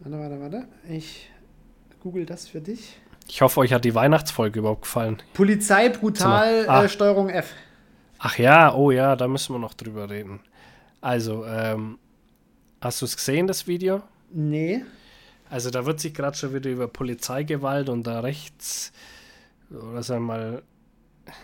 Warte, 0.00 0.18
warte, 0.18 0.40
warte. 0.40 0.68
Ich 0.88 1.30
google 2.02 2.26
das 2.26 2.48
für 2.48 2.60
dich. 2.60 2.98
Ich 3.28 3.40
hoffe, 3.40 3.60
euch 3.60 3.72
hat 3.72 3.84
die 3.84 3.94
Weihnachtsfolge 3.94 4.58
überhaupt 4.58 4.82
gefallen. 4.82 5.18
Polizei 5.32 5.88
brutal, 5.88 6.68
Ah. 6.68 6.84
äh, 6.84 6.88
Steuerung 6.88 7.28
F. 7.30 7.52
Ach 8.18 8.36
ja, 8.36 8.74
oh 8.74 8.90
ja, 8.90 9.14
da 9.14 9.28
müssen 9.28 9.54
wir 9.54 9.58
noch 9.60 9.74
drüber 9.74 10.10
reden. 10.10 10.40
Also, 11.00 11.46
ähm, 11.46 11.98
hast 12.80 13.00
du 13.00 13.04
es 13.06 13.16
gesehen, 13.16 13.46
das 13.46 13.66
Video? 13.68 14.02
Nee. 14.32 14.82
Also 15.48 15.70
da 15.70 15.86
wird 15.86 16.00
sich 16.00 16.14
gerade 16.14 16.36
schon 16.36 16.54
wieder 16.54 16.70
über 16.70 16.88
Polizeigewalt 16.88 17.88
und 17.88 18.06
da 18.06 18.20
rechts, 18.20 18.92
oder 19.70 20.02
sagen 20.02 20.26
wir 20.26 20.34
mal, 20.34 20.62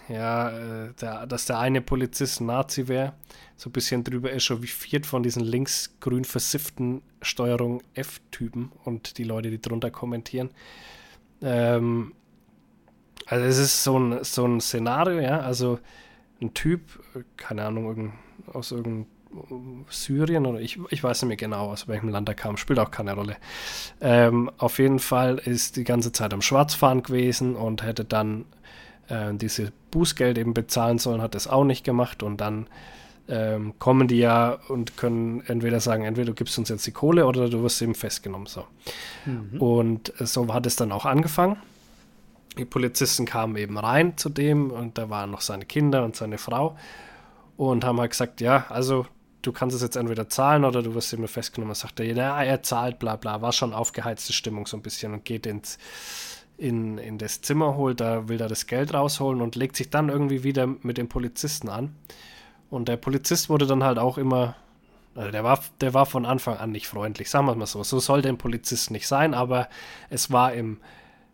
ja, 0.08 0.50
äh, 0.50 0.92
der, 1.00 1.26
dass 1.26 1.46
der 1.46 1.58
eine 1.58 1.80
Polizist 1.80 2.40
Nazi 2.40 2.88
wäre, 2.88 3.14
so 3.56 3.68
ein 3.68 3.72
bisschen 3.72 4.04
drüber 4.04 4.32
echauffiert 4.32 5.06
von 5.06 5.22
diesen 5.22 5.42
linksgrün 5.42 6.24
versifften 6.24 7.02
Steuerung 7.20 7.82
F-Typen 7.94 8.72
und 8.84 9.18
die 9.18 9.24
Leute, 9.24 9.50
die 9.50 9.60
drunter 9.60 9.90
kommentieren. 9.90 10.50
Ähm, 11.42 12.14
also 13.26 13.44
es 13.44 13.58
ist 13.58 13.84
so 13.84 13.98
ein, 13.98 14.24
so 14.24 14.46
ein 14.46 14.60
Szenario, 14.60 15.20
ja, 15.20 15.40
also 15.40 15.78
ein 16.40 16.54
Typ, 16.54 16.82
äh, 17.14 17.22
keine 17.36 17.64
Ahnung, 17.64 17.86
irgend, 17.86 18.12
aus 18.52 18.72
irgendeinem 18.72 19.06
Syrien 19.88 20.46
oder 20.46 20.60
ich, 20.60 20.78
ich 20.90 21.02
weiß 21.02 21.22
nicht 21.22 21.28
mehr 21.28 21.36
genau, 21.36 21.70
aus 21.70 21.88
welchem 21.88 22.08
Land 22.08 22.28
er 22.28 22.34
kam, 22.34 22.56
spielt 22.56 22.78
auch 22.78 22.90
keine 22.90 23.14
Rolle. 23.14 23.36
Ähm, 24.00 24.50
auf 24.58 24.78
jeden 24.78 24.98
Fall 24.98 25.38
ist 25.38 25.76
die 25.76 25.84
ganze 25.84 26.12
Zeit 26.12 26.34
am 26.34 26.42
Schwarzfahren 26.42 27.02
gewesen 27.02 27.56
und 27.56 27.82
hätte 27.82 28.04
dann 28.04 28.44
äh, 29.08 29.34
diese 29.34 29.72
Bußgeld 29.90 30.38
eben 30.38 30.54
bezahlen 30.54 30.98
sollen, 30.98 31.22
hat 31.22 31.34
das 31.34 31.48
auch 31.48 31.64
nicht 31.64 31.84
gemacht 31.84 32.22
und 32.22 32.40
dann 32.40 32.66
ähm, 33.28 33.74
kommen 33.78 34.08
die 34.08 34.18
ja 34.18 34.58
und 34.68 34.96
können 34.96 35.42
entweder 35.46 35.80
sagen, 35.80 36.04
entweder 36.04 36.26
du 36.26 36.34
gibst 36.34 36.58
uns 36.58 36.68
jetzt 36.68 36.86
die 36.86 36.92
Kohle 36.92 37.26
oder 37.26 37.48
du 37.48 37.62
wirst 37.62 37.80
eben 37.80 37.94
festgenommen. 37.94 38.46
So. 38.46 38.64
Mhm. 39.26 39.60
Und 39.60 40.12
so 40.18 40.52
hat 40.52 40.66
es 40.66 40.76
dann 40.76 40.92
auch 40.92 41.04
angefangen. 41.04 41.56
Die 42.58 42.64
Polizisten 42.64 43.24
kamen 43.24 43.56
eben 43.56 43.78
rein 43.78 44.18
zu 44.18 44.28
dem 44.28 44.70
und 44.70 44.98
da 44.98 45.08
waren 45.08 45.30
noch 45.30 45.40
seine 45.40 45.64
Kinder 45.64 46.04
und 46.04 46.16
seine 46.16 46.36
Frau 46.36 46.76
und 47.56 47.84
haben 47.84 48.00
halt 48.00 48.10
gesagt, 48.10 48.40
ja, 48.40 48.66
also 48.68 49.06
du 49.42 49.52
kannst 49.52 49.76
es 49.76 49.82
jetzt 49.82 49.96
entweder 49.96 50.28
zahlen 50.28 50.64
oder 50.64 50.82
du 50.82 50.94
wirst 50.94 51.12
eben 51.12 51.26
festgenommen. 51.28 51.74
Sagt 51.74 52.00
er, 52.00 52.06
ja, 52.06 52.42
er 52.42 52.62
zahlt, 52.62 52.98
bla 52.98 53.16
bla, 53.16 53.42
war 53.42 53.52
schon 53.52 53.74
aufgeheizte 53.74 54.32
Stimmung 54.32 54.66
so 54.66 54.76
ein 54.76 54.82
bisschen 54.82 55.12
und 55.12 55.24
geht 55.24 55.46
ins, 55.46 55.78
in, 56.56 56.98
in 56.98 57.18
das 57.18 57.42
Zimmer, 57.42 57.76
holt 57.76 58.00
da, 58.00 58.28
will 58.28 58.38
da 58.38 58.48
das 58.48 58.66
Geld 58.66 58.94
rausholen 58.94 59.42
und 59.42 59.56
legt 59.56 59.76
sich 59.76 59.90
dann 59.90 60.08
irgendwie 60.08 60.44
wieder 60.44 60.66
mit 60.66 60.96
dem 60.96 61.08
Polizisten 61.08 61.68
an. 61.68 61.94
Und 62.70 62.88
der 62.88 62.96
Polizist 62.96 63.50
wurde 63.50 63.66
dann 63.66 63.84
halt 63.84 63.98
auch 63.98 64.16
immer, 64.16 64.56
also 65.14 65.30
der 65.30 65.44
war, 65.44 65.62
der 65.80 65.92
war 65.92 66.06
von 66.06 66.24
Anfang 66.24 66.56
an 66.56 66.70
nicht 66.70 66.86
freundlich, 66.86 67.28
sagen 67.28 67.46
wir 67.46 67.54
mal 67.54 67.66
so. 67.66 67.82
So 67.82 67.98
soll 68.00 68.22
der 68.22 68.32
Polizist 68.34 68.90
nicht 68.90 69.06
sein, 69.06 69.34
aber 69.34 69.68
es 70.08 70.30
war 70.30 70.54
im, 70.54 70.78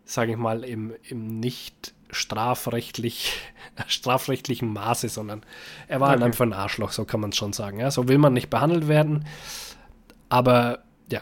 sage 0.03 0.31
ich 0.31 0.37
mal, 0.37 0.63
im, 0.63 0.93
im 1.07 1.39
nicht 1.39 1.93
strafrechtlich, 2.11 3.33
strafrechtlichen 3.87 4.71
Maße, 4.71 5.09
sondern 5.09 5.41
er 5.87 5.99
war 5.99 6.09
halt 6.09 6.19
okay. 6.19 6.25
einfach 6.25 6.45
ein 6.45 6.53
Arschloch, 6.53 6.91
so 6.91 7.05
kann 7.05 7.19
man 7.19 7.31
es 7.31 7.37
schon 7.37 7.53
sagen. 7.53 7.79
Ja? 7.79 7.91
So 7.91 8.07
will 8.07 8.17
man 8.17 8.33
nicht 8.33 8.49
behandelt 8.49 8.87
werden. 8.87 9.25
Aber 10.29 10.79
ja, 11.11 11.21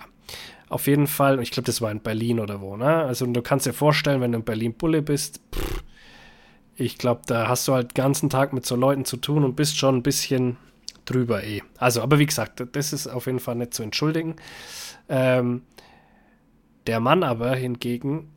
auf 0.69 0.88
jeden 0.88 1.07
Fall, 1.07 1.41
ich 1.41 1.51
glaube, 1.51 1.65
das 1.65 1.81
war 1.81 1.91
in 1.91 2.01
Berlin 2.01 2.39
oder 2.39 2.61
wo, 2.61 2.75
ne? 2.75 3.03
Also 3.03 3.25
du 3.25 3.41
kannst 3.41 3.65
dir 3.65 3.73
vorstellen, 3.73 4.21
wenn 4.21 4.33
du 4.33 4.39
in 4.39 4.45
Berlin 4.45 4.73
Bulle 4.73 5.01
bist, 5.01 5.39
pff, 5.55 5.83
ich 6.75 6.97
glaube, 6.97 7.21
da 7.25 7.47
hast 7.47 7.67
du 7.67 7.73
halt 7.73 7.91
den 7.91 8.01
ganzen 8.01 8.29
Tag 8.29 8.53
mit 8.53 8.65
so 8.65 8.75
Leuten 8.75 9.03
zu 9.03 9.17
tun 9.17 9.43
und 9.43 9.55
bist 9.55 9.77
schon 9.77 9.95
ein 9.95 10.03
bisschen 10.03 10.57
drüber 11.05 11.43
eh. 11.43 11.63
Also, 11.77 12.01
aber 12.01 12.19
wie 12.19 12.25
gesagt, 12.25 12.63
das 12.73 12.93
ist 12.93 13.07
auf 13.07 13.25
jeden 13.25 13.39
Fall 13.39 13.55
nicht 13.55 13.73
zu 13.73 13.81
entschuldigen. 13.81 14.35
Ähm, 15.09 15.63
der 16.85 16.99
Mann 16.99 17.23
aber 17.23 17.55
hingegen 17.55 18.29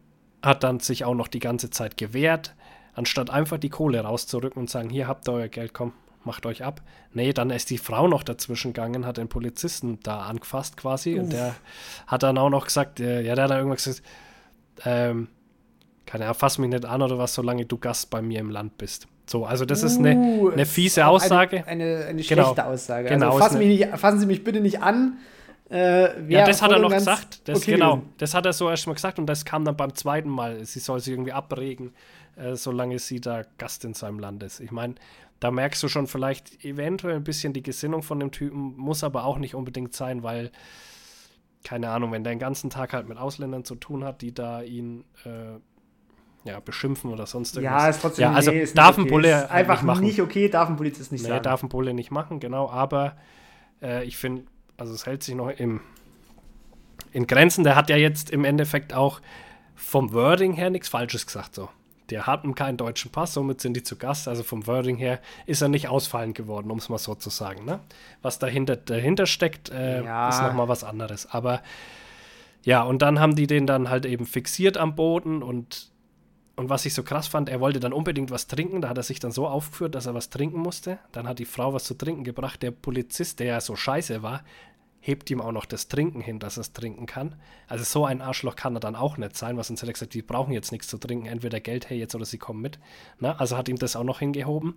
hat 0.43 0.63
dann 0.65 0.81
sich 0.81 1.05
auch 1.05 1.15
noch 1.15 1.29
die 1.29 1.39
ganze 1.39 1.71
Zeit 1.71 1.97
gewehrt, 1.97 2.55
anstatt 2.95 3.31
einfach 3.31 3.59
die 3.59 3.69
Kohle 3.69 4.01
rauszurücken 4.01 4.61
und 4.61 4.71
sagen, 4.71 4.91
hier 4.91 5.07
habt 5.07 5.29
ihr 5.29 5.33
euer 5.33 5.49
Geld, 5.49 5.75
komm, 5.75 5.93
macht 6.25 6.47
euch 6.47 6.65
ab. 6.65 6.83
Nee, 7.13 7.33
dann 7.33 7.51
ist 7.51 7.71
die 7.71 7.79
Frau 7.79 8.09
noch 8.09 8.23
dazwischen 8.23 8.73
gegangen, 8.73 9.07
hat 9.07 9.17
den 9.17 9.29
Polizisten 9.29 9.99
da 10.03 10.21
angefasst 10.23 10.77
quasi 10.77 11.15
Uff. 11.15 11.25
und 11.25 11.33
der 11.33 11.55
hat 12.07 12.23
dann 12.23 12.39
auch 12.39 12.51
noch 12.51 12.67
gesagt, 12.67 13.01
äh, 13.01 13.23
ja, 13.23 13.35
der 13.35 13.45
hat 13.45 13.51
dann 13.51 13.59
irgendwas 13.59 13.85
gesagt, 13.85 14.03
ähm, 14.85 15.29
keine 16.07 16.25
Ahnung, 16.25 16.37
fass 16.37 16.59
mich 16.59 16.71
nicht 16.71 16.85
an 16.85 17.03
oder 17.03 17.19
was, 17.19 17.35
solange 17.35 17.67
du 17.67 17.79
Gast 17.79 18.11
bei 18.11 18.21
mir 18.21 18.41
im 18.41 18.51
Land 18.51 18.79
bist. 18.79 19.07
So, 19.27 19.45
also 19.45 19.65
das 19.65 19.85
ist 19.85 19.99
eine, 19.99 20.17
uh, 20.17 20.51
eine 20.51 20.67
fiese 20.67 21.07
Aussage. 21.07 21.65
Eine, 21.69 21.85
eine, 21.85 22.05
eine 22.07 22.23
genau. 22.23 22.43
schlechte 22.43 22.55
genau. 22.57 22.69
Aussage. 22.69 23.09
Also 23.11 23.27
genau, 23.27 23.39
fass 23.39 23.55
nicht, 23.55 23.87
fassen 23.97 24.19
Sie 24.19 24.27
mich 24.27 24.43
bitte 24.43 24.61
nicht 24.61 24.83
an. 24.83 25.19
Äh, 25.71 26.29
ja, 26.31 26.45
das 26.45 26.63
hat 26.63 26.73
er 26.73 26.81
noch 26.81 26.91
gesagt. 26.91 27.49
Das, 27.49 27.59
okay 27.59 27.73
genau, 27.73 27.97
gewesen. 27.97 28.15
das 28.19 28.35
hat 28.35 28.45
er 28.45 28.53
so 28.53 28.69
erstmal 28.69 28.95
gesagt 28.95 29.19
und 29.19 29.27
das 29.27 29.45
kam 29.45 29.65
dann 29.65 29.77
beim 29.77 29.95
zweiten 29.95 30.29
Mal. 30.29 30.65
Sie 30.65 30.81
soll 30.81 30.99
sich 30.99 31.13
irgendwie 31.13 31.33
abregen, 31.33 31.93
äh, 32.37 32.57
solange 32.57 32.99
sie 32.99 33.21
da 33.21 33.43
Gast 33.57 33.85
in 33.85 33.95
seinem 33.95 34.19
Land 34.19 34.43
ist. 34.43 34.59
Ich 34.61 34.73
meine, 34.73 34.97
da 35.39 35.53
merkst 35.53 35.83
du 35.83 35.89
schon 35.89 36.09
vielleicht 36.09 36.65
eventuell 36.65 37.17
ein 37.17 37.25
bisschen 37.25 37.53
die 37.53 37.63
Gesinnung 37.63 38.03
von 38.03 38.19
dem 38.19 38.33
Typen, 38.33 38.77
muss 38.77 39.05
aber 39.05 39.25
auch 39.25 39.39
nicht 39.39 39.55
unbedingt 39.55 39.95
sein, 39.95 40.25
weil, 40.25 40.51
keine 41.63 41.91
Ahnung, 41.91 42.11
wenn 42.11 42.25
der 42.25 42.35
den 42.35 42.41
ganzen 42.41 42.69
Tag 42.69 42.93
halt 42.93 43.09
mit 43.09 43.17
Ausländern 43.17 43.65
zu 43.65 43.77
tun 43.77 44.03
hat, 44.03 44.23
die 44.23 44.35
da 44.35 44.63
ihn 44.63 45.05
äh, 45.25 45.61
ja, 46.49 46.59
beschimpfen 46.59 47.13
oder 47.13 47.27
sonst 47.27 47.57
irgendwas. 47.57 47.83
Ja, 47.83 47.89
ist 47.89 48.01
trotzdem 48.01 48.23
ja, 48.23 48.33
also 48.33 48.51
nee, 48.51 48.63
ist 48.63 48.77
darf 48.77 48.99
ein 48.99 49.03
okay. 49.03 49.11
Bulle 49.11 49.37
halt 49.37 49.51
einfach 49.51 49.77
nicht, 49.77 49.85
machen. 49.85 50.05
nicht 50.05 50.21
okay, 50.21 50.49
darf 50.49 50.69
ein 50.69 50.77
Polizist 50.77 51.13
nicht 51.13 51.23
nee, 51.23 51.29
sagen. 51.29 51.45
darf 51.45 51.63
ein 51.63 51.69
Bulle 51.69 51.95
nicht 51.95 52.11
machen, 52.11 52.41
genau, 52.41 52.69
aber 52.69 53.17
äh, 53.83 54.05
ich 54.05 54.17
finde, 54.17 54.45
also 54.81 54.95
es 54.95 55.07
hält 55.07 55.23
sich 55.23 55.35
noch 55.35 55.51
im, 55.51 55.81
in 57.13 57.27
Grenzen. 57.27 57.65
Der 57.65 57.77
hat 57.77 57.91
ja 57.91 57.97
jetzt 57.97 58.31
im 58.31 58.45
Endeffekt 58.45 58.95
auch 58.95 59.21
vom 59.75 60.13
Wording 60.13 60.55
her 60.55 60.71
nichts 60.71 60.89
Falsches 60.89 61.27
gesagt, 61.27 61.55
so. 61.55 61.69
Der 62.09 62.27
hatten 62.27 62.57
keinen 62.57 62.77
deutschen 62.77 63.13
Pass, 63.13 63.35
somit 63.35 63.61
sind 63.61 63.75
die 63.75 63.85
zu 63.85 63.95
Gast. 63.95 64.27
Also 64.27 64.43
vom 64.43 64.67
Wording 64.67 64.97
her 64.97 65.21
ist 65.47 65.61
er 65.63 65.69
nicht 65.69 65.87
ausfallend 65.87 66.35
geworden, 66.35 66.69
um 66.73 66.79
es 66.79 66.89
mal 66.89 66.99
so 66.99 67.15
zu 67.15 67.31
sagen. 67.31 67.65
Ne? 67.65 67.79
Was 68.21 68.41
dahinter, 68.41 68.75
dahinter 68.75 69.27
steckt, 69.27 69.71
äh, 69.71 70.03
ja. 70.03 70.29
ist 70.29 70.43
nochmal 70.43 70.67
was 70.67 70.83
anderes. 70.83 71.31
Aber 71.31 71.63
ja, 72.65 72.83
und 72.83 73.01
dann 73.01 73.21
haben 73.21 73.37
die 73.37 73.47
den 73.47 73.69
dann 73.69 73.91
halt 73.91 74.07
eben 74.07 74.27
fixiert 74.27 74.77
am 74.77 74.97
Boden 74.97 75.43
und 75.43 75.91
und 76.61 76.69
was 76.69 76.85
ich 76.85 76.93
so 76.93 77.03
krass 77.03 77.27
fand, 77.27 77.49
er 77.49 77.59
wollte 77.61 77.81
dann 77.81 77.95
unbedingt 77.95 78.31
was 78.31 78.47
trinken. 78.47 78.83
Da 78.83 78.91
hat 78.91 78.99
er 78.99 79.03
sich 79.03 79.19
dann 79.19 79.33
so 79.33 79.49
aufgeführt, 79.49 79.95
dass 79.95 80.05
er 80.05 80.13
was 80.13 80.29
trinken 80.29 80.59
musste. 80.59 80.99
Dann 81.11 81.27
hat 81.27 81.39
die 81.39 81.47
Frau 81.47 81.73
was 81.73 81.85
zu 81.85 81.95
trinken 81.95 82.23
gebracht. 82.23 82.63
Der 82.63 82.71
Polizist, 82.71 83.41
der 83.41 83.47
ja 83.47 83.61
so 83.63 83.77
scheiße 83.77 84.23
war, 84.23 84.45
hebt 85.01 85.31
ihm 85.31 85.41
auch 85.41 85.53
noch 85.53 85.65
das 85.65 85.89
Trinken 85.89 86.21
hin, 86.21 86.39
dass 86.39 86.59
er 86.59 86.61
es 86.61 86.73
trinken 86.75 87.07
kann. 87.07 87.35
Also 87.67 87.85
so 87.85 88.05
ein 88.05 88.21
Arschloch 88.21 88.55
kann 88.55 88.77
er 88.77 88.81
dann 88.81 88.95
auch 88.95 89.17
nicht 89.17 89.37
sein, 89.37 89.57
was 89.57 89.71
uns 89.71 89.83
er 89.83 89.91
gesagt, 89.91 90.13
die 90.13 90.21
brauchen 90.21 90.53
jetzt 90.53 90.73
nichts 90.73 90.89
zu 90.89 90.99
trinken, 90.99 91.27
entweder 91.27 91.59
Geld 91.59 91.89
her 91.89 91.97
jetzt 91.97 92.15
oder 92.15 92.27
sie 92.27 92.37
kommen 92.37 92.61
mit. 92.61 92.79
Na, 93.19 93.33
also 93.37 93.57
hat 93.57 93.69
ihm 93.71 93.77
das 93.77 93.97
auch 93.97 94.05
noch 94.05 94.19
hingehoben. 94.19 94.75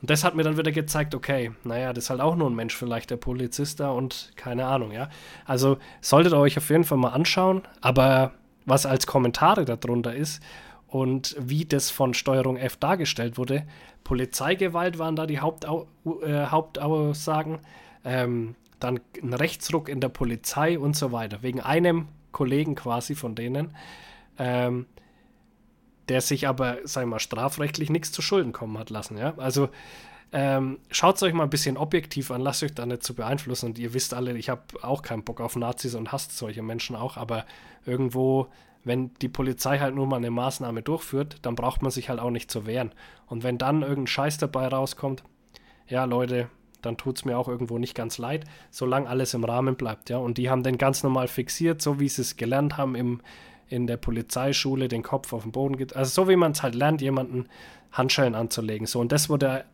Und 0.00 0.10
das 0.10 0.24
hat 0.24 0.34
mir 0.34 0.42
dann 0.42 0.58
wieder 0.58 0.72
gezeigt, 0.72 1.14
okay, 1.14 1.52
naja, 1.64 1.94
das 1.94 2.04
ist 2.04 2.10
halt 2.10 2.20
auch 2.20 2.36
nur 2.36 2.50
ein 2.50 2.54
Mensch, 2.54 2.76
vielleicht 2.76 3.10
der 3.10 3.16
Polizist 3.16 3.80
da 3.80 3.90
und 3.90 4.32
keine 4.36 4.66
Ahnung, 4.66 4.92
ja. 4.92 5.08
Also 5.46 5.78
solltet 6.02 6.34
ihr 6.34 6.38
euch 6.38 6.58
auf 6.58 6.68
jeden 6.68 6.84
Fall 6.84 6.98
mal 6.98 7.10
anschauen, 7.10 7.62
aber 7.80 8.32
was 8.66 8.84
als 8.84 9.06
Kommentare 9.06 9.64
darunter 9.64 10.14
ist 10.14 10.42
und 10.86 11.34
wie 11.38 11.64
das 11.64 11.90
von 11.90 12.12
Steuerung 12.12 12.58
F 12.58 12.76
dargestellt 12.76 13.38
wurde. 13.38 13.66
Polizeigewalt 14.04 14.98
waren 14.98 15.16
da 15.16 15.26
die 15.26 15.40
Hauptau 15.40 15.88
äh, 16.22 16.46
Hauptaussagen. 16.46 17.60
Ähm, 18.04 18.54
dann 18.82 19.00
ein 19.22 19.34
Rechtsruck 19.34 19.88
in 19.88 20.00
der 20.00 20.08
Polizei 20.08 20.78
und 20.78 20.96
so 20.96 21.12
weiter. 21.12 21.42
Wegen 21.42 21.60
einem 21.60 22.08
Kollegen 22.32 22.74
quasi 22.74 23.14
von 23.14 23.34
denen, 23.34 23.74
ähm, 24.38 24.86
der 26.08 26.20
sich 26.20 26.48
aber, 26.48 26.78
sag 26.84 27.02
ich 27.02 27.08
mal, 27.08 27.18
strafrechtlich 27.18 27.90
nichts 27.90 28.12
zu 28.12 28.22
Schulden 28.22 28.52
kommen 28.52 28.78
hat 28.78 28.90
lassen. 28.90 29.16
Ja? 29.18 29.34
Also 29.36 29.68
ähm, 30.32 30.78
schaut 30.90 31.16
es 31.16 31.22
euch 31.22 31.34
mal 31.34 31.44
ein 31.44 31.50
bisschen 31.50 31.76
objektiv 31.76 32.30
an, 32.30 32.40
lasst 32.40 32.62
euch 32.62 32.74
da 32.74 32.86
nicht 32.86 33.02
zu 33.02 33.14
beeinflussen. 33.14 33.66
Und 33.66 33.78
ihr 33.78 33.94
wisst 33.94 34.14
alle, 34.14 34.36
ich 34.36 34.48
habe 34.48 34.62
auch 34.82 35.02
keinen 35.02 35.24
Bock 35.24 35.40
auf 35.40 35.56
Nazis 35.56 35.94
und 35.94 36.10
hasst 36.10 36.36
solche 36.36 36.62
Menschen 36.62 36.96
auch, 36.96 37.16
aber 37.16 37.44
irgendwo 37.84 38.48
wenn 38.84 39.14
die 39.14 39.28
Polizei 39.28 39.78
halt 39.78 39.94
nur 39.94 40.06
mal 40.06 40.16
eine 40.16 40.30
Maßnahme 40.30 40.82
durchführt, 40.82 41.36
dann 41.42 41.54
braucht 41.54 41.82
man 41.82 41.90
sich 41.90 42.08
halt 42.08 42.20
auch 42.20 42.30
nicht 42.30 42.50
zu 42.50 42.66
wehren. 42.66 42.92
Und 43.26 43.44
wenn 43.44 43.58
dann 43.58 43.82
irgendein 43.82 44.08
Scheiß 44.08 44.38
dabei 44.38 44.66
rauskommt, 44.68 45.22
ja, 45.86 46.04
Leute, 46.04 46.48
dann 46.82 46.96
tut 46.96 47.18
es 47.18 47.24
mir 47.24 47.38
auch 47.38 47.48
irgendwo 47.48 47.78
nicht 47.78 47.94
ganz 47.94 48.18
leid, 48.18 48.44
solange 48.70 49.08
alles 49.08 49.34
im 49.34 49.44
Rahmen 49.44 49.76
bleibt, 49.76 50.10
ja. 50.10 50.18
Und 50.18 50.38
die 50.38 50.50
haben 50.50 50.62
den 50.62 50.78
ganz 50.78 51.02
normal 51.02 51.28
fixiert, 51.28 51.80
so 51.80 52.00
wie 52.00 52.08
sie 52.08 52.22
es 52.22 52.36
gelernt 52.36 52.76
haben 52.76 52.94
im, 52.94 53.20
in 53.68 53.86
der 53.86 53.96
Polizeischule, 53.96 54.88
den 54.88 55.02
Kopf 55.02 55.32
auf 55.32 55.42
den 55.42 55.52
Boden, 55.52 55.76
geht. 55.76 55.96
also 55.96 56.22
so 56.22 56.28
wie 56.28 56.36
man 56.36 56.52
es 56.52 56.62
halt 56.62 56.74
lernt, 56.74 57.00
jemanden 57.00 57.46
Handschellen 57.90 58.34
anzulegen. 58.34 58.86
So, 58.86 59.00
und 59.00 59.12
das 59.12 59.28
wurde 59.28 59.64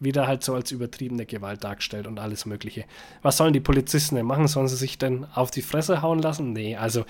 wieder 0.00 0.26
halt 0.26 0.42
so 0.42 0.54
als 0.54 0.70
übertriebene 0.70 1.26
Gewalt 1.26 1.64
dargestellt 1.64 2.06
und 2.06 2.18
alles 2.18 2.46
Mögliche. 2.46 2.84
Was 3.22 3.36
sollen 3.36 3.52
die 3.52 3.60
Polizisten 3.60 4.16
denn 4.16 4.26
machen? 4.26 4.48
Sollen 4.48 4.68
sie 4.68 4.76
sich 4.76 4.98
denn 4.98 5.26
auf 5.34 5.50
die 5.50 5.62
Fresse 5.62 6.02
hauen 6.02 6.20
lassen? 6.20 6.52
Nee, 6.52 6.76
also 6.76 7.04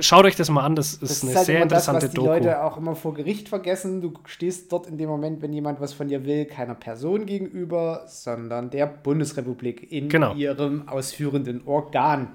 Schaut 0.00 0.24
euch 0.24 0.36
das 0.36 0.50
mal 0.50 0.64
an, 0.64 0.76
das 0.76 0.92
ist, 0.92 1.02
das 1.02 1.10
ist 1.10 1.24
eine 1.24 1.34
halt 1.34 1.46
sehr 1.46 1.62
interessante 1.62 2.06
das, 2.06 2.16
was 2.16 2.22
die 2.22 2.26
Leute 2.26 2.62
auch 2.62 2.76
immer 2.76 2.94
vor 2.94 3.12
Gericht 3.12 3.48
vergessen. 3.48 4.00
Du 4.00 4.12
stehst 4.24 4.70
dort 4.70 4.86
in 4.86 4.98
dem 4.98 5.08
Moment, 5.08 5.42
wenn 5.42 5.52
jemand 5.52 5.80
was 5.80 5.92
von 5.92 6.06
dir 6.06 6.24
will, 6.24 6.44
keiner 6.44 6.76
Person 6.76 7.26
gegenüber, 7.26 8.04
sondern 8.06 8.70
der 8.70 8.86
Bundesrepublik 8.86 9.90
in 9.90 10.08
genau. 10.08 10.34
ihrem 10.34 10.88
ausführenden 10.88 11.66
Organ. 11.66 12.28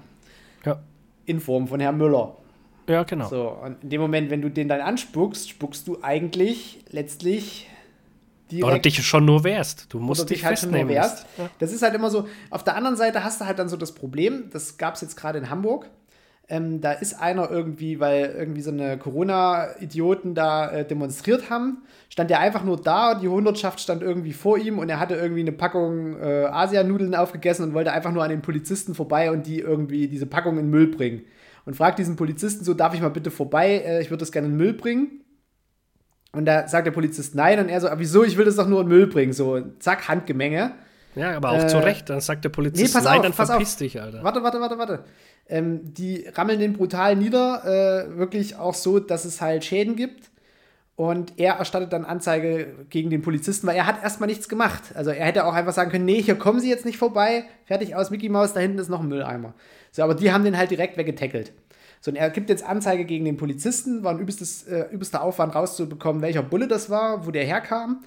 Ja. 0.66 0.82
In 1.24 1.40
Form 1.40 1.66
von 1.66 1.80
Herrn 1.80 1.96
Müller. 1.96 2.36
Ja, 2.86 3.04
genau. 3.04 3.28
So, 3.28 3.48
und 3.48 3.82
in 3.84 3.88
dem 3.88 4.00
Moment, 4.02 4.30
wenn 4.30 4.42
du 4.42 4.50
den 4.50 4.68
dann 4.68 4.82
anspuckst, 4.82 5.48
spuckst 5.48 5.88
du 5.88 5.98
eigentlich 6.02 6.84
letztlich 6.90 7.70
direkt. 8.50 8.66
Oder 8.66 8.78
dich 8.80 9.02
schon 9.06 9.24
nur 9.24 9.44
wehrst. 9.44 9.86
Du 9.94 9.98
musst 9.98 10.28
dich, 10.28 10.38
dich 10.38 10.44
halt 10.44 10.58
schon 10.58 10.72
nur 10.72 10.88
wehrst. 10.88 11.24
Ja. 11.38 11.48
Das 11.58 11.72
ist 11.72 11.82
halt 11.82 11.94
immer 11.94 12.10
so. 12.10 12.26
Auf 12.50 12.64
der 12.64 12.76
anderen 12.76 12.96
Seite 12.96 13.24
hast 13.24 13.40
du 13.40 13.46
halt 13.46 13.58
dann 13.58 13.68
so 13.68 13.76
das 13.76 13.92
Problem, 13.92 14.50
das 14.52 14.76
gab 14.76 14.96
es 14.96 15.00
jetzt 15.00 15.16
gerade 15.16 15.38
in 15.38 15.48
Hamburg 15.48 15.88
ähm, 16.50 16.80
da 16.80 16.92
ist 16.92 17.14
einer 17.14 17.50
irgendwie, 17.50 18.00
weil 18.00 18.34
irgendwie 18.36 18.60
so 18.60 18.70
eine 18.70 18.98
Corona-Idioten 18.98 20.34
da 20.34 20.68
äh, 20.70 20.84
demonstriert 20.84 21.48
haben, 21.48 21.84
stand 22.08 22.28
der 22.28 22.40
einfach 22.40 22.64
nur 22.64 22.76
da, 22.76 23.14
die 23.14 23.28
Hundertschaft 23.28 23.80
stand 23.80 24.02
irgendwie 24.02 24.32
vor 24.32 24.58
ihm 24.58 24.80
und 24.80 24.88
er 24.88 24.98
hatte 24.98 25.14
irgendwie 25.14 25.42
eine 25.42 25.52
Packung 25.52 26.20
äh, 26.20 26.46
Asianudeln 26.46 27.14
aufgegessen 27.14 27.64
und 27.64 27.74
wollte 27.74 27.92
einfach 27.92 28.12
nur 28.12 28.24
an 28.24 28.30
den 28.30 28.42
Polizisten 28.42 28.94
vorbei 28.96 29.30
und 29.30 29.46
die 29.46 29.60
irgendwie 29.60 30.08
diese 30.08 30.26
Packung 30.26 30.58
in 30.58 30.68
Müll 30.68 30.88
bringen. 30.88 31.22
Und 31.66 31.76
fragt 31.76 32.00
diesen 32.00 32.16
Polizisten 32.16 32.64
so, 32.64 32.74
darf 32.74 32.94
ich 32.94 33.00
mal 33.00 33.10
bitte 33.10 33.30
vorbei, 33.30 33.82
äh, 33.86 34.02
ich 34.02 34.10
würde 34.10 34.20
das 34.20 34.32
gerne 34.32 34.48
in 34.48 34.56
Müll 34.56 34.72
bringen. 34.72 35.20
Und 36.32 36.46
da 36.46 36.66
sagt 36.66 36.86
der 36.86 36.92
Polizist 36.92 37.34
nein 37.34 37.60
und 37.60 37.68
er 37.68 37.80
so, 37.80 37.88
aber 37.88 38.00
wieso, 38.00 38.24
ich 38.24 38.36
will 38.36 38.44
das 38.44 38.56
doch 38.56 38.68
nur 38.68 38.80
in 38.80 38.88
Müll 38.88 39.06
bringen. 39.06 39.32
So, 39.32 39.60
zack, 39.78 40.08
Handgemenge. 40.08 40.72
Ja, 41.14 41.36
aber 41.36 41.50
auch 41.50 41.64
Äh, 41.64 41.66
zu 41.66 41.78
Recht. 41.78 42.08
Dann 42.08 42.20
sagt 42.20 42.44
der 42.44 42.50
Polizist, 42.50 42.82
nee, 42.86 42.92
pass 42.92 43.04
nein, 43.04 43.18
auf, 43.18 43.22
dann 43.24 43.32
pass 43.32 43.48
verpiss 43.48 43.72
auf. 43.72 43.78
dich, 43.78 44.00
Alter. 44.00 44.22
Warte, 44.22 44.42
warte, 44.42 44.60
warte, 44.60 44.78
warte. 44.78 45.04
Ähm, 45.48 45.80
die 45.94 46.26
rammeln 46.34 46.60
den 46.60 46.72
brutal 46.74 47.16
nieder, 47.16 47.64
äh, 47.64 48.16
wirklich 48.18 48.56
auch 48.56 48.74
so, 48.74 49.00
dass 49.00 49.24
es 49.24 49.40
halt 49.40 49.64
Schäden 49.64 49.96
gibt. 49.96 50.30
Und 50.96 51.32
er 51.38 51.54
erstattet 51.54 51.94
dann 51.94 52.04
Anzeige 52.04 52.74
gegen 52.90 53.08
den 53.08 53.22
Polizisten, 53.22 53.66
weil 53.66 53.74
er 53.74 53.86
hat 53.86 54.02
erstmal 54.02 54.28
nichts 54.28 54.50
gemacht. 54.50 54.82
Also 54.94 55.10
er 55.10 55.24
hätte 55.24 55.46
auch 55.46 55.54
einfach 55.54 55.72
sagen 55.72 55.90
können, 55.90 56.04
nee, 56.04 56.20
hier 56.22 56.34
kommen 56.34 56.60
Sie 56.60 56.68
jetzt 56.68 56.84
nicht 56.84 56.98
vorbei. 56.98 57.44
Fertig 57.64 57.94
aus, 57.96 58.10
Mickey 58.10 58.28
Mouse, 58.28 58.52
da 58.52 58.60
hinten 58.60 58.78
ist 58.78 58.90
noch 58.90 59.00
ein 59.00 59.08
Mülleimer. 59.08 59.54
So, 59.92 60.02
aber 60.02 60.14
die 60.14 60.30
haben 60.30 60.44
den 60.44 60.58
halt 60.58 60.70
direkt 60.70 60.98
weggetackelt. 60.98 61.52
So, 62.02 62.10
und 62.10 62.16
er 62.18 62.28
gibt 62.28 62.50
jetzt 62.50 62.64
Anzeige 62.64 63.06
gegen 63.06 63.24
den 63.24 63.38
Polizisten, 63.38 64.04
war 64.04 64.12
ein 64.12 64.20
übelstes, 64.20 64.64
äh, 64.64 64.84
übelster 64.90 65.22
Aufwand 65.22 65.54
rauszubekommen, 65.54 66.20
welcher 66.20 66.42
Bulle 66.42 66.68
das 66.68 66.90
war, 66.90 67.26
wo 67.26 67.30
der 67.30 67.44
herkam. 67.44 68.04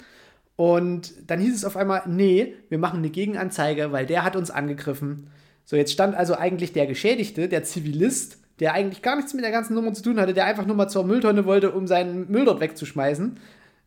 Und 0.56 1.12
dann 1.26 1.40
hieß 1.40 1.54
es 1.54 1.64
auf 1.64 1.76
einmal, 1.76 2.02
nee, 2.06 2.54
wir 2.68 2.78
machen 2.78 2.98
eine 2.98 3.10
Gegenanzeige, 3.10 3.90
weil 3.92 4.06
der 4.06 4.22
hat 4.24 4.36
uns 4.36 4.50
angegriffen. 4.50 5.28
So, 5.64 5.76
jetzt 5.76 5.92
stand 5.92 6.14
also 6.14 6.36
eigentlich 6.36 6.72
der 6.72 6.86
Geschädigte, 6.86 7.48
der 7.48 7.64
Zivilist, 7.64 8.38
der 8.60 8.74
eigentlich 8.74 9.02
gar 9.02 9.16
nichts 9.16 9.34
mit 9.34 9.44
der 9.44 9.50
ganzen 9.50 9.74
Nummer 9.74 9.92
zu 9.94 10.02
tun 10.02 10.20
hatte, 10.20 10.34
der 10.34 10.44
einfach 10.44 10.66
nur 10.66 10.76
mal 10.76 10.88
zur 10.88 11.04
Mülltonne 11.04 11.44
wollte, 11.44 11.72
um 11.72 11.86
seinen 11.86 12.30
Müll 12.30 12.44
dort 12.44 12.60
wegzuschmeißen, 12.60 13.40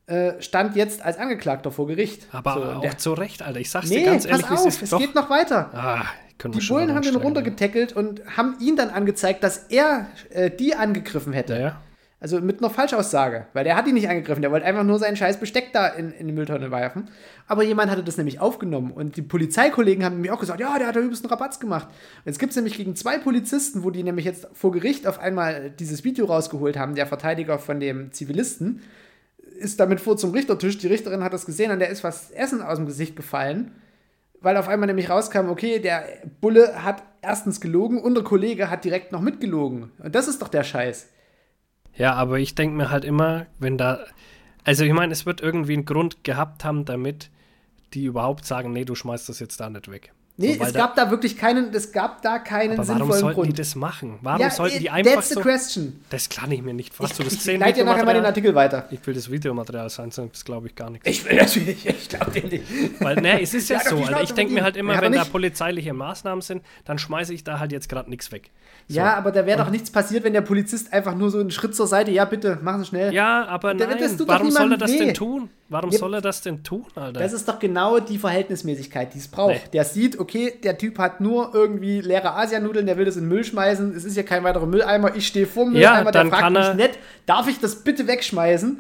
äh, 0.08 0.42
stand 0.42 0.76
jetzt 0.76 1.02
als 1.04 1.18
Angeklagter 1.18 1.72
vor 1.72 1.88
Gericht. 1.88 2.28
Aber 2.32 2.54
so, 2.54 2.64
auch 2.64 2.82
der, 2.82 2.98
zu 2.98 3.14
Recht, 3.14 3.42
Alter. 3.44 3.60
Ich 3.60 3.70
sag's 3.70 3.90
nee, 3.90 4.00
dir 4.00 4.06
ganz 4.06 4.26
ehrlich, 4.26 4.50
auf, 4.50 4.82
es 4.82 4.90
Doch. 4.90 5.00
geht 5.00 5.16
noch 5.16 5.30
weiter. 5.30 5.70
Ah, 5.74 6.06
Die 6.44 6.60
Bullen 6.68 6.90
haben 6.90 6.98
umsteigen, 6.98 7.22
runtergetackelt 7.22 7.94
und 7.94 8.22
haben 8.36 8.56
ihn 8.60 8.76
dann 8.76 8.90
angezeigt, 8.90 9.44
dass 9.44 9.58
er 9.70 10.08
äh, 10.30 10.50
die 10.50 10.76
angegriffen 10.76 11.32
hätte. 11.32 11.54
Ja, 11.54 11.60
ja. 11.60 11.82
Also 12.20 12.42
mit 12.42 12.60
einer 12.60 12.72
Falschaussage, 12.72 13.46
weil 13.54 13.64
der 13.64 13.76
hat 13.76 13.86
ihn 13.86 13.94
nicht 13.94 14.10
angegriffen, 14.10 14.42
der 14.42 14.52
wollte 14.52 14.66
einfach 14.66 14.84
nur 14.84 14.98
seinen 14.98 15.16
scheiß 15.16 15.40
Besteck 15.40 15.72
da 15.72 15.88
in, 15.88 16.12
in 16.12 16.26
die 16.26 16.34
Mülltonne 16.34 16.72
werfen. 16.72 17.12
Aber 17.46 17.64
jemand 17.64 17.92
hatte 17.92 18.04
das 18.04 18.18
nämlich 18.18 18.40
aufgenommen 18.40 18.92
und 18.92 19.18
die 19.18 19.22
Polizeikollegen 19.22 20.04
haben 20.04 20.16
nämlich 20.16 20.32
auch 20.32 20.40
gesagt, 20.40 20.60
ja, 20.60 20.80
der 20.80 20.88
hat 20.88 20.96
da 20.96 21.00
übelst 21.00 21.24
einen 21.24 21.30
Rabatz 21.30 21.60
gemacht. 21.60 21.88
Und 21.90 22.26
jetzt 22.26 22.40
gibt 22.40 22.52
es 22.52 22.56
nämlich 22.56 22.76
gegen 22.76 22.96
zwei 22.96 23.20
Polizisten, 23.20 23.84
wo 23.84 23.92
die 23.92 24.02
nämlich 24.02 24.26
jetzt 24.26 24.48
vor 24.54 24.72
Gericht 24.72 25.06
auf 25.06 25.20
einmal 25.20 25.70
dieses 25.70 26.04
Video 26.04 26.26
rausgeholt 26.26 26.76
haben, 26.76 26.96
der 26.96 27.06
Verteidiger 27.06 27.60
von 27.60 27.80
dem 27.80 28.12
Zivilisten, 28.12 28.82
ist 29.60 29.80
damit 29.80 30.02
vor 30.02 30.18
zum 30.18 30.32
Richtertisch, 30.32 30.80
die 30.80 30.88
Richterin 30.88 31.24
hat 31.24 31.34
das 31.34 31.46
gesehen 31.46 31.72
und 31.72 31.80
der 31.80 31.90
ist 31.90 32.04
was 32.04 32.32
Essen 32.32 32.64
aus 32.64 32.78
dem 32.78 32.88
Gesicht 32.88 33.16
gefallen, 33.16 33.76
weil 34.42 34.58
auf 34.58 34.68
einmal 34.68 34.88
nämlich 34.88 35.12
rauskam, 35.12 35.50
okay, 35.50 35.78
der 35.78 36.04
Bulle 36.42 36.84
hat 36.84 37.04
erstens 37.22 37.62
gelogen 37.62 38.02
und 38.02 38.16
der 38.16 38.24
Kollege 38.24 38.72
hat 38.72 38.86
direkt 38.86 39.12
noch 39.12 39.22
mitgelogen. 39.22 39.92
Und 40.00 40.16
das 40.16 40.28
ist 40.28 40.42
doch 40.42 40.48
der 40.48 40.64
Scheiß. 40.64 41.10
Ja, 41.98 42.14
aber 42.14 42.40
ich 42.40 42.56
denke 42.56 42.76
mir 42.76 42.90
halt 42.90 43.06
immer, 43.06 43.48
wenn 43.60 43.78
da. 43.78 44.00
Also, 44.64 44.84
ich 44.84 44.94
meine, 44.94 45.14
es 45.14 45.26
wird 45.26 45.42
irgendwie 45.42 45.74
einen 45.74 45.86
Grund 45.86 46.24
gehabt 46.24 46.64
haben, 46.64 46.86
damit 46.86 47.30
die 47.94 48.06
überhaupt 48.06 48.46
sagen: 48.46 48.72
Nee, 48.72 48.86
du 48.86 48.96
schmeißt 48.96 49.30
das 49.30 49.40
jetzt 49.40 49.60
da 49.60 49.70
nicht 49.70 49.90
weg. 49.90 50.14
Nee, 50.40 50.54
So, 50.54 50.66
es 50.66 50.74
gab 50.74 50.96
da 50.96 51.10
wirklich 51.10 51.36
keinen, 51.36 51.74
es 51.74 51.92
gab 51.92 52.22
da 52.22 52.38
keinen 52.38 52.74
aber 52.74 52.88
warum 52.88 53.00
sinnvollen 53.00 53.20
sollten 53.22 53.36
Grund. 53.36 53.48
die 53.50 53.54
das 53.54 53.74
machen? 53.76 54.20
Warum 54.22 54.40
ja, 54.40 54.52
sollten 54.52 54.78
die 54.80 54.90
einfach 54.92 55.16
that's 55.16 55.30
the 55.30 55.34
so. 55.34 55.42
question. 55.42 56.00
Das 56.12 56.30
kann 56.30 56.52
ich 56.52 56.62
mir 56.62 56.76
nicht. 56.76 56.94
Du 56.98 57.02
das 57.08 57.18
ich 57.20 57.28
gesehen? 57.30 57.60
leite 57.60 57.80
dir 57.80 57.86
nachher 57.86 58.06
mal 58.06 58.14
den? 58.14 58.24
Artikel 58.24 58.54
weiter. 58.54 58.88
Ich 58.92 59.06
will 59.08 59.16
das 59.16 59.32
Videomaterial 59.32 59.90
sein, 59.90 60.12
sonst 60.12 60.46
glaube 60.46 60.68
ich 60.68 60.76
gar 60.76 60.92
nichts. 60.92 61.10
Ich 61.10 61.26
will 61.26 61.36
natürlich, 61.38 61.88
ich 61.88 62.10
glaube 62.10 62.30
dir 62.40 62.44
nicht. 62.48 62.64
Weil, 63.02 63.16
ne, 63.16 63.42
es 63.42 63.56
ist 63.56 63.68
ja, 63.70 63.80
so. 63.80 63.98
Also 63.98 64.14
ich 64.22 64.32
denke 64.34 64.54
mir 64.54 64.64
halt 64.64 64.78
immer, 64.78 64.94
Ja, 64.94 65.02
wenn 65.02 65.14
da 65.14 65.24
polizeiliche 65.24 65.94
Maßnahmen 65.94 66.42
sind, 66.44 66.62
dann 66.86 67.00
schmeiße 67.00 67.34
ich 67.34 67.44
da 67.44 67.58
halt 67.58 67.72
jetzt 67.72 67.90
gerade 67.90 68.08
nichts 68.10 68.32
weg. 68.32 68.52
So. 68.88 68.96
Ja, 68.98 69.16
aber 69.16 69.32
da 69.32 69.46
wäre 69.48 69.58
doch 69.58 69.72
nichts 69.72 69.90
passiert, 69.90 70.24
wenn 70.24 70.34
der 70.34 70.42
Polizist 70.42 70.94
einfach 70.94 71.16
nur 71.16 71.32
so 71.32 71.40
einen 71.40 71.50
Schritt 71.50 71.76
zur 71.76 71.88
Seite, 71.88 72.12
ja 72.12 72.26
bitte, 72.26 72.60
machen 72.62 72.82
Sie 72.82 72.86
schnell. 72.90 73.12
Ja, 73.12 73.46
aber 73.48 73.74
Da- 73.74 73.88
nein, 73.88 73.98
warum 74.28 74.52
soll 74.52 74.72
er 74.74 74.78
das 74.78 74.92
weh. 74.92 74.98
denn 75.00 75.14
tun? 75.16 75.50
Warum 75.70 75.90
Ja, 75.92 75.98
soll 76.00 76.14
er 76.14 76.22
das 76.22 76.42
denn 76.42 76.64
tun, 76.64 76.86
Alter? 76.96 77.20
Das 77.20 77.34
ist 77.34 77.48
doch 77.48 77.60
genau 77.60 78.00
die 78.00 78.18
Verhältnismäßigkeit, 78.18 79.14
die 79.14 79.18
es 79.18 79.28
braucht. 79.28 79.54
Nee. 79.54 79.62
Der 79.74 79.84
sieht, 79.84 80.18
okay, 80.18 80.54
der 80.64 80.78
Typ 80.78 80.98
hat 80.98 81.20
nur 81.20 81.54
irgendwie 81.54 82.00
leere 82.00 82.34
Asianudeln, 82.36 82.86
der 82.86 82.98
will 82.98 83.04
das 83.06 83.18
in 83.18 83.24
den 83.24 83.30
Müll 83.30 83.44
schmeißen. 83.44 83.94
Es 83.96 84.06
ist 84.06 84.16
ja 84.16 84.24
kein 84.24 84.44
weiterer 84.46 84.66
Mülleimer. 84.66 85.16
Ich 85.16 85.28
stehe 85.28 85.46
vor 85.46 85.66
dem 85.66 85.76
Ja, 85.76 85.92
Mülleimer, 85.92 86.12
dann 86.12 86.30
der 86.30 86.40
fragt 86.40 86.44
kann 86.44 86.54
mich 86.54 86.74
nett, 86.76 87.00
darf 87.26 87.48
ich 87.50 87.60
das 87.60 87.84
bitte 87.84 88.08
wegschmeißen? 88.08 88.80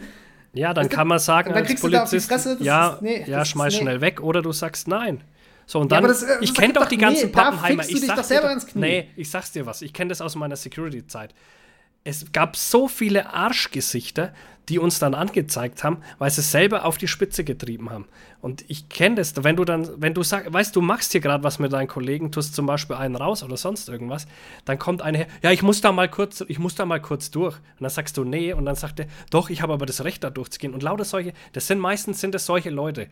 ja, 0.53 0.73
dann 0.73 0.87
du, 0.87 0.95
kann 0.95 1.07
man 1.07 1.19
sagen 1.19 1.53
dann 1.53 1.65
als 1.65 1.79
Polizist, 1.79 2.29
Fresse, 2.29 2.55
das 2.57 2.65
ja, 2.65 2.93
ist- 2.93 3.01
nee, 3.01 3.23
ja, 3.27 3.39
das 3.39 3.49
schmeiß 3.49 3.73
nee. 3.73 3.81
schnell 3.81 4.01
weg 4.01 4.21
oder 4.21 4.41
du 4.41 4.51
sagst 4.53 4.87
nein. 4.87 5.21
So, 5.65 5.79
und 5.81 5.91
Ja, 5.91 5.97
dann, 5.97 6.05
aber 6.05 6.13
das, 6.13 6.23
äh, 6.23 6.37
ich 6.39 6.53
das 6.53 6.57
kenne 6.59 6.73
doch 6.73 6.85
die 6.87 6.97
ganzen 6.97 7.25
nee, 7.27 7.31
Pappenheimer. 7.33 7.83
Ich 7.87 7.99
sag 8.05 8.15
doch 8.15 8.27
doch-. 8.27 8.75
Nee, 8.75 9.09
ich 9.17 9.29
sag's 9.29 9.51
dir 9.51 9.65
was. 9.65 9.81
Ich 9.81 9.91
kenne 9.91 10.07
das 10.09 10.21
aus 10.21 10.35
meiner 10.35 10.55
Security-Zeit. 10.55 11.33
Es 12.07 12.31
gab 12.31 12.55
so 12.55 12.87
viele 12.87 13.33
Arschgesichter, 13.33 14.33
die 14.69 14.79
uns 14.79 14.97
dann 14.97 15.13
angezeigt 15.13 15.83
haben, 15.83 15.97
weil 16.19 16.31
sie 16.31 16.39
es 16.39 16.53
selber 16.53 16.85
auf 16.85 16.97
die 16.97 17.09
Spitze 17.09 17.43
getrieben 17.43 17.89
haben. 17.89 18.05
Und 18.39 18.63
ich 18.69 18.87
kenne 18.87 19.15
das, 19.15 19.43
wenn 19.43 19.57
du 19.57 19.65
dann, 19.65 19.89
wenn 20.01 20.13
du 20.13 20.23
sagst, 20.23 20.53
weißt 20.53 20.73
du, 20.73 20.79
machst 20.79 21.11
hier 21.11 21.19
gerade 21.19 21.43
was 21.43 21.59
mit 21.59 21.73
deinen 21.73 21.89
Kollegen, 21.89 22.31
tust 22.31 22.55
zum 22.55 22.65
Beispiel 22.65 22.95
einen 22.95 23.17
raus 23.17 23.43
oder 23.43 23.57
sonst 23.57 23.89
irgendwas, 23.89 24.25
dann 24.63 24.79
kommt 24.79 25.01
einer 25.01 25.17
her, 25.17 25.27
ja, 25.43 25.51
ich 25.51 25.63
muss 25.63 25.81
da 25.81 25.91
mal 25.91 26.07
kurz, 26.07 26.45
ich 26.47 26.59
muss 26.59 26.75
da 26.75 26.85
mal 26.85 27.01
kurz 27.01 27.29
durch. 27.29 27.55
Und 27.55 27.81
dann 27.81 27.89
sagst 27.89 28.15
du, 28.15 28.23
nee, 28.23 28.53
und 28.53 28.63
dann 28.63 28.75
sagt 28.75 29.01
er, 29.01 29.07
doch, 29.29 29.49
ich 29.49 29.61
habe 29.61 29.73
aber 29.73 29.85
das 29.85 30.05
Recht, 30.05 30.23
da 30.23 30.29
durchzugehen. 30.29 30.73
Und 30.73 30.83
lauter 30.83 31.03
solche, 31.03 31.33
das 31.51 31.67
sind 31.67 31.79
meistens 31.79 32.21
sind 32.21 32.33
es 32.35 32.45
solche 32.45 32.69
Leute. 32.69 33.07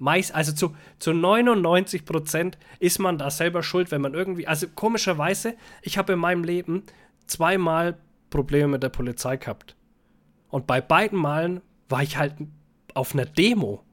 Meist, 0.00 0.34
also 0.34 0.50
zu, 0.50 0.74
zu 0.98 1.12
99 1.12 2.04
Prozent 2.04 2.58
ist 2.80 2.98
man 2.98 3.16
da 3.16 3.30
selber 3.30 3.62
schuld, 3.62 3.92
wenn 3.92 4.00
man 4.00 4.14
irgendwie, 4.14 4.48
also 4.48 4.66
komischerweise, 4.74 5.54
ich 5.82 5.98
habe 5.98 6.14
in 6.14 6.18
meinem 6.18 6.42
Leben 6.42 6.82
zweimal 7.28 7.96
Probleme 8.30 8.68
mit 8.68 8.82
der 8.82 8.88
Polizei 8.88 9.36
gehabt. 9.36 9.76
Und 10.48 10.66
bei 10.66 10.80
beiden 10.80 11.18
Malen 11.18 11.60
war 11.88 12.02
ich 12.02 12.16
halt 12.16 12.34
auf 12.94 13.14
einer 13.14 13.26
Demo 13.26 13.84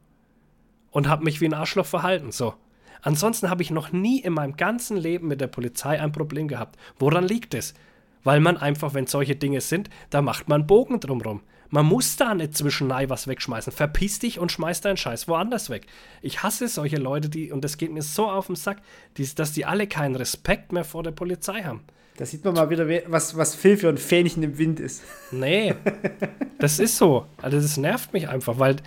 und 0.92 1.08
habe 1.08 1.24
mich 1.24 1.42
wie 1.42 1.46
ein 1.46 1.54
Arschloch 1.54 1.86
verhalten. 1.86 2.32
So. 2.32 2.54
Ansonsten 3.02 3.50
habe 3.50 3.62
ich 3.62 3.72
noch 3.72 3.92
nie 3.92 4.20
in 4.20 4.34
meinem 4.34 4.58
ganzen 4.58 4.98
Leben 4.98 5.28
mit 5.28 5.42
der 5.42 5.48
Polizei 5.48 6.02
ein 6.02 6.12
Problem 6.12 6.48
gehabt. 6.48 6.78
Woran 6.98 7.28
liegt 7.28 7.54
es? 7.54 7.74
Weil 8.24 8.40
man 8.40 8.58
einfach, 8.58 8.94
wenn 8.94 9.08
solche 9.08 9.36
Dinge 9.36 9.62
sind, 9.62 9.90
da 10.10 10.22
macht 10.22 10.50
man 10.50 10.68
Bogen 10.68 11.00
drumrum. 11.00 11.42
Man 11.70 11.86
muss 11.86 12.16
da 12.16 12.34
nicht 12.34 12.58
zwischen 12.58 12.90
was 12.90 13.28
wegschmeißen. 13.28 13.74
Verpiss 13.74 14.20
dich 14.20 14.40
und 14.40 14.52
schmeiß 14.52 14.82
deinen 14.82 14.98
Scheiß 14.98 15.28
woanders 15.28 15.70
weg. 15.70 15.86
Ich 16.22 16.42
hasse 16.44 16.68
solche 16.68 16.98
Leute, 16.98 17.30
die, 17.30 17.52
und 17.52 17.64
das 17.64 17.78
geht 17.78 17.92
mir 17.92 18.02
so 18.02 18.30
auf 18.30 18.48
den 18.48 18.56
Sack, 18.56 18.82
die, 19.18 19.36
dass 19.36 19.52
die 19.52 19.66
alle 19.66 19.88
keinen 19.88 20.16
Respekt 20.16 20.72
mehr 20.72 20.86
vor 20.86 21.04
der 21.04 21.12
Polizei 21.12 21.64
haben. 21.64 21.82
Da 22.18 22.26
sieht 22.26 22.44
man 22.44 22.56
mal 22.56 22.70
wieder, 22.72 22.88
was, 23.08 23.38
was 23.38 23.54
Phil 23.54 23.78
für 23.78 23.90
ein 23.90 23.98
Fähnchen 23.98 24.42
im 24.42 24.58
Wind 24.58 24.80
ist. 24.80 25.04
Nee, 25.32 25.76
das 26.60 26.80
ist 26.80 26.98
so. 26.98 27.28
Also 27.42 27.58
das 27.58 27.78
nervt 27.78 28.12
mich 28.12 28.28
einfach, 28.28 28.58
weil 28.58 28.78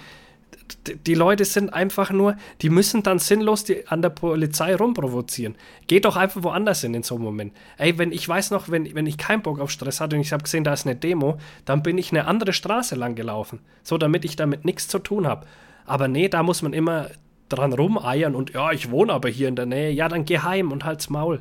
die 1.07 1.15
Leute 1.15 1.45
sind 1.45 1.73
einfach 1.73 2.11
nur, 2.11 2.37
die 2.61 2.71
müssen 2.71 3.03
dann 3.05 3.21
sinnlos 3.21 3.65
die, 3.65 3.87
an 3.87 4.03
der 4.03 4.11
Polizei 4.11 4.75
rumprovozieren. 4.75 5.57
Geht 5.87 6.07
doch 6.07 6.17
einfach 6.17 6.43
woanders 6.43 6.81
hin 6.81 6.95
in 6.95 7.05
so 7.05 7.15
einem 7.15 7.25
Moment. 7.25 7.53
Ey, 7.79 7.99
wenn 7.99 8.11
ich 8.11 8.29
weiß 8.29 8.51
noch, 8.51 8.69
wenn, 8.69 8.93
wenn 8.95 9.07
ich 9.07 9.17
keinen 9.17 9.43
Bock 9.43 9.61
auf 9.61 9.71
Stress 9.71 10.01
hatte 10.01 10.17
und 10.17 10.23
ich 10.23 10.33
habe 10.33 10.43
gesehen, 10.43 10.65
da 10.65 10.73
ist 10.73 10.87
eine 10.87 10.97
Demo, 10.97 11.39
dann 11.65 11.83
bin 11.85 11.99
ich 11.99 12.11
eine 12.11 12.27
andere 12.27 12.53
Straße 12.53 12.97
lang 12.97 13.15
gelaufen. 13.15 13.61
So, 13.85 13.97
damit 13.97 14.25
ich 14.25 14.35
damit 14.35 14.65
nichts 14.65 14.89
zu 14.89 14.99
tun 14.99 15.27
habe. 15.27 15.47
Aber 15.87 16.09
nee, 16.09 16.29
da 16.29 16.43
muss 16.43 16.63
man 16.63 16.73
immer 16.73 17.11
dran 17.49 17.73
rumeiern 17.73 18.35
und 18.35 18.55
ja, 18.55 18.73
ich 18.73 18.91
wohne 18.91 19.13
aber 19.13 19.29
hier 19.29 19.49
in 19.49 19.57
der 19.57 19.67
Nähe. 19.67 19.91
Ja, 19.91 20.09
dann 20.09 20.25
geh 20.25 20.39
heim 20.39 20.73
und 20.73 20.85
halt's 20.85 21.11
Maul. 21.11 21.41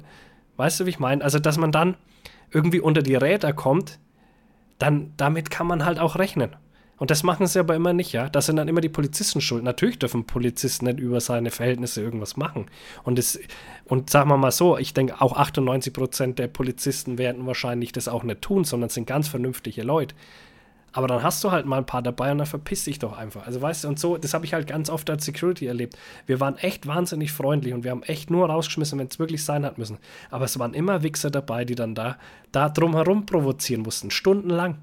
Weißt 0.59 0.77
du, 0.81 0.85
wie 0.85 0.89
ich 0.89 0.99
meine? 0.99 1.23
Also, 1.23 1.39
dass 1.39 1.57
man 1.57 1.71
dann 1.71 1.95
irgendwie 2.51 2.81
unter 2.81 3.01
die 3.01 3.15
Räder 3.15 3.53
kommt, 3.53 3.97
dann 4.77 5.13
damit 5.15 5.49
kann 5.49 5.65
man 5.65 5.85
halt 5.85 5.99
auch 5.99 6.17
rechnen. 6.17 6.53
Und 6.97 7.11
das 7.11 7.23
machen 7.23 7.47
sie 7.47 7.59
aber 7.59 7.75
immer 7.75 7.93
nicht, 7.93 8.11
ja. 8.11 8.27
Das 8.27 8.47
sind 8.47 8.57
dann 8.57 8.67
immer 8.67 8.81
die 8.81 8.89
Polizisten 8.89 9.39
schuld. 9.39 9.63
Natürlich 9.63 9.99
dürfen 9.99 10.25
Polizisten 10.25 10.83
nicht 10.83 10.99
über 10.99 11.21
seine 11.21 11.49
Verhältnisse 11.49 12.01
irgendwas 12.01 12.35
machen. 12.35 12.65
Und, 13.05 13.17
es, 13.17 13.39
und 13.85 14.09
sagen 14.09 14.29
wir 14.29 14.35
mal 14.35 14.51
so, 14.51 14.77
ich 14.77 14.93
denke, 14.93 15.21
auch 15.21 15.37
98 15.37 15.93
Prozent 15.93 16.39
der 16.39 16.49
Polizisten 16.49 17.17
werden 17.17 17.45
wahrscheinlich 17.45 17.93
das 17.93 18.09
auch 18.09 18.23
nicht 18.23 18.41
tun, 18.41 18.65
sondern 18.65 18.89
sind 18.89 19.07
ganz 19.07 19.29
vernünftige 19.29 19.83
Leute. 19.83 20.13
Aber 20.91 21.07
dann 21.07 21.23
hast 21.23 21.43
du 21.43 21.51
halt 21.51 21.65
mal 21.65 21.77
ein 21.77 21.85
paar 21.85 22.01
dabei 22.01 22.31
und 22.31 22.39
dann 22.39 22.47
verpiss 22.47 22.85
dich 22.85 22.99
doch 22.99 23.17
einfach. 23.17 23.45
Also 23.45 23.61
weißt 23.61 23.83
du, 23.83 23.89
und 23.89 23.99
so, 23.99 24.17
das 24.17 24.33
habe 24.33 24.45
ich 24.45 24.53
halt 24.53 24.67
ganz 24.67 24.89
oft 24.89 25.09
als 25.09 25.25
Security 25.25 25.67
erlebt. 25.67 25.97
Wir 26.25 26.39
waren 26.39 26.57
echt 26.57 26.87
wahnsinnig 26.87 27.31
freundlich 27.31 27.73
und 27.73 27.83
wir 27.83 27.91
haben 27.91 28.03
echt 28.03 28.31
nur 28.31 28.49
rausgeschmissen, 28.49 28.99
wenn 28.99 29.07
es 29.07 29.19
wirklich 29.19 29.43
sein 29.43 29.65
hat 29.65 29.77
müssen. 29.77 29.97
Aber 30.31 30.45
es 30.45 30.57
waren 30.57 30.73
immer 30.73 31.03
Wichser 31.03 31.29
dabei, 31.29 31.65
die 31.65 31.75
dann 31.75 31.95
da, 31.95 32.17
da 32.51 32.69
drumherum 32.69 33.25
provozieren 33.25 33.83
mussten, 33.83 34.11
stundenlang. 34.11 34.77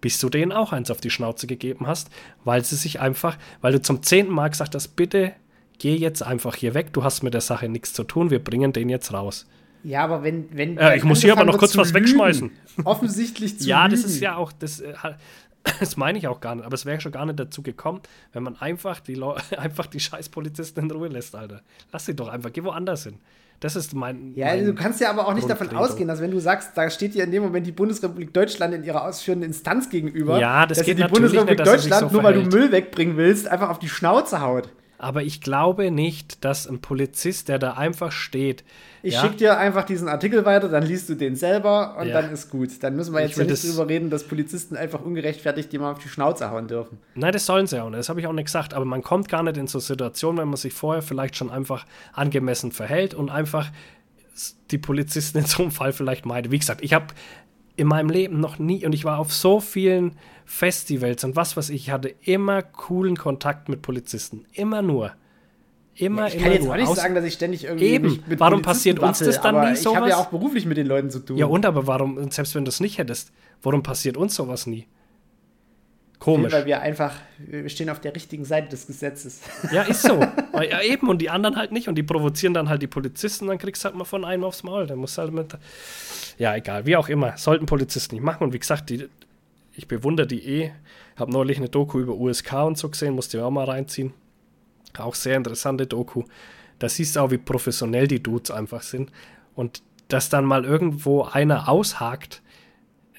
Bis 0.00 0.18
du 0.18 0.30
denen 0.30 0.52
auch 0.52 0.72
eins 0.72 0.90
auf 0.90 1.02
die 1.02 1.10
Schnauze 1.10 1.46
gegeben 1.46 1.86
hast, 1.86 2.08
weil 2.44 2.64
sie 2.64 2.76
sich 2.76 3.00
einfach, 3.00 3.36
weil 3.60 3.72
du 3.72 3.82
zum 3.82 4.02
zehnten 4.02 4.32
Mal 4.32 4.48
gesagt 4.48 4.74
hast, 4.74 4.96
bitte 4.96 5.34
geh 5.78 5.94
jetzt 5.94 6.22
einfach 6.22 6.54
hier 6.54 6.72
weg, 6.72 6.92
du 6.94 7.04
hast 7.04 7.22
mit 7.22 7.34
der 7.34 7.42
Sache 7.42 7.68
nichts 7.68 7.92
zu 7.92 8.04
tun, 8.04 8.30
wir 8.30 8.42
bringen 8.42 8.72
den 8.72 8.88
jetzt 8.88 9.12
raus. 9.12 9.46
Ja, 9.82 10.04
aber 10.04 10.22
wenn. 10.22 10.48
wenn 10.52 10.76
Äh, 10.78 10.96
ich 10.96 11.04
muss 11.04 11.22
hier 11.22 11.32
aber 11.32 11.44
noch 11.44 11.58
kurz 11.58 11.76
was 11.76 11.92
lügen, 11.92 12.06
wegschmeißen. 12.06 12.50
Offensichtlich 12.84 13.58
zu 13.58 13.68
Ja, 13.68 13.88
das 13.88 14.04
ist 14.04 14.20
ja 14.20 14.36
auch, 14.36 14.52
das, 14.52 14.80
äh, 14.80 14.92
das 15.80 15.96
meine 15.96 16.18
ich 16.18 16.28
auch 16.28 16.40
gar 16.40 16.54
nicht, 16.54 16.64
aber 16.64 16.74
es 16.74 16.86
wäre 16.86 17.00
schon 17.00 17.12
gar 17.12 17.26
nicht 17.26 17.38
dazu 17.38 17.62
gekommen, 17.62 18.00
wenn 18.32 18.42
man 18.42 18.56
einfach 18.60 19.00
die, 19.00 19.14
Leu 19.14 19.34
einfach 19.56 19.86
die 19.86 20.00
scheiß 20.00 20.28
Polizisten 20.30 20.80
in 20.80 20.90
Ruhe 20.90 21.08
lässt, 21.08 21.34
Alter. 21.34 21.62
Lass 21.92 22.06
sie 22.06 22.14
doch 22.14 22.28
einfach, 22.28 22.52
geh 22.52 22.62
woanders 22.64 23.04
hin. 23.04 23.18
Das 23.60 23.76
ist 23.76 23.94
mein. 23.94 24.32
Ja, 24.36 24.46
mein 24.46 24.64
du 24.64 24.74
kannst 24.74 25.02
ja 25.02 25.10
aber 25.10 25.28
auch 25.28 25.34
nicht 25.34 25.48
davon 25.48 25.68
ausgehen, 25.76 26.08
dass 26.08 26.20
wenn 26.22 26.30
du 26.30 26.40
sagst, 26.40 26.70
da 26.76 26.88
steht 26.88 27.14
dir 27.14 27.24
in 27.24 27.30
dem 27.30 27.42
Moment 27.42 27.66
die 27.66 27.72
Bundesrepublik 27.72 28.32
Deutschland 28.32 28.72
in 28.72 28.84
ihrer 28.84 29.04
ausführenden 29.04 29.50
Instanz 29.50 29.90
gegenüber, 29.90 30.40
Ja, 30.40 30.64
das 30.64 30.78
dass 30.78 30.86
geht 30.86 30.98
die 30.98 31.04
Bundesrepublik 31.04 31.58
nicht, 31.58 31.68
Deutschland, 31.68 32.08
so 32.08 32.14
nur 32.14 32.22
weil 32.22 32.42
du. 32.42 32.42
Müll 32.48 32.72
wegbringen 32.72 33.18
willst, 33.18 33.48
einfach 33.48 33.68
auf 33.68 33.78
die 33.78 33.90
Schnauze 33.90 34.40
haut. 34.40 34.70
Aber 35.02 35.22
ich 35.22 35.40
glaube 35.40 35.90
nicht, 35.90 36.44
dass 36.44 36.66
ein 36.68 36.82
Polizist, 36.82 37.48
der 37.48 37.58
da 37.58 37.72
einfach 37.72 38.12
steht. 38.12 38.64
Ich 39.02 39.14
ja, 39.14 39.22
schicke 39.22 39.36
dir 39.36 39.56
einfach 39.58 39.84
diesen 39.84 40.08
Artikel 40.08 40.44
weiter, 40.44 40.68
dann 40.68 40.82
liest 40.82 41.08
du 41.08 41.14
den 41.14 41.36
selber 41.36 41.96
und 41.98 42.08
Ja. 42.08 42.20
dann 42.20 42.30
ist 42.30 42.50
gut. 42.50 42.70
Dann 42.82 42.96
müssen 42.96 43.14
wir 43.14 43.22
jetzt 43.22 43.38
ja 43.38 43.44
nicht 43.44 43.64
drüber 43.64 43.88
reden, 43.88 44.10
dass 44.10 44.24
Polizisten 44.24 44.76
einfach 44.76 45.00
ungerechtfertigt 45.00 45.72
jemand 45.72 45.96
auf 45.96 46.02
die 46.02 46.10
Schnauze 46.10 46.50
hauen 46.50 46.68
dürfen. 46.68 46.98
Nein, 47.14 47.32
das 47.32 47.46
sollen 47.46 47.66
sie 47.66 47.82
auch 47.82 47.88
nicht. 47.88 48.00
Das 48.00 48.10
habe 48.10 48.20
ich 48.20 48.26
auch 48.26 48.34
nicht 48.34 48.44
gesagt. 48.44 48.74
Aber 48.74 48.84
man 48.84 49.02
kommt 49.02 49.30
gar 49.30 49.42
nicht 49.42 49.56
in 49.56 49.66
so 49.68 49.78
Situationen, 49.78 50.42
wenn 50.42 50.48
man 50.48 50.58
sich 50.58 50.74
vorher 50.74 51.00
vielleicht 51.00 51.34
schon 51.34 51.50
einfach 51.50 51.86
angemessen 52.12 52.70
verhält 52.70 53.14
und 53.14 53.30
einfach 53.30 53.70
die 54.70 54.78
Polizisten 54.78 55.38
in 55.38 55.46
so 55.46 55.62
einem 55.62 55.72
Fall 55.72 55.94
vielleicht 55.94 56.26
meidet. 56.26 56.52
Wie 56.52 56.58
gesagt, 56.58 56.82
ich 56.84 56.92
habe 56.92 57.06
in 57.76 57.86
meinem 57.86 58.10
Leben 58.10 58.38
noch 58.38 58.58
nie 58.58 58.84
und 58.84 58.92
ich 58.94 59.06
war 59.06 59.18
auf 59.18 59.32
so 59.32 59.60
vielen 59.60 60.18
Festivals 60.50 61.22
und 61.22 61.36
was 61.36 61.56
weiß 61.56 61.70
ich, 61.70 61.82
ich 61.82 61.90
hatte 61.92 62.12
immer 62.22 62.60
coolen 62.60 63.16
Kontakt 63.16 63.68
mit 63.68 63.82
Polizisten. 63.82 64.46
Immer 64.52 64.82
nur. 64.82 65.12
Immer, 65.94 66.26
ich 66.26 66.34
immer 66.34 66.42
kann 66.42 66.52
jetzt 66.52 66.64
nur. 66.64 66.72
auch 66.72 66.76
nicht 66.76 66.94
sagen, 66.96 67.14
dass 67.14 67.24
ich 67.24 67.34
ständig 67.34 67.64
irgendwie 67.64 67.84
Eben. 67.86 68.24
mit 68.26 68.40
Warum 68.40 68.60
passiert 68.60 68.98
uns 68.98 69.20
das 69.20 69.40
dann 69.40 69.54
nie 69.60 69.78
Ich 69.78 69.86
habe 69.86 70.08
ja 70.08 70.16
sowas? 70.16 70.26
auch 70.26 70.30
beruflich 70.30 70.66
mit 70.66 70.76
den 70.76 70.88
Leuten 70.88 71.08
zu 71.08 71.20
tun. 71.20 71.38
ja, 71.38 71.46
und 71.46 71.64
aber 71.64 71.86
warum, 71.86 72.32
selbst 72.32 72.56
wenn 72.56 72.64
du 72.64 72.68
es 72.68 72.80
nicht 72.80 72.98
hättest, 72.98 73.30
warum 73.62 73.84
passiert 73.84 74.16
uns 74.16 74.34
sowas 74.34 74.66
nie? 74.66 74.88
Komisch. 76.18 76.52
Weil 76.52 76.66
wir 76.66 76.80
einfach, 76.80 77.14
wir 77.38 77.68
stehen 77.68 77.88
auf 77.88 78.00
der 78.00 78.16
richtigen 78.16 78.44
Seite 78.44 78.70
des 78.70 78.88
Gesetzes. 78.88 79.42
Ja, 79.72 79.82
ist 79.82 80.02
so. 80.02 80.20
ja, 80.54 80.82
eben, 80.82 81.08
und 81.08 81.22
die 81.22 81.30
anderen 81.30 81.54
halt 81.54 81.70
nicht. 81.70 81.86
Und 81.88 81.94
die 81.94 82.02
provozieren 82.02 82.54
dann 82.54 82.68
halt 82.68 82.82
die 82.82 82.88
Polizisten, 82.88 83.46
dann 83.46 83.58
kriegst 83.58 83.84
du 83.84 83.86
halt 83.86 83.94
mal 83.94 84.04
von 84.04 84.24
einem 84.24 84.42
aufs 84.42 84.64
Maul. 84.64 84.88
Dann 84.88 84.98
musst 84.98 85.16
du 85.16 85.22
halt 85.22 85.32
mit. 85.32 85.56
Ja, 86.38 86.56
egal, 86.56 86.86
wie 86.86 86.96
auch 86.96 87.08
immer. 87.08 87.36
Sollten 87.38 87.66
Polizisten 87.66 88.16
nicht 88.16 88.24
machen. 88.24 88.42
Und 88.42 88.52
wie 88.52 88.58
gesagt, 88.58 88.90
die, 88.90 89.08
ich 89.80 89.88
bewundere 89.88 90.26
die 90.26 90.46
eh. 90.46 90.72
Habe 91.16 91.32
neulich 91.32 91.56
eine 91.56 91.70
Doku 91.70 91.98
über 92.00 92.14
USK 92.14 92.52
und 92.64 92.76
so 92.76 92.90
gesehen, 92.90 93.14
musste 93.14 93.38
ich 93.38 93.42
auch 93.42 93.50
mal 93.50 93.64
reinziehen. 93.64 94.12
Auch 94.98 95.14
sehr 95.14 95.36
interessante 95.38 95.86
Doku. 95.86 96.24
Da 96.78 96.88
siehst 96.88 97.16
du 97.16 97.20
auch, 97.20 97.30
wie 97.30 97.38
professionell 97.38 98.06
die 98.06 98.22
Dudes 98.22 98.50
einfach 98.50 98.82
sind. 98.82 99.10
Und 99.54 99.82
dass 100.08 100.28
dann 100.28 100.44
mal 100.44 100.66
irgendwo 100.66 101.22
einer 101.22 101.68
aushakt, 101.70 102.42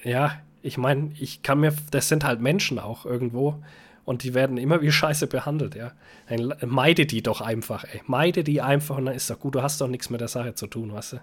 ja, 0.04 0.40
ich 0.62 0.78
meine, 0.78 1.10
ich 1.18 1.42
kann 1.42 1.58
mir, 1.58 1.74
das 1.90 2.08
sind 2.08 2.22
halt 2.22 2.40
Menschen 2.40 2.78
auch 2.78 3.06
irgendwo 3.06 3.60
und 4.04 4.22
die 4.22 4.32
werden 4.32 4.56
immer 4.56 4.82
wie 4.82 4.92
Scheiße 4.92 5.26
behandelt, 5.26 5.74
ja. 5.74 5.92
Dann 6.28 6.54
meide 6.66 7.06
die 7.06 7.24
doch 7.24 7.40
einfach, 7.40 7.84
ey. 7.92 8.02
Meide 8.06 8.44
die 8.44 8.62
einfach 8.62 8.98
und 8.98 9.06
dann 9.06 9.16
ist 9.16 9.28
doch 9.28 9.40
gut, 9.40 9.56
du 9.56 9.62
hast 9.62 9.80
doch 9.80 9.88
nichts 9.88 10.10
mit 10.10 10.20
der 10.20 10.28
Sache 10.28 10.54
zu 10.54 10.68
tun, 10.68 10.92
weißt 10.92 11.14
du. 11.14 11.16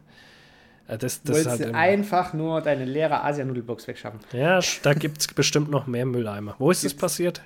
Ja, 0.89 0.97
Das, 0.97 1.21
Du 1.21 1.29
das 1.31 1.39
ist 1.39 1.45
wolltest 1.45 1.49
halt 1.61 1.69
immer- 1.69 1.77
einfach 1.79 2.33
nur 2.33 2.61
deine 2.61 2.85
leere 2.85 3.23
Asianudelbox 3.23 3.87
wegschaffen. 3.87 4.19
ja, 4.33 4.59
da 4.83 4.93
gibt 4.93 5.19
es 5.19 5.27
bestimmt 5.27 5.69
noch 5.69 5.87
mehr 5.87 6.05
Mülleimer. 6.05 6.55
Wo 6.57 6.71
ist 6.71 6.83
das 6.83 6.91
Gibt's? 6.91 7.01
passiert? 7.01 7.41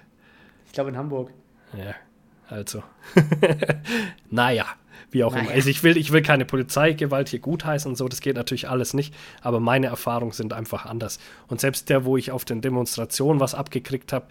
Ich 0.65 0.71
glaube 0.73 0.89
in 0.91 0.97
Hamburg. 0.97 1.31
Ja, 1.77 1.93
also. 2.49 2.83
naja, 4.29 4.65
wie 5.11 5.23
auch 5.23 5.33
immer. 5.33 5.43
Naja. 5.43 5.55
Also 5.55 5.69
ich 5.69 5.83
will, 5.83 5.97
ich 5.97 6.11
will 6.11 6.21
keine 6.21 6.45
Polizeigewalt 6.45 7.29
hier 7.29 7.39
gutheißen 7.39 7.89
und 7.89 7.95
so, 7.95 8.07
das 8.07 8.21
geht 8.21 8.35
natürlich 8.35 8.69
alles 8.69 8.93
nicht, 8.93 9.13
aber 9.41 9.59
meine 9.59 9.87
Erfahrungen 9.87 10.31
sind 10.31 10.53
einfach 10.53 10.85
anders. 10.85 11.19
Und 11.47 11.61
selbst 11.61 11.89
der, 11.89 12.05
wo 12.05 12.17
ich 12.17 12.31
auf 12.31 12.45
den 12.45 12.61
Demonstrationen 12.61 13.39
was 13.39 13.53
abgekriegt 13.55 14.13
habe, 14.13 14.25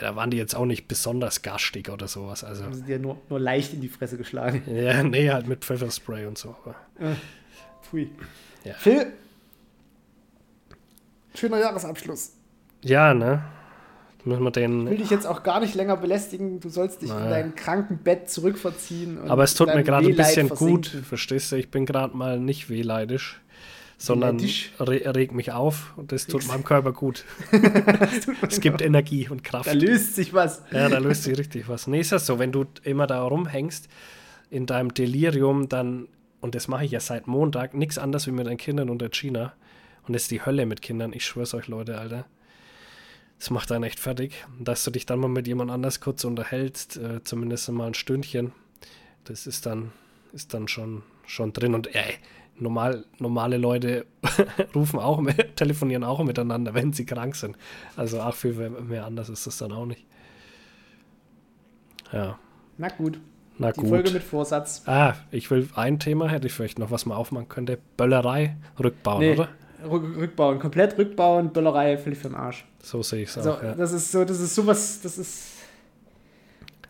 da 0.00 0.16
waren 0.16 0.30
die 0.30 0.36
jetzt 0.36 0.56
auch 0.56 0.64
nicht 0.64 0.88
besonders 0.88 1.42
garstig 1.42 1.90
oder 1.90 2.08
sowas. 2.08 2.42
Also, 2.42 2.64
Haben 2.64 2.74
sie 2.74 2.82
dir 2.82 2.98
nur, 2.98 3.18
nur 3.28 3.38
leicht 3.38 3.72
in 3.72 3.80
die 3.80 3.88
Fresse 3.88 4.16
geschlagen. 4.16 4.62
ja, 4.66 5.02
nee, 5.04 5.30
halt 5.30 5.46
mit 5.46 5.64
Pfefferspray 5.64 6.26
und 6.26 6.36
so. 6.38 6.56
Aber, 6.64 6.74
Pfui. 7.88 8.10
Ja. 8.64 8.74
Phil, 8.74 9.06
schöner 11.34 11.58
Jahresabschluss. 11.60 12.32
ja, 12.82 13.14
ne? 13.14 13.42
Müssen 14.24 14.42
wir 14.42 14.48
Ich 14.50 14.56
will 14.56 14.62
den. 14.88 14.96
dich 14.96 15.10
jetzt 15.10 15.24
auch 15.24 15.44
gar 15.44 15.60
nicht 15.60 15.76
länger 15.76 15.96
belästigen. 15.96 16.58
Du 16.58 16.68
sollst 16.68 17.00
dich 17.00 17.10
in 17.10 17.14
Naja. 17.16 17.30
dein 17.30 17.54
Krankenbett 17.54 18.28
zurückverziehen. 18.28 19.18
Aber 19.30 19.44
es 19.44 19.54
tut 19.54 19.68
mir 19.72 19.84
gerade 19.84 20.08
ein 20.08 20.16
bisschen 20.16 20.48
gut, 20.48 20.86
versinken. 20.86 21.04
verstehst 21.04 21.52
du? 21.52 21.56
Ich 21.56 21.70
bin 21.70 21.86
gerade 21.86 22.16
mal 22.16 22.40
nicht 22.40 22.68
wehleidisch, 22.68 23.40
sondern 23.98 24.40
re 24.80 25.14
reg 25.14 25.32
mich 25.32 25.52
auf 25.52 25.92
und 25.96 26.10
das 26.10 26.26
tut 26.26 26.44
meinem 26.48 26.64
Körper 26.64 26.92
gut. 26.92 27.24
es 28.48 28.58
gibt 28.60 28.82
Energie 28.82 29.28
und 29.28 29.44
Kraft. 29.44 29.68
Da 29.68 29.72
löst 29.74 30.16
sich 30.16 30.34
was. 30.34 30.60
Ja, 30.72 30.88
da 30.88 30.98
löst 30.98 31.22
sich 31.22 31.38
richtig 31.38 31.68
was. 31.68 31.86
Nee, 31.86 32.00
ist 32.00 32.10
das 32.10 32.26
so, 32.26 32.40
wenn 32.40 32.50
du 32.50 32.64
immer 32.82 33.06
da 33.06 33.22
rumhängst 33.22 33.86
in 34.50 34.66
deinem 34.66 34.92
Delirium, 34.92 35.68
dann, 35.68 36.08
und 36.40 36.54
das 36.54 36.68
mache 36.68 36.84
ich 36.84 36.90
ja 36.90 37.00
seit 37.00 37.26
Montag, 37.26 37.74
nichts 37.74 37.98
anderes 37.98 38.26
wie 38.26 38.32
mit 38.32 38.46
den 38.46 38.56
Kindern 38.56 38.90
und 38.90 39.00
der 39.00 39.10
China. 39.10 39.54
Und 40.06 40.14
das 40.14 40.22
ist 40.22 40.30
die 40.30 40.44
Hölle 40.44 40.66
mit 40.66 40.82
Kindern, 40.82 41.12
ich 41.12 41.24
schwör's 41.24 41.54
euch, 41.54 41.68
Leute, 41.68 41.98
Alter. 41.98 42.26
Das 43.38 43.50
macht 43.50 43.70
einen 43.72 43.84
echt 43.84 44.00
fertig. 44.00 44.46
Dass 44.58 44.84
du 44.84 44.90
dich 44.90 45.06
dann 45.06 45.18
mal 45.18 45.28
mit 45.28 45.46
jemand 45.46 45.70
anders 45.70 46.00
kurz 46.00 46.24
unterhältst, 46.24 46.96
äh, 46.96 47.22
zumindest 47.22 47.70
mal 47.70 47.88
ein 47.88 47.94
Stündchen, 47.94 48.52
das 49.24 49.46
ist 49.46 49.66
dann, 49.66 49.92
ist 50.32 50.54
dann 50.54 50.68
schon, 50.68 51.02
schon 51.26 51.52
drin. 51.52 51.74
Und 51.74 51.94
ey, 51.94 52.14
normal, 52.58 53.04
normale 53.18 53.56
Leute 53.56 54.06
rufen 54.74 54.98
auch, 54.98 55.22
telefonieren 55.56 56.04
auch 56.04 56.22
miteinander, 56.22 56.74
wenn 56.74 56.92
sie 56.92 57.04
krank 57.04 57.36
sind. 57.36 57.56
Also 57.96 58.20
auch 58.20 58.34
viel 58.34 58.54
mehr 58.70 59.04
anders 59.04 59.28
ist 59.28 59.46
das 59.46 59.58
dann 59.58 59.72
auch 59.72 59.86
nicht. 59.86 60.04
Ja, 62.12 62.38
Na 62.78 62.88
gut. 62.88 63.18
Na 63.58 63.72
Die 63.72 63.80
gut. 63.80 63.88
Folge 63.88 64.10
mit 64.10 64.22
Vorsatz. 64.22 64.82
ah, 64.86 65.14
ich 65.30 65.50
will 65.50 65.68
ein 65.74 65.98
Thema, 65.98 66.28
hätte 66.28 66.46
ich 66.46 66.52
vielleicht 66.52 66.78
noch 66.78 66.90
was 66.90 67.06
mal 67.06 67.16
aufmachen 67.16 67.48
könnte. 67.48 67.78
Böllerei 67.96 68.56
rückbauen, 68.82 69.20
Nee, 69.20 69.32
oder? 69.32 69.48
rück- 69.88 70.16
rückbauen. 70.18 70.58
Komplett 70.58 70.98
rückbauen. 70.98 71.50
Böllerei 71.52 71.96
völlig 71.98 72.18
für 72.18 72.28
den 72.28 72.36
Arsch. 72.36 72.64
So 72.82 73.02
sehe 73.02 73.22
ich 73.22 73.28
es 73.30 73.38
Also, 73.38 73.52
auch. 73.52 73.62
Ja. 73.62 73.74
das 73.74 73.92
ist 73.92 74.12
so, 74.12 74.24
das 74.24 74.40
ist 74.40 74.54
sowas, 74.54 75.00
das 75.02 75.18
ist. 75.18 75.52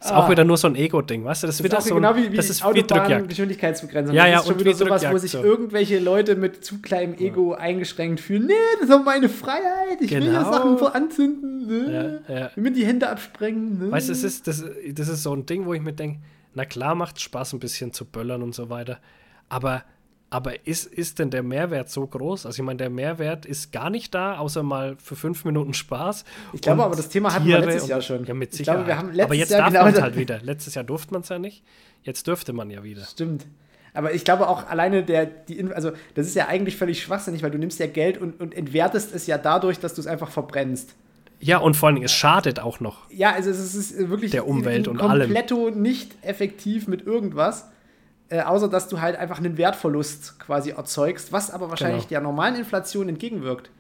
ist 0.01 0.13
auch 0.13 0.25
ah. 0.27 0.31
wieder 0.31 0.45
nur 0.45 0.57
so 0.57 0.69
ein 0.69 0.77
Ego-Ding, 0.77 1.25
weißt 1.25 1.43
du? 1.43 1.47
Das 1.47 1.57
ist 1.57 1.61
Das 1.61 1.65
wieder 1.65 1.79
ist 1.79 1.85
auch 1.85 1.89
so 1.89 1.95
ein, 1.97 2.03
genau 2.03 2.17
wie, 2.17 2.31
wie 2.33 2.37
das 2.37 2.51
ist 2.51 2.61
wie 2.61 2.65
Autobahn 2.65 2.99
Drückjagd. 2.99 3.29
Geschwindigkeitsbegrenzung. 3.29 4.15
Ja, 4.15 4.25
das 4.25 4.33
ja, 4.33 4.39
ist 4.41 4.47
schon 4.47 4.59
wieder 4.61 4.71
wie 4.71 4.75
sowas, 4.75 5.11
wo 5.11 5.19
sich 5.19 5.31
so. 5.33 5.43
irgendwelche 5.43 5.99
Leute 5.99 6.37
mit 6.37 6.65
zu 6.65 6.81
kleinem 6.83 7.15
Ego 7.19 7.55
eingeschränkt 7.55 8.21
fühlen. 8.21 8.47
Nee, 8.47 8.53
das 8.81 8.91
ist 8.91 9.05
meine 9.05 9.29
Freiheit. 9.29 10.01
Ich 10.01 10.11
will 10.11 10.23
hier 10.23 10.31
Genau. 10.33 10.53
Sachen 10.53 10.79
vor 10.79 10.95
anzünden. 10.95 11.67
Ne? 11.67 12.23
Ja, 12.29 12.35
ja. 12.39 12.51
Ich 12.55 12.63
will 12.63 12.73
die 12.73 12.85
Hände 12.87 13.09
absprengen. 13.09 13.79
Ne? 13.87 13.91
Weißt 13.91 14.09
du, 14.09 14.13
es 14.13 14.23
ist, 14.23 14.47
das, 14.47 14.65
das 14.93 15.09
ist 15.09 15.23
so 15.23 15.35
ein 15.35 15.47
Ding, 15.47 15.65
wo 15.67 15.73
ich 15.75 15.81
mir 15.81 15.93
denke, 15.95 16.21
na 16.57 16.65
klar 16.65 16.95
macht 16.97 17.21
Spaß, 17.21 17.53
ein 17.53 17.61
bisschen 17.61 17.93
zu 17.93 18.05
böllern 18.05 18.43
und 18.43 18.55
so 18.55 18.71
weiter. 18.71 18.99
Aber, 19.49 19.85
aber 20.31 20.67
ist, 20.67 20.87
ist 20.87 21.19
denn 21.21 21.31
der 21.31 21.43
Mehrwert 21.45 21.89
so 21.91 22.05
groß? 22.07 22.47
Also 22.47 22.61
ich 22.61 22.67
meine, 22.67 22.79
der 22.79 22.91
Mehrwert 22.91 23.47
ist 23.47 23.71
gar 23.73 23.91
nicht 23.91 24.13
da, 24.15 24.39
außer 24.39 24.63
mal 24.65 24.97
für 24.99 25.15
fünf 25.17 25.45
Minuten 25.45 25.75
Spaß. 25.75 26.25
Ich 26.55 26.63
glaube 26.63 26.83
aber, 26.83 26.97
das 26.97 27.09
Thema 27.11 27.33
hatten 27.33 27.45
wir 27.47 27.57
Tiere 27.57 27.67
letztes 27.67 27.83
und- 27.85 27.89
Jahr 27.91 28.01
schon. 28.01 28.25
Ja, 28.25 28.35
mit 28.35 28.51
Ich 28.53 28.57
Sicherheit. 28.59 28.79
glaube, 28.79 28.89
wir 28.89 28.99
haben 28.99 29.09
letztes 29.09 29.25
aber 29.25 29.35
jetzt 29.35 29.51
Jahr 29.51 29.61
darf 29.61 29.69
genau 29.71 29.85
man 29.85 29.95
es 29.95 30.01
halt 30.01 30.17
wieder. 30.17 30.41
Letztes 30.43 30.75
Jahr 30.75 30.85
durfte 30.85 31.13
man 31.13 31.21
es 31.23 31.29
ja 31.29 31.39
nicht. 31.39 31.63
Jetzt 32.03 32.27
dürfte 32.27 32.53
man 32.53 32.71
ja 32.71 32.83
wieder. 32.83 33.05
Stimmt. 33.05 33.47
Aber 33.95 34.13
ich 34.15 34.25
glaube 34.25 34.49
auch 34.49 34.67
alleine 34.69 35.03
der, 35.05 35.27
die, 35.27 35.63
also 35.73 35.93
das 36.15 36.27
ist 36.27 36.35
ja 36.35 36.49
eigentlich 36.49 36.77
völlig 36.77 37.03
schwachsinnig, 37.03 37.43
weil 37.43 37.51
du 37.51 37.59
nimmst 37.59 37.79
ja 37.81 37.87
Geld 37.87 38.19
und, 38.19 38.41
und 38.41 38.55
entwertest 38.55 39.15
es 39.15 39.27
ja 39.27 39.39
dadurch, 39.39 39.79
dass 39.79 39.95
du 39.95 40.01
es 40.01 40.07
einfach 40.07 40.31
verbrennst. 40.31 40.95
Ja, 41.41 41.59
und 41.59 41.75
vor 41.77 41.89
allem, 41.91 42.03
es 42.03 42.13
schadet 42.13 42.61
auch 42.61 42.81
noch. 42.81 43.11
Ja, 43.11 43.33
also 43.33 43.51
es 43.51 43.75
ist 43.75 44.09
wirklich 44.09 44.31
Der 44.31 44.47
Umwelt 44.49 44.89
und 44.89 45.01
allem. 45.01 45.23
kompletto 45.29 45.71
nicht 45.71 46.17
effektiv 46.23 46.89
mit 46.89 47.07
irgendwas, 47.07 47.69
äh, 48.29 48.41
außer 48.41 48.69
dass 48.69 48.89
du 48.89 49.01
halt 49.01 49.17
einfach 49.17 49.39
einen 49.39 49.57
Wertverlust 49.59 50.39
quasi 50.41 50.71
erzeugst, 50.71 51.33
was 51.33 51.51
aber 51.51 51.69
wahrscheinlich 51.71 52.05
Genau. 52.09 52.09
der 52.09 52.21
normalen 52.23 52.57
Inflation 52.57 53.09
entgegenwirkt. 53.09 53.71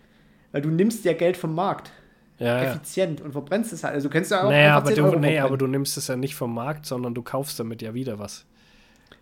Weil 0.52 0.62
du 0.62 0.68
nimmst 0.68 1.04
ja 1.04 1.12
Geld 1.14 1.36
vom 1.36 1.54
Markt 1.54 1.90
Ja, 2.38 2.62
ja. 2.62 2.70
effizient 2.70 3.20
und 3.22 3.32
verbrennst 3.32 3.72
es 3.72 3.82
halt. 3.82 3.94
Also 3.94 4.08
du 4.08 4.12
kennst 4.12 4.30
ja 4.30 4.42
auch 4.44 4.50
Naja, 4.50 4.76
aber 4.76 4.86
10 4.88 4.96
du, 4.96 5.04
Euro 5.04 5.18
nee, 5.18 5.38
aber 5.38 5.56
du 5.56 5.66
nimmst 5.66 5.96
es 5.96 6.06
ja 6.08 6.16
nicht 6.16 6.34
vom 6.34 6.54
Markt, 6.54 6.84
sondern 6.86 7.14
du 7.14 7.22
kaufst 7.22 7.58
damit 7.58 7.80
ja 7.82 7.94
wieder 7.94 8.18
was. 8.18 8.44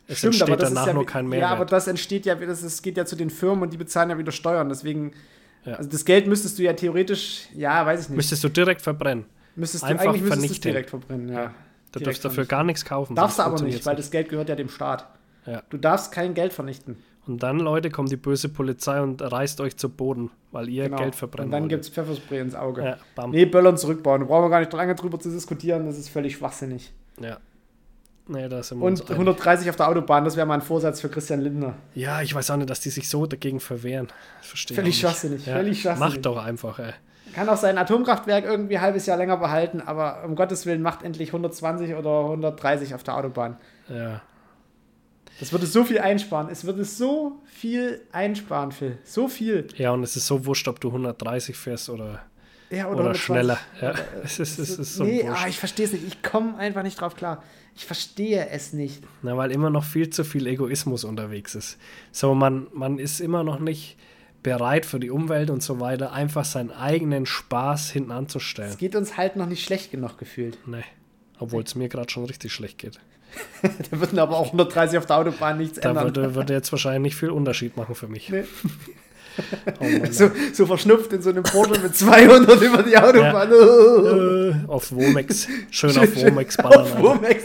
Es 0.07 0.18
Stimmt, 0.18 0.43
aber 0.43 0.53
entsteht 0.53 0.61
das 0.62 0.68
danach 0.70 0.82
ist 0.82 0.87
ja, 0.89 0.93
nur 0.95 1.07
kein 1.07 1.24
Ja, 1.26 1.30
Mehrwert. 1.30 1.51
aber 1.53 1.64
das 1.66 1.87
entsteht 1.87 2.26
ja, 2.26 2.35
das 2.35 2.62
ist, 2.62 2.82
geht 2.82 2.97
ja 2.97 3.07
zu 3.07 3.14
den 3.16 3.30
Firmen 3.30 3.62
und 3.62 3.72
die 3.72 3.76
bezahlen 3.78 4.11
ja 4.11 4.18
wieder 4.18 4.32
Steuern. 4.32 4.68
Deswegen, 4.68 5.12
Ja. 5.64 5.74
also 5.74 5.88
das 5.90 6.04
Geld 6.04 6.26
müsstest 6.26 6.58
du 6.58 6.62
ja 6.62 6.72
theoretisch, 6.74 7.48
ja, 7.54 7.84
weiß 7.86 8.02
ich 8.02 8.08
nicht. 8.10 8.16
Müsstest 8.16 8.44
du 8.44 8.48
direkt 8.48 8.82
verbrennen. 8.82 9.24
müsstest 9.56 9.82
du 9.84 9.88
einfach 9.88 10.04
eigentlich 10.06 10.22
müsstest 10.22 10.40
vernichten. 10.42 10.70
direkt 10.72 10.90
verbrennen, 10.90 11.28
ja. 11.28 11.54
Du 11.92 12.00
Direkt 12.00 12.06
darfst 12.16 12.24
dafür 12.24 12.44
gar 12.44 12.64
nichts 12.64 12.84
kaufen. 12.84 13.14
Darfst 13.14 13.38
du 13.38 13.42
aber 13.42 13.50
nicht, 13.52 13.60
funktioniert's 13.60 13.86
weil 13.86 13.96
das 13.96 14.10
Geld 14.10 14.28
gehört 14.28 14.48
ja 14.48 14.56
dem 14.56 14.68
Staat. 14.68 15.08
Ja. 15.46 15.62
Du 15.70 15.76
darfst 15.78 16.10
kein 16.12 16.34
Geld 16.34 16.52
vernichten. 16.52 16.96
Und 17.26 17.42
dann, 17.42 17.58
Leute, 17.60 17.88
kommt 17.90 18.10
die 18.10 18.16
böse 18.16 18.48
Polizei 18.50 19.00
und 19.00 19.22
reißt 19.22 19.60
euch 19.60 19.76
zu 19.76 19.88
Boden, 19.88 20.30
weil 20.50 20.68
ihr 20.68 20.84
Genau. 20.84 20.96
Geld 20.98 21.14
verbrennt. 21.14 21.46
Und 21.46 21.52
dann 21.52 21.68
gibt 21.68 21.84
es 21.84 21.88
Pfefferspray 21.90 22.40
ins 22.40 22.54
Auge. 22.54 22.84
Ja, 22.84 22.96
bam. 23.14 23.30
Nee, 23.30 23.46
Böllern 23.46 23.78
zurückbauen. 23.78 24.20
Da 24.22 24.26
brauchen 24.26 24.44
wir 24.46 24.50
gar 24.50 24.60
nicht 24.60 24.72
lange 24.72 24.94
drüber 24.94 25.18
zu 25.20 25.30
diskutieren. 25.30 25.86
Das 25.86 25.96
ist 25.96 26.08
völlig 26.10 26.34
schwachsinnig. 26.36 26.92
Ja. 27.20 27.38
Nee, 28.26 28.48
da 28.48 28.62
sind 28.62 28.78
wir 28.78 28.86
Und 28.86 29.00
einig. 29.00 29.10
130 29.10 29.68
auf 29.68 29.76
der 29.76 29.88
Autobahn, 29.88 30.24
das 30.24 30.36
wäre 30.36 30.46
mal 30.46 30.54
ein 30.54 30.62
Vorsatz 30.62 31.00
für 31.00 31.08
Christian 31.08 31.40
Lindner. 31.40 31.74
Ja, 31.94 32.22
ich 32.22 32.34
weiß 32.34 32.50
auch 32.50 32.56
nicht, 32.56 32.70
dass 32.70 32.80
die 32.80 32.90
sich 32.90 33.08
so 33.08 33.26
dagegen 33.26 33.60
verwehren. 33.60 34.08
Verstehe 34.40 34.74
Völlig 34.74 34.98
schwachsinnig, 34.98 35.44
völlig 35.44 35.82
schwachsinnig. 35.82 36.14
Mach 36.16 36.22
doch 36.22 36.42
einfach, 36.42 36.78
ey. 36.78 36.92
Kann 37.34 37.48
auch 37.48 37.56
sein 37.56 37.76
Atomkraftwerk 37.76 38.44
irgendwie 38.44 38.76
ein 38.76 38.82
halbes 38.82 39.06
Jahr 39.06 39.16
länger 39.16 39.36
behalten, 39.36 39.80
aber 39.80 40.22
um 40.24 40.36
Gottes 40.36 40.66
Willen 40.66 40.82
macht 40.82 41.02
endlich 41.02 41.30
120 41.30 41.94
oder 41.94 42.20
130 42.26 42.94
auf 42.94 43.02
der 43.02 43.16
Autobahn. 43.16 43.56
Ja. 43.88 44.22
Das 45.40 45.50
würde 45.52 45.66
so 45.66 45.84
viel 45.84 45.98
einsparen. 45.98 46.48
Es 46.48 46.64
würde 46.64 46.84
so 46.84 47.40
viel 47.44 48.02
einsparen, 48.12 48.70
Phil. 48.70 48.98
So 49.02 49.26
viel. 49.26 49.66
Ja, 49.76 49.90
und 49.90 50.04
es 50.04 50.16
ist 50.16 50.28
so 50.28 50.46
wurscht, 50.46 50.68
ob 50.68 50.80
du 50.80 50.88
130 50.88 51.56
fährst 51.56 51.90
oder 51.90 52.22
Ja, 52.70 52.86
Oder, 52.86 53.10
120. 53.10 53.22
schneller. 53.24 53.58
Ja. 53.80 53.90
Oder, 53.90 53.98
äh, 53.98 54.02
es 54.24 54.38
ist, 54.38 54.58
es 54.58 54.78
ist 54.78 54.94
so 54.94 55.04
nee, 55.04 55.28
ah, 55.28 55.46
ich 55.48 55.58
verstehe 55.58 55.86
es 55.86 55.92
nicht. 55.92 56.06
Ich 56.06 56.22
komme 56.22 56.56
einfach 56.56 56.82
nicht 56.82 57.00
drauf 57.00 57.14
klar. 57.16 57.42
Ich 57.76 57.84
verstehe 57.84 58.48
es 58.50 58.72
nicht. 58.72 59.02
Na, 59.22 59.36
weil 59.36 59.50
immer 59.50 59.70
noch 59.70 59.84
viel 59.84 60.10
zu 60.10 60.24
viel 60.24 60.46
Egoismus 60.46 61.04
unterwegs 61.04 61.54
ist. 61.54 61.76
So, 62.12 62.34
man, 62.34 62.68
man 62.72 62.98
ist 62.98 63.20
immer 63.20 63.42
noch 63.42 63.58
nicht 63.58 63.96
bereit 64.44 64.86
für 64.86 65.00
die 65.00 65.10
Umwelt 65.10 65.50
und 65.50 65.62
so 65.62 65.80
weiter, 65.80 66.12
einfach 66.12 66.44
seinen 66.44 66.70
eigenen 66.70 67.26
Spaß 67.26 67.90
hinten 67.90 68.10
Es 68.10 68.16
anzustellen. 68.16 68.76
geht 68.76 68.94
uns 68.94 69.16
halt 69.16 69.36
noch 69.36 69.46
nicht 69.46 69.64
schlecht 69.64 69.90
genug 69.90 70.18
gefühlt. 70.18 70.58
Nee. 70.66 70.84
Obwohl 71.38 71.62
es 71.64 71.74
mir 71.74 71.88
gerade 71.88 72.10
schon 72.12 72.24
richtig 72.26 72.52
schlecht 72.52 72.78
geht. 72.78 72.98
Da 73.90 73.98
würden 73.98 74.18
aber 74.20 74.36
auch 74.36 74.46
130 74.46 74.96
auf 74.98 75.06
der 75.06 75.16
Autobahn 75.16 75.58
nichts 75.58 75.80
Da 75.80 75.88
ändern. 75.88 76.04
würde, 76.04 76.34
würde 76.36 76.52
jetzt 76.52 76.70
wahrscheinlich 76.70 77.02
nicht 77.02 77.16
viel 77.16 77.30
Unterschied 77.30 77.76
machen 77.76 77.96
für 77.96 78.06
mich. 78.06 78.28
Nee. 78.28 78.44
Oh 79.80 79.85
So, 80.11 80.30
so 80.53 80.66
verschnupft 80.66 81.12
in 81.12 81.22
so 81.22 81.30
einem 81.30 81.43
Porsche 81.43 81.80
mit 81.80 81.97
200 81.97 82.61
über 82.61 82.82
die 82.82 82.97
Autobahn. 82.97 83.51
äh, 83.53 84.55
auf 84.68 84.93
Womex. 84.93 85.49
Schön 85.70 85.97
auf 85.99 86.14
Womex 86.16 86.57
ballern. 86.57 86.80
Auf. 86.82 87.01
Womex. 87.03 87.45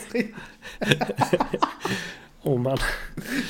Oh 2.44 2.58
Mann. 2.58 2.80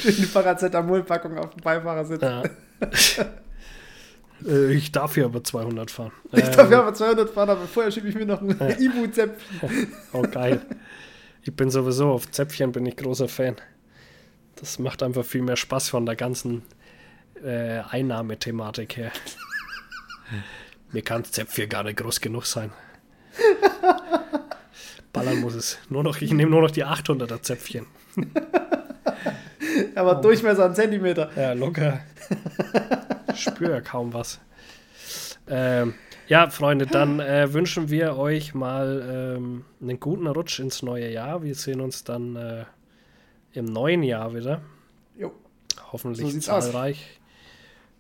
Schön 0.02 0.16
die 0.18 0.26
Paracetamol-Packung 0.26 1.38
auf 1.38 1.52
dem 1.52 1.62
Beifahrersitz. 1.62 2.22
Ja. 2.22 2.44
Äh, 4.48 4.72
ich 4.74 4.94
darf 4.94 5.16
hier 5.16 5.26
aber 5.26 5.44
200 5.44 5.92
fahren. 5.92 6.14
Ich 6.32 6.46
Ähm, 6.46 6.52
darf 6.56 6.72
ja 6.72 6.80
aber 6.80 6.94
200 6.94 7.30
fahren, 7.30 7.50
aber 7.50 7.68
vorher 7.68 7.92
schiebe 7.92 8.08
ich 8.08 8.16
mir 8.16 8.26
noch 8.26 8.42
ein 8.42 8.52
Ibu-Zäpfchen. 8.80 9.92
Oh, 10.14 10.22
geil. 10.22 10.62
Ich 11.44 11.54
bin 11.54 11.70
sowieso 11.70 12.12
auf 12.12 12.32
Zäpfchen 12.32 12.72
bin 12.72 12.86
ich 12.86 12.96
großer 12.96 13.28
Fan. 13.28 13.58
Das 14.56 14.80
macht 14.80 15.04
einfach 15.04 15.26
viel 15.26 15.42
mehr 15.42 15.58
Spaß 15.58 15.90
von 15.90 16.06
der 16.06 16.16
ganzen 16.16 16.62
äh, 17.44 17.82
Einnahmethematik 17.90 18.98
her. 18.98 19.12
Mir 20.92 21.02
kann 21.02 21.24
Zäpfchen 21.24 21.70
gar 21.70 21.84
nicht 21.84 21.98
groß 21.98 22.20
genug 22.22 22.46
sein. 22.46 22.72
Ballern 25.14 25.40
muss 25.40 25.56
es. 25.56 25.78
Nur 25.90 26.04
noch, 26.04 26.22
ich 26.22 26.32
nehme 26.34 26.52
nur 26.52 26.62
noch 26.62 26.72
die 26.72 26.86
800er 26.86 27.42
Zäpfchen. 27.42 27.86
Aber 29.96 30.16
Durchmesser 30.16 30.66
einen 30.66 30.76
Zentimeter. 30.76 31.30
Ja, 31.36 31.54
locker. 31.54 32.02
Ich 33.34 33.44
spüre 33.44 33.72
ja 33.74 33.82
kaum 33.82 34.14
was. 34.14 34.40
Ähm, 35.48 35.94
ja, 36.28 36.50
Freunde, 36.50 36.86
dann 36.86 37.20
äh, 37.20 37.54
wünschen 37.54 37.90
wir 37.90 38.18
euch 38.18 38.54
mal 38.54 39.36
ähm, 39.38 39.66
einen 39.82 40.00
guten 40.00 40.28
Rutsch 40.28 40.60
ins 40.60 40.84
neue 40.84 41.12
Jahr. 41.12 41.42
Wir 41.42 41.56
sehen 41.56 41.82
uns 41.82 42.04
dann 42.04 42.36
äh, 42.36 42.66
im 43.54 43.66
neuen 43.66 44.04
Jahr 44.04 44.36
wieder. 44.36 44.62
Jo. 45.18 45.32
Hoffentlich 45.92 46.28
So 46.28 46.32
sieht's 46.32 46.50
aus. 46.50 46.72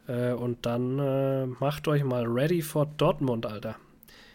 Äh, 0.09 0.33
und 0.33 0.65
dann 0.65 0.97
äh, 0.99 1.45
macht 1.45 1.87
euch 1.87 2.03
mal 2.03 2.25
ready 2.25 2.61
for 2.63 2.87
Dortmund, 2.97 3.45
Alter. 3.45 3.75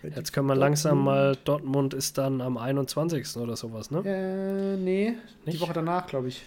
Jetzt 0.03 0.33
können 0.33 0.47
wir 0.47 0.55
langsam 0.55 1.03
mal, 1.03 1.35
Dortmund 1.45 1.95
ist 1.95 2.19
dann 2.19 2.41
am 2.43 2.59
21. 2.59 3.37
oder 3.39 3.57
sowas, 3.57 3.91
ne? 3.91 4.03
Äh, 4.05 4.77
nee, 4.77 5.15
die 5.47 5.51
Nicht? 5.51 5.61
Woche 5.63 5.73
danach, 5.73 6.07
glaube 6.07 6.29
ich. 6.29 6.45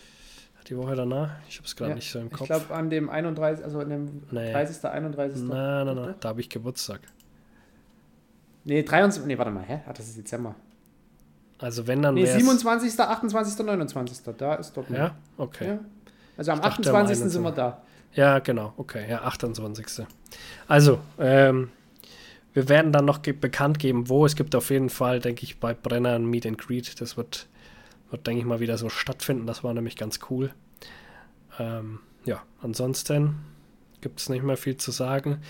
Die 0.69 0.78
Woche 0.78 0.95
danach. 0.95 1.32
Ich 1.49 1.57
habe 1.57 1.65
es 1.65 1.75
gerade 1.75 1.89
Ja, 1.91 1.95
nicht 1.95 2.11
so 2.11 2.19
im 2.19 2.28
Ich 2.28 2.34
Kopf. 2.34 2.47
glaube, 2.47 2.73
an 2.75 2.89
dem 2.89 3.09
31., 3.09 3.65
also 3.65 3.80
an 3.80 3.89
dem 3.89 4.21
Nee. 4.32 4.51
30., 4.51 4.84
31. 4.86 5.41
Nein, 5.43 5.86
nein, 5.88 5.95
nein, 5.95 6.15
da 6.19 6.30
habe 6.30 6.39
ich 6.41 6.49
Geburtstag. 6.49 7.01
Nee, 8.63 8.84
23. 8.84 9.25
Nee, 9.25 9.38
warte 9.38 9.51
mal, 9.51 9.63
hä? 9.63 9.80
Ach, 9.88 9.93
das 9.93 10.07
ist 10.07 10.17
Dezember. 10.17 10.55
Also 11.59 11.88
wenn 11.88 12.01
dann 12.01 12.15
Nee, 12.15 12.25
wär's- 12.25 12.36
27., 12.38 12.99
28., 12.99 13.65
29. 13.65 14.19
Da 14.38 14.55
ist 14.55 14.75
Dortmund. 14.78 14.99
Ja, 14.99 15.15
okay. 15.38 15.67
Ja. 15.67 15.80
Also 16.38 16.51
am 16.51 16.59
Ich 16.59 16.63
dachte, 16.63 16.89
am 16.91 16.95
28. 16.97 17.17
sind 17.32 17.41
wir 17.43 17.49
21.. 17.49 17.55
da. 17.55 17.82
Ja, 18.14 18.39
genau, 18.39 18.74
okay, 18.78 19.05
ja, 19.10 19.22
28. 19.24 20.05
Also, 20.68 20.99
ähm, 21.20 21.70
wir 22.53 22.70
werden 22.70 22.91
dann 22.91 23.05
noch 23.05 23.22
ge 23.22 23.34
bekannt 23.34 23.78
geben, 23.78 24.10
wo. 24.10 24.26
Es 24.26 24.36
gibt 24.36 24.55
auf 24.55 24.72
jeden 24.72 24.89
Fall, 24.89 25.20
denke 25.20 25.43
ich, 25.43 25.60
bei 25.60 25.76
Brenner 25.76 26.16
ein 26.16 26.26
Meet 26.26 26.47
and 26.47 26.58
Greet. 26.58 26.99
Das 26.99 27.16
wird, 27.16 27.47
wird 28.10 28.26
denke 28.26 28.39
ich 28.39 28.45
mal, 28.47 28.60
wieder 28.60 28.80
so 28.80 28.89
stattfinden. 28.89 29.45
Das 29.45 29.64
war 29.64 29.74
nämlich 29.76 29.95
ganz 29.95 30.20
cool. 30.32 30.51
Ähm, 31.60 31.99
ja, 32.26 32.41
ansonsten 32.62 33.36
gibt 34.01 34.20
es 34.20 34.30
nicht 34.30 34.43
mehr 34.43 34.58
viel 34.58 34.78
zu 34.78 34.89
sagen. 34.89 35.41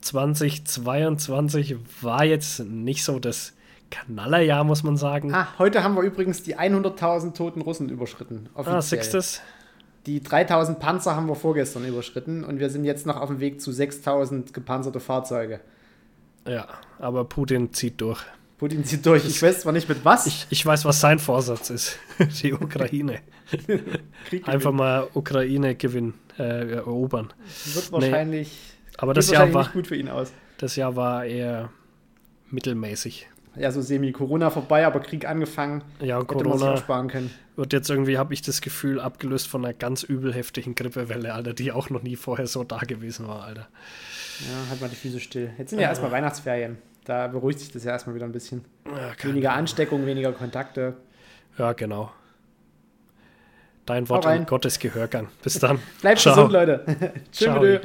2022 0.00 1.76
war 2.02 2.24
jetzt 2.24 2.60
nicht 2.60 3.04
so 3.04 3.18
das 3.18 3.52
Knallerjahr, 3.90 4.64
muss 4.64 4.82
man 4.82 4.96
sagen. 4.96 5.32
Ah, 5.34 5.48
heute 5.58 5.84
haben 5.84 5.94
wir 5.94 6.02
übrigens 6.02 6.42
die 6.42 6.56
100.000 6.56 7.34
toten 7.34 7.60
Russen 7.60 7.88
überschritten. 7.88 8.48
Offiziell. 8.54 8.76
ah 8.76 8.82
sechstes. 8.82 9.40
Die 10.06 10.20
3.000 10.20 10.74
Panzer 10.74 11.16
haben 11.16 11.26
wir 11.26 11.34
vorgestern 11.34 11.84
überschritten 11.84 12.44
und 12.44 12.60
wir 12.60 12.70
sind 12.70 12.84
jetzt 12.84 13.06
noch 13.06 13.20
auf 13.20 13.28
dem 13.28 13.40
Weg 13.40 13.60
zu 13.60 13.72
6.000 13.72 14.52
gepanzerte 14.52 15.00
Fahrzeuge. 15.00 15.60
Ja, 16.46 16.68
aber 17.00 17.24
Putin 17.24 17.72
zieht 17.72 18.00
durch. 18.00 18.22
Putin 18.56 18.84
zieht 18.84 19.04
durch. 19.04 19.26
Ich 19.26 19.42
weiß 19.42 19.60
zwar 19.60 19.72
nicht 19.72 19.88
mit 19.88 20.04
was. 20.04 20.26
Ich, 20.26 20.46
ich 20.48 20.64
weiß, 20.64 20.84
was 20.84 21.00
sein 21.00 21.18
Vorsatz 21.18 21.70
ist. 21.70 21.98
Die 22.42 22.52
Ukraine. 22.52 23.18
Einfach 24.44 24.72
mal 24.72 25.08
Ukraine 25.12 25.74
gewinnen, 25.74 26.14
äh, 26.38 26.70
erobern. 26.70 27.32
wird 27.74 27.90
wahrscheinlich, 27.92 28.58
Aber 28.98 29.12
geht 29.12 29.18
das 29.18 29.30
Jahr, 29.30 29.40
wahrscheinlich 29.40 29.54
war, 29.54 29.62
nicht 29.64 29.72
gut 29.72 29.86
für 29.88 29.96
ihn 29.96 30.08
aus. 30.08 30.32
das 30.58 30.76
Jahr 30.76 30.94
war 30.94 31.24
eher 31.24 31.70
mittelmäßig. 32.50 33.28
Ja, 33.58 33.70
so 33.70 33.80
semi-Corona 33.80 34.50
vorbei, 34.50 34.86
aber 34.86 35.00
Krieg 35.00 35.26
angefangen. 35.26 35.82
Ja, 36.00 36.18
Hätte 36.20 36.34
man 36.34 36.42
sich 36.44 36.46
auch 36.46 36.58
Corona 36.58 36.76
sparen 36.76 37.08
können. 37.08 37.30
wird 37.56 37.72
jetzt 37.72 37.88
irgendwie, 37.88 38.18
habe 38.18 38.34
ich 38.34 38.42
das 38.42 38.60
Gefühl, 38.60 39.00
abgelöst 39.00 39.48
von 39.48 39.64
einer 39.64 39.72
ganz 39.74 40.02
übel 40.02 40.34
heftigen 40.34 40.74
Grippewelle, 40.74 41.32
Alter, 41.32 41.54
die 41.54 41.72
auch 41.72 41.88
noch 41.90 42.02
nie 42.02 42.16
vorher 42.16 42.46
so 42.46 42.64
da 42.64 42.78
gewesen 42.78 43.26
war, 43.28 43.44
Alter. 43.44 43.68
Ja, 44.40 44.68
halt 44.70 44.80
mal 44.82 44.88
die 44.90 44.96
Füße 44.96 45.20
still. 45.20 45.50
Jetzt 45.56 45.70
sind 45.70 45.78
ja 45.78 45.88
erstmal 45.88 46.10
Weihnachtsferien. 46.12 46.76
Da 47.04 47.28
beruhigt 47.28 47.60
sich 47.60 47.70
das 47.72 47.84
ja 47.84 47.92
erstmal 47.92 48.14
wieder 48.16 48.26
ein 48.26 48.32
bisschen. 48.32 48.64
Ja, 48.84 49.12
Weniger 49.28 49.52
Ansteckung, 49.52 50.04
weniger 50.06 50.32
Kontakte. 50.32 50.94
ja 51.56 51.72
genau. 51.72 52.12
Dein 53.86 54.08
Wort 54.08 54.26
in 54.26 54.44
Gottes 54.46 54.80
Gehörgang. 54.80 55.28
Bis 55.44 55.60
dann. 55.60 55.78
Bleibt 56.00 56.18
Ciao. 56.18 56.34
gesund, 56.34 56.52
Leute. 56.52 56.84
Tschüss. 57.32 57.80